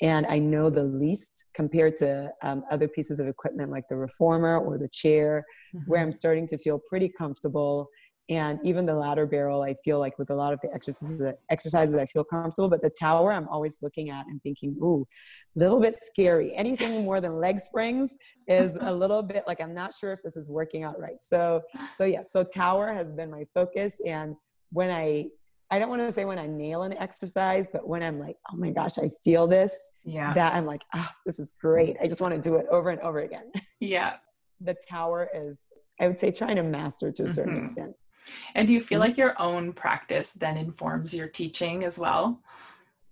and 0.00 0.26
I 0.26 0.38
know 0.38 0.68
the 0.68 0.84
least 0.84 1.44
compared 1.54 1.96
to 1.98 2.32
um, 2.42 2.64
other 2.70 2.88
pieces 2.88 3.20
of 3.20 3.28
equipment 3.28 3.70
like 3.70 3.86
the 3.88 3.96
reformer 3.96 4.58
or 4.58 4.76
the 4.76 4.88
chair, 4.88 5.44
mm-hmm. 5.74 5.88
where 5.88 6.00
I'm 6.00 6.12
starting 6.12 6.46
to 6.48 6.58
feel 6.58 6.78
pretty 6.78 7.08
comfortable 7.08 7.88
and 8.28 8.58
even 8.62 8.86
the 8.86 8.94
ladder 8.94 9.26
barrel 9.26 9.62
i 9.62 9.74
feel 9.84 9.98
like 9.98 10.18
with 10.18 10.30
a 10.30 10.34
lot 10.34 10.52
of 10.52 10.60
the 10.60 10.72
exercises 10.72 11.20
exercises 11.50 11.94
i 11.94 12.06
feel 12.06 12.24
comfortable 12.24 12.68
but 12.68 12.82
the 12.82 12.90
tower 12.90 13.32
i'm 13.32 13.48
always 13.48 13.78
looking 13.82 14.10
at 14.10 14.26
and 14.26 14.42
thinking 14.42 14.76
ooh 14.82 15.06
a 15.56 15.58
little 15.58 15.80
bit 15.80 15.96
scary 15.96 16.54
anything 16.54 17.04
more 17.04 17.20
than 17.20 17.38
leg 17.38 17.58
springs 17.58 18.16
is 18.46 18.76
a 18.80 18.92
little 18.92 19.22
bit 19.34 19.44
like 19.46 19.60
i'm 19.60 19.74
not 19.74 19.92
sure 19.92 20.12
if 20.12 20.22
this 20.22 20.36
is 20.36 20.48
working 20.48 20.84
out 20.84 20.98
right 21.00 21.20
so 21.22 21.60
so 21.94 22.04
yeah, 22.04 22.22
so 22.22 22.42
tower 22.42 22.92
has 22.92 23.12
been 23.12 23.30
my 23.30 23.44
focus 23.52 24.00
and 24.06 24.36
when 24.70 24.90
i 24.90 25.26
I 25.70 25.78
don't 25.78 25.88
want 25.88 26.02
to 26.02 26.12
say 26.12 26.26
when 26.26 26.38
I 26.38 26.46
nail 26.46 26.82
an 26.82 26.92
exercise, 26.92 27.66
but 27.66 27.88
when 27.88 28.02
I'm 28.02 28.20
like, 28.20 28.36
oh 28.52 28.56
my 28.56 28.68
gosh, 28.68 28.98
I 28.98 29.08
feel 29.24 29.46
this, 29.46 29.92
yeah, 30.04 30.34
that 30.34 30.52
I'm 30.52 30.66
like, 30.66 30.84
oh, 30.94 31.08
this 31.24 31.38
is 31.38 31.54
great. 31.58 31.96
I 31.98 32.06
just 32.06 32.20
want 32.20 32.34
to 32.34 32.38
do 32.38 32.56
it 32.56 32.66
over 32.70 32.90
and 32.90 33.00
over 33.00 33.20
again. 33.20 33.50
Yeah. 33.80 34.16
the 34.64 34.76
tower 34.88 35.28
is, 35.34 35.62
I 36.00 36.08
would 36.08 36.18
say, 36.18 36.30
trying 36.30 36.56
to 36.56 36.62
master 36.62 37.12
to 37.12 37.24
a 37.24 37.28
certain 37.28 37.54
mm-hmm. 37.54 37.62
extent. 37.62 37.94
And 38.54 38.66
do 38.66 38.72
you 38.72 38.80
feel 38.80 39.00
mm-hmm. 39.00 39.08
like 39.10 39.16
your 39.18 39.40
own 39.40 39.72
practice 39.72 40.32
then 40.32 40.56
informs 40.56 41.12
your 41.14 41.28
teaching 41.28 41.84
as 41.84 41.98
well? 41.98 42.40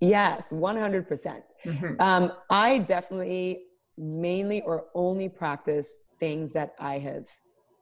Yes, 0.01 0.53
100%. 0.53 1.07
percent 1.07 1.45
mm 1.67 1.79
hmm 1.79 2.01
um, 2.01 2.33
I 2.49 2.79
definitely 2.79 3.65
mainly 3.99 4.63
or 4.63 4.87
only 4.95 5.29
practice 5.29 6.01
things 6.19 6.55
that 6.55 6.75
I 6.79 6.99
have 6.99 7.27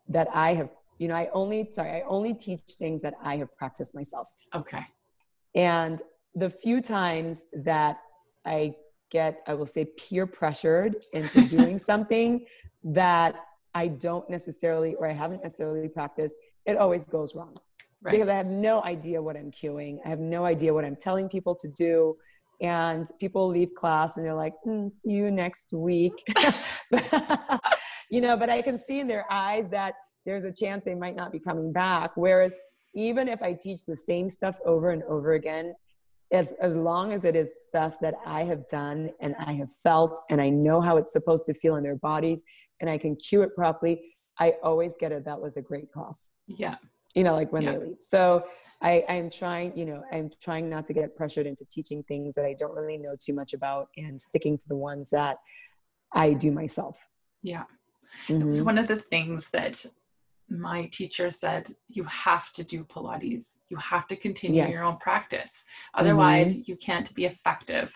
that 0.09 0.29
I 0.35 0.55
have 0.55 0.71
you 0.99 1.07
know 1.07 1.15
I 1.15 1.29
only 1.33 1.69
sorry 1.71 1.91
I 1.91 2.03
only 2.09 2.35
teach 2.35 2.63
things 2.77 3.03
that 3.03 3.15
I 3.23 3.37
have 3.37 3.57
practiced 3.57 3.95
myself. 3.95 4.29
Okay. 4.53 4.85
And 5.55 6.03
the 6.35 6.51
few 6.51 6.81
times 6.81 7.47
that 7.53 8.01
I 8.45 8.75
get 9.11 9.43
I 9.47 9.55
will 9.55 9.67
say 9.67 9.85
peer 9.85 10.27
pressured 10.27 10.97
into 11.13 11.47
doing 11.57 11.79
something 11.79 12.45
that 12.83 13.37
I 13.75 13.89
don't 13.89 14.29
necessarily 14.29 14.95
or 14.97 15.07
I 15.07 15.13
haven't 15.13 15.43
necessarily 15.43 15.89
practiced, 15.89 16.35
it 16.69 16.77
always 16.77 17.05
goes 17.05 17.35
wrong. 17.35 17.57
Right. 18.01 18.13
Because 18.13 18.29
I 18.29 18.35
have 18.35 18.47
no 18.47 18.83
idea 18.85 19.21
what 19.21 19.37
I'm 19.37 19.51
cueing. 19.51 19.99
I 20.05 20.09
have 20.09 20.21
no 20.21 20.45
idea 20.45 20.73
what 20.73 20.85
I'm 20.85 20.95
telling 20.95 21.29
people 21.29 21.57
to 21.57 21.69
do 21.69 22.17
and 22.61 23.07
people 23.21 23.49
leave 23.49 23.75
class 23.75 24.17
and 24.17 24.27
they're 24.27 24.35
like 24.35 24.55
mm, 24.67 24.93
see 24.93 25.13
you 25.13 25.31
next 25.31 25.73
week 25.73 26.13
you 28.11 28.21
know 28.21 28.37
but 28.37 28.51
i 28.51 28.61
can 28.61 28.77
see 28.77 29.01
in 29.01 29.07
their 29.07 29.25
eyes 29.31 29.69
that 29.69 29.95
there's 30.27 30.45
a 30.45 30.53
chance 30.53 30.85
they 30.85 30.95
might 30.95 31.17
not 31.17 31.31
be 31.31 31.39
coming 31.39 31.73
back 31.73 32.11
whereas 32.17 32.53
even 32.95 33.29
if 33.29 33.43
i 33.43 33.53
teach 33.53 33.85
the 33.87 33.97
same 33.97 34.29
stuff 34.29 34.59
over 34.65 34.91
and 34.91 35.03
over 35.05 35.35
again 35.35 35.75
as, 36.31 36.53
as 36.61 36.77
long 36.77 37.13
as 37.13 37.25
it 37.25 37.37
is 37.37 37.65
stuff 37.65 37.99
that 38.01 38.15
i 38.27 38.43
have 38.43 38.67
done 38.69 39.11
and 39.21 39.37
i 39.39 39.53
have 39.53 39.71
felt 39.83 40.21
and 40.31 40.41
i 40.41 40.49
know 40.49 40.81
how 40.81 40.97
it's 40.97 41.13
supposed 41.13 41.47
to 41.47 41.55
feel 41.55 41.77
in 41.77 41.85
their 41.85 41.97
bodies 41.97 42.43
and 42.81 42.91
i 42.91 42.99
can 42.99 43.15
cue 43.15 43.43
it 43.43 43.55
properly 43.55 44.17
i 44.39 44.55
always 44.63 44.97
get 44.99 45.13
it 45.13 45.25
that 45.25 45.41
was 45.41 45.57
a 45.57 45.63
great 45.63 45.91
class 45.93 46.31
yeah 46.47 46.77
you 47.15 47.25
know 47.25 47.35
like 47.35 47.53
when 47.53 47.63
yeah. 47.63 47.73
they 47.73 47.79
leave 47.79 47.97
so 48.01 48.45
I, 48.81 49.05
I'm 49.09 49.29
trying, 49.31 49.77
you 49.77 49.85
know, 49.85 50.05
I'm 50.13 50.31
trying 50.41 50.71
not 50.71 50.87
to 50.87 50.93
get 50.93 51.17
pressured 51.17 51.47
into 51.47 51.65
teaching 51.65 52.05
things 52.05 52.35
that 52.37 52.45
I 52.45 52.55
don't 52.57 52.75
really 52.75 52.97
know 52.97 53.17
too 53.19 53.35
much 53.35 53.53
about 53.53 53.89
and 53.97 54.21
sticking 54.21 54.57
to 54.57 54.69
the 54.69 54.77
ones 54.77 55.11
that 55.11 55.39
I 56.13 56.33
do 56.35 56.53
myself. 56.53 57.09
Yeah. 57.43 57.65
Mm-hmm. 58.29 58.43
It 58.43 58.45
was 58.45 58.59
mm-hmm. 58.59 58.67
one 58.67 58.79
of 58.79 58.87
the 58.87 58.97
things 58.97 59.51
that 59.51 59.85
my 60.49 60.87
teacher 60.93 61.31
said 61.31 61.75
you 61.89 62.05
have 62.05 62.53
to 62.53 62.65
do 62.65 62.85
Pilates. 62.85 63.59
You 63.69 63.77
have 63.79 64.07
to 64.09 64.17
continue 64.17 64.63
yes. 64.63 64.73
your 64.73 64.85
own 64.85 64.97
practice. 64.99 65.65
Otherwise, 65.95 66.53
mm-hmm. 66.53 66.63
you 66.67 66.77
can't 66.77 67.13
be 67.15 67.25
effective 67.25 67.95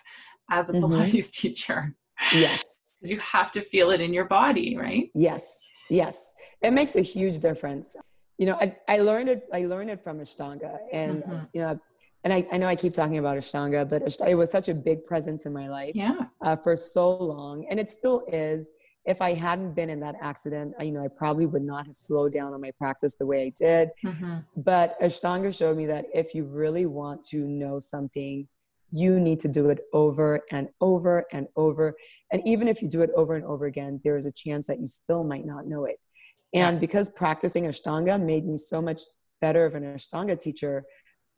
as 0.51 0.68
a 0.68 0.74
mm-hmm. 0.74 0.84
Pilates 0.84 1.30
teacher. 1.32 1.95
Yes. 2.32 2.62
You 3.11 3.18
have 3.18 3.50
to 3.53 3.62
feel 3.62 3.90
it 3.90 4.00
in 4.00 4.12
your 4.12 4.24
body, 4.24 4.76
right? 4.76 5.11
Yes. 5.14 5.61
Yes. 5.90 6.34
It 6.62 6.72
makes 6.72 6.96
a 6.96 7.03
huge 7.03 7.40
difference 7.40 7.96
you 8.42 8.46
know, 8.46 8.59
I, 8.61 8.76
I 8.88 8.98
learned 8.98 9.28
it. 9.28 9.48
I 9.53 9.66
learned 9.66 9.90
it 9.90 10.03
from 10.03 10.18
Ashtanga, 10.18 10.78
and 10.92 11.22
mm-hmm. 11.22 11.44
you 11.53 11.61
know, 11.61 11.78
and 12.24 12.32
I, 12.32 12.44
I 12.50 12.57
know 12.57 12.66
I 12.66 12.74
keep 12.74 12.92
talking 12.92 13.18
about 13.18 13.36
Ashtanga, 13.38 13.88
but 13.88 14.03
it 14.26 14.34
was 14.34 14.50
such 14.50 14.68
a 14.68 14.74
big 14.74 15.05
presence 15.05 15.46
in 15.46 15.53
my 15.53 15.68
life 15.68 15.92
yeah. 15.94 16.16
uh, 16.40 16.57
for 16.57 16.74
so 16.74 17.16
long, 17.16 17.64
and 17.70 17.78
it 17.78 17.88
still 17.88 18.24
is. 18.32 18.74
If 19.05 19.20
I 19.20 19.34
hadn't 19.34 19.74
been 19.74 19.90
in 19.90 19.98
that 20.00 20.14
accident, 20.20 20.74
you 20.80 20.92
know, 20.92 21.05
I 21.05 21.09
probably 21.09 21.46
would 21.46 21.62
not 21.62 21.86
have 21.86 21.96
slowed 21.96 22.32
down 22.32 22.53
on 22.53 22.61
my 22.61 22.70
practice 22.72 23.16
the 23.16 23.26
way 23.26 23.46
I 23.46 23.48
did. 23.50 23.90
Mm-hmm. 24.05 24.36
But 24.57 25.00
Ashtanga 25.00 25.57
showed 25.57 25.76
me 25.76 25.86
that 25.86 26.07
if 26.14 26.34
you 26.34 26.44
really 26.44 26.86
want 26.86 27.22
to 27.30 27.38
know 27.38 27.80
something, 27.80 28.46
you 28.93 29.18
need 29.18 29.40
to 29.40 29.49
do 29.49 29.70
it 29.70 29.80
over 29.93 30.40
and 30.51 30.68
over 30.80 31.24
and 31.32 31.49
over. 31.57 31.95
And 32.30 32.47
even 32.47 32.68
if 32.68 32.82
you 32.82 32.88
do 32.88 33.01
it 33.03 33.11
over 33.16 33.34
and 33.34 33.45
over 33.45 33.66
again, 33.66 34.01
there 34.05 34.16
is 34.16 34.26
a 34.26 34.32
chance 34.32 34.66
that 34.66 34.80
you 34.80 34.86
still 34.86 35.24
might 35.24 35.47
not 35.47 35.66
know 35.66 35.86
it. 35.86 35.97
And 36.55 36.78
because 36.78 37.09
practicing 37.09 37.64
Ashtanga 37.64 38.22
made 38.22 38.47
me 38.47 38.57
so 38.57 38.82
much 38.82 39.01
better 39.40 39.64
of 39.64 39.74
an 39.74 39.82
Ashtanga 39.84 40.38
teacher, 40.38 40.84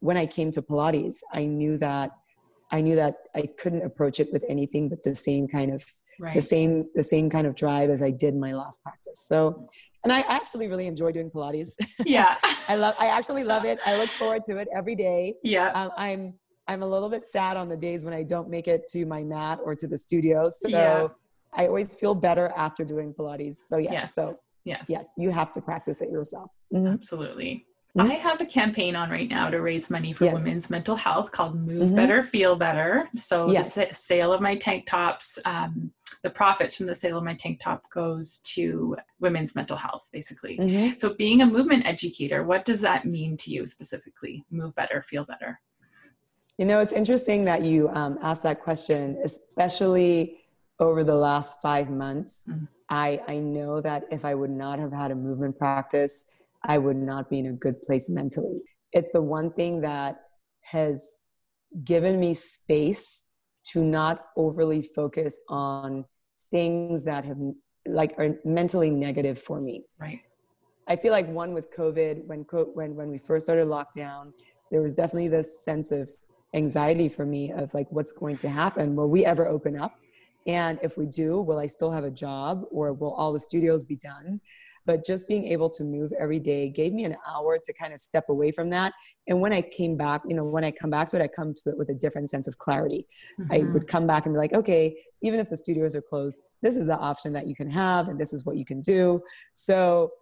when 0.00 0.16
I 0.16 0.26
came 0.26 0.50
to 0.50 0.62
Pilates, 0.62 1.18
I 1.32 1.46
knew 1.46 1.78
that 1.78 2.10
I 2.72 2.80
knew 2.80 2.96
that 2.96 3.14
I 3.36 3.48
couldn't 3.58 3.82
approach 3.82 4.18
it 4.18 4.32
with 4.32 4.44
anything 4.48 4.88
but 4.88 5.02
the 5.04 5.14
same 5.14 5.46
kind 5.46 5.72
of 5.72 5.84
right. 6.18 6.34
the 6.34 6.40
same 6.40 6.86
the 6.96 7.02
same 7.02 7.30
kind 7.30 7.46
of 7.46 7.54
drive 7.54 7.90
as 7.90 8.02
I 8.02 8.10
did 8.10 8.34
my 8.34 8.52
last 8.52 8.82
practice. 8.82 9.20
So 9.20 9.64
and 10.02 10.12
I 10.12 10.20
actually 10.22 10.68
really 10.68 10.86
enjoy 10.86 11.12
doing 11.12 11.30
Pilates. 11.30 11.76
Yeah. 12.04 12.36
I 12.68 12.74
love 12.74 12.94
I 12.98 13.06
actually 13.06 13.44
love 13.44 13.64
it. 13.64 13.78
I 13.86 13.96
look 13.96 14.10
forward 14.10 14.44
to 14.46 14.58
it 14.58 14.68
every 14.74 14.96
day. 14.96 15.34
Yeah. 15.44 15.70
Um, 15.70 15.90
I'm 15.96 16.34
I'm 16.66 16.82
a 16.82 16.86
little 16.86 17.08
bit 17.08 17.24
sad 17.24 17.56
on 17.56 17.68
the 17.68 17.76
days 17.76 18.04
when 18.04 18.14
I 18.14 18.22
don't 18.22 18.48
make 18.48 18.68
it 18.68 18.86
to 18.90 19.04
my 19.06 19.22
mat 19.22 19.60
or 19.64 19.74
to 19.74 19.86
the 19.86 19.96
studio. 19.96 20.48
So 20.48 20.68
yeah. 20.68 21.08
I 21.52 21.66
always 21.66 21.94
feel 21.94 22.14
better 22.14 22.52
after 22.56 22.84
doing 22.84 23.12
Pilates. 23.12 23.56
So 23.68 23.76
yes. 23.76 23.92
yes. 23.92 24.14
So 24.14 24.38
Yes. 24.64 24.86
Yes, 24.88 25.12
you 25.16 25.30
have 25.30 25.50
to 25.52 25.60
practice 25.60 26.00
it 26.00 26.10
yourself. 26.10 26.50
Mm-hmm. 26.72 26.94
Absolutely. 26.94 27.66
Mm-hmm. 27.96 28.10
I 28.10 28.14
have 28.14 28.40
a 28.40 28.46
campaign 28.46 28.96
on 28.96 29.08
right 29.10 29.28
now 29.28 29.50
to 29.50 29.60
raise 29.60 29.88
money 29.88 30.12
for 30.12 30.24
yes. 30.24 30.42
women's 30.42 30.68
mental 30.68 30.96
health 30.96 31.30
called 31.30 31.54
Move 31.54 31.88
mm-hmm. 31.88 31.94
Better, 31.94 32.22
Feel 32.22 32.56
Better. 32.56 33.08
So 33.14 33.50
yes. 33.50 33.74
the 33.74 33.86
sale 33.92 34.32
of 34.32 34.40
my 34.40 34.56
tank 34.56 34.86
tops, 34.86 35.38
um, 35.44 35.92
the 36.22 36.30
profits 36.30 36.74
from 36.74 36.86
the 36.86 36.94
sale 36.94 37.18
of 37.18 37.24
my 37.24 37.34
tank 37.34 37.60
top 37.62 37.88
goes 37.90 38.38
to 38.54 38.96
women's 39.20 39.54
mental 39.54 39.76
health, 39.76 40.08
basically. 40.12 40.58
Mm-hmm. 40.58 40.96
So 40.96 41.14
being 41.14 41.42
a 41.42 41.46
movement 41.46 41.86
educator, 41.86 42.42
what 42.42 42.64
does 42.64 42.80
that 42.80 43.04
mean 43.04 43.36
to 43.38 43.52
you 43.52 43.66
specifically? 43.66 44.44
Move 44.50 44.74
better, 44.74 45.02
feel 45.02 45.24
better. 45.24 45.60
You 46.58 46.66
know, 46.66 46.80
it's 46.80 46.92
interesting 46.92 47.44
that 47.46 47.62
you 47.62 47.88
um, 47.88 48.18
asked 48.22 48.44
that 48.44 48.62
question, 48.62 49.18
especially 49.24 50.38
over 50.78 51.02
the 51.02 51.14
last 51.14 51.60
five 51.60 51.90
months. 51.90 52.44
Mm-hmm. 52.48 52.64
I, 52.88 53.20
I 53.26 53.38
know 53.38 53.80
that 53.80 54.04
if 54.10 54.24
I 54.24 54.34
would 54.34 54.50
not 54.50 54.78
have 54.78 54.92
had 54.92 55.10
a 55.10 55.14
movement 55.14 55.58
practice, 55.58 56.26
I 56.64 56.78
would 56.78 56.96
not 56.96 57.28
be 57.28 57.40
in 57.40 57.46
a 57.46 57.52
good 57.52 57.82
place 57.82 58.08
mentally. 58.08 58.60
It's 58.92 59.10
the 59.12 59.22
one 59.22 59.52
thing 59.52 59.80
that 59.80 60.20
has 60.62 61.18
given 61.84 62.20
me 62.20 62.34
space 62.34 63.24
to 63.72 63.82
not 63.82 64.26
overly 64.36 64.82
focus 64.82 65.40
on 65.48 66.04
things 66.50 67.04
that 67.04 67.24
have 67.24 67.38
like 67.86 68.14
are 68.18 68.36
mentally 68.44 68.90
negative 68.90 69.38
for 69.38 69.60
me. 69.60 69.84
Right. 69.98 70.20
I 70.86 70.96
feel 70.96 71.12
like 71.12 71.28
one 71.28 71.52
with 71.52 71.74
COVID, 71.74 72.26
when 72.26 72.40
when 72.74 72.94
when 72.94 73.10
we 73.10 73.18
first 73.18 73.46
started 73.46 73.66
lockdown, 73.66 74.32
there 74.70 74.80
was 74.80 74.94
definitely 74.94 75.28
this 75.28 75.64
sense 75.64 75.90
of 75.90 76.08
anxiety 76.54 77.08
for 77.08 77.26
me 77.26 77.52
of 77.52 77.74
like 77.74 77.86
what's 77.90 78.12
going 78.12 78.36
to 78.38 78.48
happen. 78.48 78.96
Will 78.96 79.08
we 79.08 79.24
ever 79.24 79.46
open 79.46 79.78
up? 79.78 79.98
And 80.46 80.78
if 80.82 80.96
we 80.96 81.06
do, 81.06 81.40
will 81.40 81.58
I 81.58 81.66
still 81.66 81.90
have 81.90 82.04
a 82.04 82.10
job 82.10 82.64
or 82.70 82.92
will 82.92 83.12
all 83.14 83.32
the 83.32 83.40
studios 83.40 83.84
be 83.84 83.96
done? 83.96 84.40
But 84.86 85.04
just 85.04 85.26
being 85.26 85.46
able 85.46 85.70
to 85.70 85.84
move 85.84 86.12
every 86.20 86.38
day 86.38 86.68
gave 86.68 86.92
me 86.92 87.04
an 87.04 87.16
hour 87.26 87.58
to 87.58 87.72
kind 87.72 87.94
of 87.94 88.00
step 88.00 88.28
away 88.28 88.50
from 88.50 88.68
that. 88.70 88.92
And 89.26 89.40
when 89.40 89.52
I 89.52 89.62
came 89.62 89.96
back, 89.96 90.20
you 90.26 90.36
know, 90.36 90.44
when 90.44 90.62
I 90.62 90.70
come 90.70 90.90
back 90.90 91.08
to 91.08 91.16
it, 91.16 91.22
I 91.22 91.28
come 91.28 91.54
to 91.54 91.70
it 91.70 91.78
with 91.78 91.88
a 91.88 91.94
different 91.94 92.28
sense 92.28 92.46
of 92.46 92.58
clarity. 92.58 93.08
Mm-hmm. 93.40 93.52
I 93.52 93.72
would 93.72 93.88
come 93.88 94.06
back 94.06 94.26
and 94.26 94.34
be 94.34 94.38
like, 94.38 94.52
okay, 94.52 94.94
even 95.22 95.40
if 95.40 95.48
the 95.48 95.56
studios 95.56 95.96
are 95.96 96.02
closed, 96.02 96.36
this 96.60 96.76
is 96.76 96.86
the 96.86 96.98
option 96.98 97.32
that 97.32 97.46
you 97.46 97.54
can 97.54 97.70
have 97.70 98.08
and 98.08 98.20
this 98.20 98.34
is 98.34 98.44
what 98.44 98.58
you 98.58 98.66
can 98.66 98.80
do. 98.82 99.22
So 99.54 100.12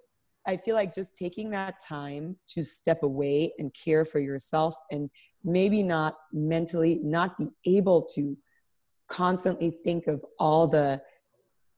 I 0.46 0.56
feel 0.56 0.76
like 0.76 0.94
just 0.94 1.16
taking 1.16 1.50
that 1.50 1.80
time 1.80 2.36
to 2.48 2.62
step 2.62 3.02
away 3.02 3.52
and 3.58 3.72
care 3.74 4.04
for 4.04 4.20
yourself 4.20 4.76
and 4.90 5.10
maybe 5.44 5.82
not 5.82 6.16
mentally 6.32 7.00
not 7.02 7.36
be 7.38 7.48
able 7.66 8.02
to 8.02 8.36
constantly 9.08 9.78
think 9.84 10.06
of 10.06 10.24
all 10.38 10.66
the 10.66 11.02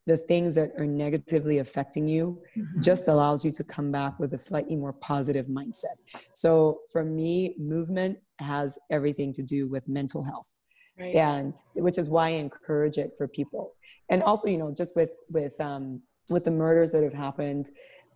the 0.07 0.17
things 0.17 0.55
that 0.55 0.71
are 0.77 0.87
negatively 0.87 1.59
affecting 1.59 2.07
you 2.07 2.39
mm-hmm. 2.57 2.81
just 2.81 3.09
allows 3.09 3.45
you 3.45 3.51
to 3.51 3.65
come 3.65 3.91
back 3.91 4.19
with 4.19 4.35
a 4.35 4.39
slightly 4.39 4.77
more 4.77 4.93
positive 4.93 5.47
mindset. 5.47 5.97
So 6.35 6.81
for 6.93 7.05
me, 7.05 7.55
movement 7.59 8.19
has 8.39 8.79
everything 8.91 9.33
to 9.33 9.43
do 9.43 9.67
with 9.67 9.89
mental 9.89 10.23
health. 10.23 10.49
Right. 10.99 11.15
And 11.15 11.57
which 11.75 11.99
is 11.99 12.11
why 12.11 12.29
I 12.29 12.33
encourage 12.33 12.99
it 12.99 13.13
for 13.17 13.27
people. 13.27 13.73
And 14.11 14.23
also, 14.23 14.49
you 14.49 14.59
know, 14.59 14.73
just 14.73 14.95
with 14.95 15.11
with 15.31 15.59
um 15.61 16.03
with 16.29 16.45
the 16.45 16.51
murders 16.51 16.93
that 16.93 17.03
have 17.03 17.15
happened, 17.15 17.71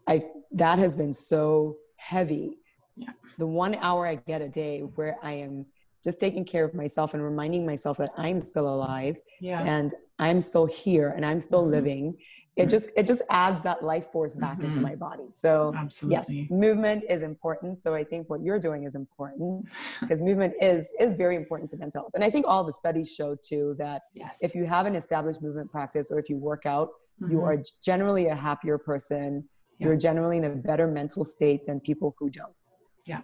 I 0.06 0.20
that 0.52 0.78
has 0.78 0.94
been 0.94 1.14
so 1.14 1.76
heavy. 1.96 2.58
Yeah. 2.98 3.10
The 3.38 3.46
one 3.46 3.76
hour 3.76 4.06
I 4.06 4.16
get 4.16 4.42
a 4.42 4.48
day 4.48 4.80
where 4.80 5.16
I 5.22 5.32
am 5.32 5.66
just 6.02 6.20
taking 6.20 6.44
care 6.44 6.64
of 6.64 6.74
myself 6.74 7.14
and 7.14 7.22
reminding 7.22 7.66
myself 7.66 7.98
that 7.98 8.10
I'm 8.16 8.40
still 8.40 8.72
alive 8.72 9.18
yeah. 9.40 9.62
and 9.62 9.92
I'm 10.18 10.40
still 10.40 10.66
here 10.66 11.10
and 11.10 11.24
I'm 11.24 11.40
still 11.40 11.62
mm-hmm. 11.62 11.72
living. 11.72 12.16
It 12.56 12.62
mm-hmm. 12.62 12.70
just 12.70 12.88
it 12.96 13.06
just 13.06 13.22
adds 13.30 13.62
that 13.62 13.84
life 13.84 14.10
force 14.10 14.34
back 14.34 14.58
mm-hmm. 14.58 14.66
into 14.66 14.80
my 14.80 14.96
body. 14.96 15.26
So 15.30 15.72
Absolutely. 15.76 16.36
yes, 16.36 16.50
movement 16.50 17.04
is 17.08 17.22
important. 17.22 17.78
So 17.78 17.94
I 17.94 18.02
think 18.02 18.28
what 18.28 18.42
you're 18.42 18.58
doing 18.58 18.84
is 18.84 18.94
important 18.94 19.70
because 20.00 20.20
movement 20.20 20.54
is 20.60 20.92
is 20.98 21.14
very 21.14 21.36
important 21.36 21.70
to 21.70 21.76
mental 21.76 22.02
health. 22.02 22.12
And 22.14 22.24
I 22.24 22.30
think 22.30 22.46
all 22.48 22.64
the 22.64 22.72
studies 22.72 23.12
show 23.12 23.36
too 23.36 23.76
that 23.78 24.02
yes. 24.14 24.38
if 24.40 24.54
you 24.54 24.66
have 24.66 24.86
an 24.86 24.96
established 24.96 25.40
movement 25.40 25.70
practice 25.70 26.10
or 26.10 26.18
if 26.18 26.28
you 26.28 26.36
work 26.36 26.66
out, 26.66 26.88
you 27.28 27.42
are 27.42 27.54
mm-hmm. 27.54 27.62
generally 27.82 28.26
a 28.26 28.34
happier 28.34 28.78
person. 28.78 29.48
Yeah. 29.78 29.88
You're 29.88 29.96
generally 29.96 30.38
in 30.38 30.44
a 30.44 30.50
better 30.50 30.88
mental 30.88 31.22
state 31.22 31.66
than 31.66 31.78
people 31.78 32.14
who 32.18 32.30
don't. 32.30 32.52
Yeah. 33.08 33.22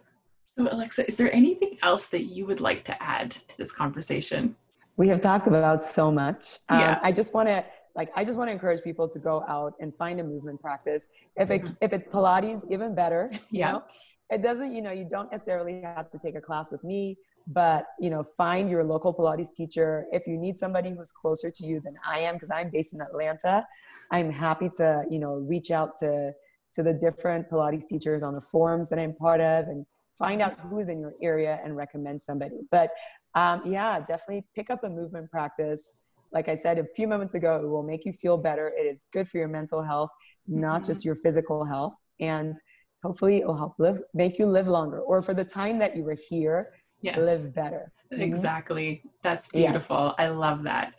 So, 0.56 0.68
Alexa, 0.70 1.06
is 1.06 1.16
there 1.16 1.32
anything 1.34 1.78
else 1.82 2.06
that 2.08 2.24
you 2.24 2.46
would 2.46 2.60
like 2.60 2.84
to 2.84 3.02
add 3.02 3.32
to 3.32 3.58
this 3.58 3.72
conversation? 3.72 4.56
We 4.96 5.08
have 5.08 5.20
talked 5.20 5.46
about 5.48 5.82
so 5.82 6.12
much. 6.12 6.58
Um, 6.68 6.80
yeah. 6.80 7.00
I 7.02 7.10
just 7.10 7.34
want 7.34 7.48
to 7.48 7.64
like 7.96 8.10
I 8.16 8.24
just 8.24 8.38
want 8.38 8.48
to 8.48 8.52
encourage 8.52 8.82
people 8.82 9.08
to 9.08 9.18
go 9.18 9.44
out 9.48 9.74
and 9.80 9.94
find 9.96 10.20
a 10.20 10.24
movement 10.24 10.60
practice. 10.60 11.08
If 11.36 11.50
it 11.50 11.62
mm-hmm. 11.62 11.72
if 11.80 11.92
it's 11.92 12.06
Pilates, 12.06 12.62
even 12.70 12.94
better. 12.94 13.28
You 13.50 13.60
yeah. 13.60 13.72
Know? 13.72 13.82
it 14.30 14.42
doesn't, 14.42 14.74
you 14.74 14.82
know, 14.82 14.90
you 14.90 15.06
don't 15.08 15.30
necessarily 15.30 15.82
have 15.82 16.10
to 16.10 16.18
take 16.18 16.34
a 16.34 16.40
class 16.40 16.70
with 16.70 16.82
me, 16.82 17.16
but 17.46 17.86
you 18.00 18.10
know, 18.10 18.24
find 18.36 18.70
your 18.70 18.82
local 18.82 19.12
Pilates 19.12 19.54
teacher. 19.54 20.06
If 20.12 20.26
you 20.26 20.36
need 20.36 20.56
somebody 20.56 20.90
who's 20.90 21.12
closer 21.12 21.50
to 21.50 21.66
you 21.66 21.80
than 21.80 21.94
I 22.06 22.20
am, 22.20 22.34
because 22.34 22.50
I'm 22.50 22.70
based 22.70 22.94
in 22.94 23.00
Atlanta, 23.00 23.66
I'm 24.10 24.30
happy 24.30 24.70
to, 24.76 25.04
you 25.10 25.18
know, 25.18 25.34
reach 25.34 25.70
out 25.70 25.98
to 25.98 26.32
to 26.74 26.82
the 26.82 26.92
different 26.92 27.48
Pilates 27.50 27.86
teachers 27.86 28.22
on 28.22 28.34
the 28.34 28.40
forums 28.40 28.88
that 28.88 28.98
I'm 28.98 29.14
part 29.14 29.40
of 29.40 29.68
and 29.68 29.86
find 30.18 30.42
out 30.42 30.58
who's 30.58 30.88
in 30.88 31.00
your 31.00 31.14
area 31.22 31.60
and 31.64 31.76
recommend 31.76 32.20
somebody. 32.20 32.60
But 32.70 32.90
um, 33.34 33.62
yeah, 33.66 34.00
definitely 34.00 34.44
pick 34.54 34.70
up 34.70 34.84
a 34.84 34.88
movement 34.88 35.30
practice. 35.30 35.96
Like 36.32 36.48
I 36.48 36.54
said 36.54 36.78
a 36.78 36.84
few 36.96 37.06
moments 37.06 37.34
ago, 37.34 37.56
it 37.56 37.66
will 37.66 37.82
make 37.82 38.04
you 38.04 38.12
feel 38.12 38.36
better. 38.36 38.68
It 38.68 38.86
is 38.86 39.06
good 39.12 39.28
for 39.28 39.38
your 39.38 39.48
mental 39.48 39.82
health, 39.82 40.10
not 40.46 40.82
mm-hmm. 40.82 40.86
just 40.86 41.04
your 41.04 41.16
physical 41.16 41.64
health. 41.64 41.94
And 42.20 42.56
hopefully 43.02 43.38
it 43.38 43.46
will 43.46 43.56
help 43.56 43.74
live, 43.78 44.00
make 44.14 44.38
you 44.38 44.46
live 44.46 44.68
longer 44.68 45.00
or 45.00 45.20
for 45.20 45.34
the 45.34 45.44
time 45.44 45.78
that 45.78 45.96
you 45.96 46.04
were 46.04 46.16
here, 46.28 46.72
yes. 47.02 47.18
live 47.18 47.54
better. 47.54 47.92
Mm-hmm. 48.12 48.22
Exactly. 48.22 49.02
That's 49.22 49.48
beautiful. 49.48 50.14
Yes. 50.18 50.26
I 50.26 50.28
love 50.28 50.62
that. 50.64 50.94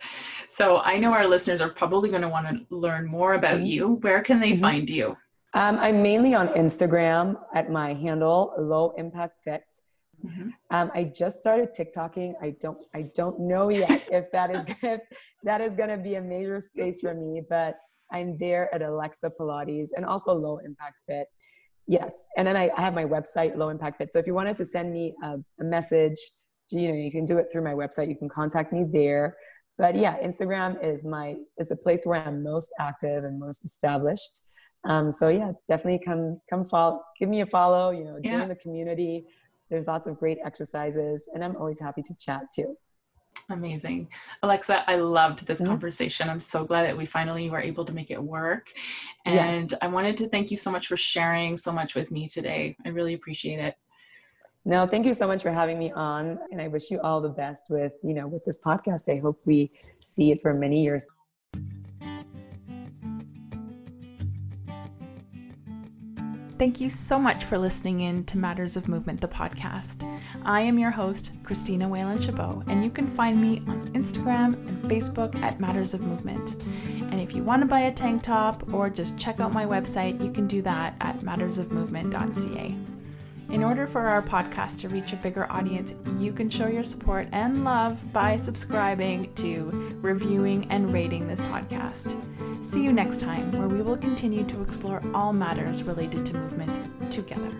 So 0.48 0.78
I 0.78 0.98
know 0.98 1.12
our 1.12 1.26
listeners 1.26 1.60
are 1.60 1.70
probably 1.70 2.10
going 2.10 2.22
to 2.22 2.28
want 2.28 2.46
to 2.46 2.74
learn 2.74 3.06
more 3.06 3.34
about 3.34 3.56
mm-hmm. 3.56 3.66
you. 3.66 3.88
Where 4.02 4.22
can 4.22 4.40
they 4.40 4.52
mm-hmm. 4.52 4.60
find 4.60 4.90
you? 4.90 5.16
Um, 5.56 5.78
I'm 5.78 6.02
mainly 6.02 6.34
on 6.34 6.48
Instagram 6.48 7.38
at 7.54 7.70
my 7.70 7.94
handle, 7.94 8.52
Low 8.58 8.92
Impact 8.98 9.42
Fit. 9.42 9.64
Mm-hmm. 10.22 10.50
Um, 10.70 10.90
I 10.94 11.04
just 11.04 11.38
started 11.38 11.70
TikToking. 11.74 12.34
I 12.42 12.56
don't 12.60 12.86
I 12.94 13.10
don't 13.14 13.40
know 13.40 13.70
yet 13.70 14.06
if 14.12 14.30
that 14.32 14.54
is 14.54 14.66
if 14.82 15.00
that 15.44 15.62
is 15.62 15.74
going 15.74 15.88
to 15.88 15.96
be 15.96 16.16
a 16.16 16.20
major 16.20 16.60
space 16.60 17.00
for 17.00 17.14
me, 17.14 17.40
but 17.48 17.78
I'm 18.12 18.36
there 18.36 18.72
at 18.74 18.82
Alexa 18.82 19.32
Pilates 19.40 19.88
and 19.96 20.04
also 20.04 20.34
Low 20.34 20.58
Impact 20.58 20.96
Fit. 21.08 21.26
Yes, 21.86 22.26
and 22.36 22.46
then 22.46 22.56
I, 22.56 22.70
I 22.76 22.82
have 22.82 22.92
my 22.92 23.06
website, 23.06 23.56
Low 23.56 23.70
Impact 23.70 23.96
Fit. 23.96 24.12
So 24.12 24.18
if 24.18 24.26
you 24.26 24.34
wanted 24.34 24.58
to 24.58 24.64
send 24.66 24.92
me 24.92 25.14
a, 25.22 25.36
a 25.60 25.64
message, 25.64 26.18
you 26.70 26.88
know, 26.88 26.94
you 26.94 27.10
can 27.10 27.24
do 27.24 27.38
it 27.38 27.46
through 27.50 27.64
my 27.64 27.72
website. 27.72 28.10
You 28.10 28.16
can 28.16 28.28
contact 28.28 28.74
me 28.74 28.84
there. 28.92 29.38
But 29.78 29.96
yeah, 29.96 30.18
Instagram 30.20 30.84
is 30.84 31.02
my 31.02 31.36
is 31.56 31.68
the 31.68 31.76
place 31.76 32.02
where 32.04 32.22
I'm 32.22 32.42
most 32.42 32.68
active 32.78 33.24
and 33.24 33.40
most 33.40 33.64
established. 33.64 34.42
Um, 34.86 35.10
so 35.10 35.28
yeah, 35.28 35.52
definitely 35.66 36.04
come 36.04 36.40
come 36.48 36.64
follow, 36.64 37.02
give 37.18 37.28
me 37.28 37.40
a 37.40 37.46
follow. 37.46 37.90
You 37.90 38.04
know, 38.04 38.20
join 38.20 38.40
yeah. 38.40 38.46
the 38.46 38.56
community. 38.56 39.26
There's 39.68 39.86
lots 39.86 40.06
of 40.06 40.18
great 40.18 40.38
exercises, 40.44 41.28
and 41.34 41.44
I'm 41.44 41.56
always 41.56 41.80
happy 41.80 42.02
to 42.02 42.14
chat 42.18 42.42
too. 42.54 42.76
Amazing. 43.48 44.08
Alexa, 44.42 44.88
I 44.90 44.96
loved 44.96 45.46
this 45.46 45.60
mm-hmm. 45.60 45.70
conversation. 45.70 46.28
I'm 46.28 46.40
so 46.40 46.64
glad 46.64 46.84
that 46.84 46.96
we 46.96 47.06
finally 47.06 47.48
were 47.48 47.60
able 47.60 47.84
to 47.84 47.92
make 47.92 48.10
it 48.10 48.22
work. 48.22 48.72
And 49.24 49.70
yes. 49.70 49.78
I 49.82 49.86
wanted 49.86 50.16
to 50.18 50.28
thank 50.28 50.50
you 50.50 50.56
so 50.56 50.70
much 50.70 50.88
for 50.88 50.96
sharing 50.96 51.56
so 51.56 51.70
much 51.70 51.94
with 51.94 52.10
me 52.10 52.26
today. 52.28 52.76
I 52.84 52.88
really 52.88 53.14
appreciate 53.14 53.60
it. 53.60 53.76
No, 54.64 54.84
thank 54.84 55.06
you 55.06 55.14
so 55.14 55.28
much 55.28 55.42
for 55.42 55.52
having 55.52 55.78
me 55.78 55.92
on. 55.92 56.40
And 56.50 56.60
I 56.60 56.66
wish 56.66 56.90
you 56.90 57.00
all 57.00 57.20
the 57.20 57.28
best 57.28 57.64
with, 57.70 57.92
you 58.02 58.14
know, 58.14 58.26
with 58.26 58.44
this 58.44 58.58
podcast. 58.58 59.08
I 59.08 59.20
hope 59.20 59.40
we 59.44 59.70
see 60.00 60.32
it 60.32 60.42
for 60.42 60.52
many 60.52 60.82
years. 60.82 61.06
Thank 66.58 66.80
you 66.80 66.88
so 66.88 67.18
much 67.18 67.44
for 67.44 67.58
listening 67.58 68.00
in 68.00 68.24
to 68.24 68.38
Matters 68.38 68.78
of 68.78 68.88
Movement, 68.88 69.20
the 69.20 69.28
podcast. 69.28 70.02
I 70.42 70.62
am 70.62 70.78
your 70.78 70.90
host, 70.90 71.32
Christina 71.42 71.86
Whalen 71.86 72.18
Chabot, 72.18 72.64
and 72.66 72.82
you 72.82 72.88
can 72.88 73.06
find 73.06 73.38
me 73.38 73.62
on 73.68 73.86
Instagram 73.88 74.54
and 74.54 74.82
Facebook 74.84 75.36
at 75.42 75.60
Matters 75.60 75.92
of 75.92 76.00
Movement. 76.00 76.54
And 77.12 77.20
if 77.20 77.34
you 77.34 77.42
want 77.42 77.60
to 77.60 77.66
buy 77.66 77.80
a 77.80 77.92
tank 77.92 78.22
top 78.22 78.72
or 78.72 78.88
just 78.88 79.18
check 79.18 79.38
out 79.38 79.52
my 79.52 79.66
website, 79.66 80.18
you 80.24 80.32
can 80.32 80.46
do 80.46 80.62
that 80.62 80.94
at 81.02 81.20
mattersofmovement.ca. 81.20 82.95
In 83.48 83.62
order 83.62 83.86
for 83.86 84.02
our 84.02 84.22
podcast 84.22 84.80
to 84.80 84.88
reach 84.88 85.12
a 85.12 85.16
bigger 85.16 85.50
audience, 85.50 85.94
you 86.18 86.32
can 86.32 86.50
show 86.50 86.66
your 86.66 86.82
support 86.84 87.28
and 87.32 87.64
love 87.64 88.12
by 88.12 88.36
subscribing 88.36 89.32
to, 89.34 89.98
reviewing, 90.00 90.70
and 90.70 90.92
rating 90.92 91.28
this 91.28 91.40
podcast. 91.42 92.14
See 92.62 92.82
you 92.82 92.92
next 92.92 93.20
time, 93.20 93.52
where 93.52 93.68
we 93.68 93.82
will 93.82 93.96
continue 93.96 94.44
to 94.44 94.60
explore 94.62 95.02
all 95.14 95.32
matters 95.32 95.84
related 95.84 96.26
to 96.26 96.34
movement 96.34 97.12
together. 97.12 97.52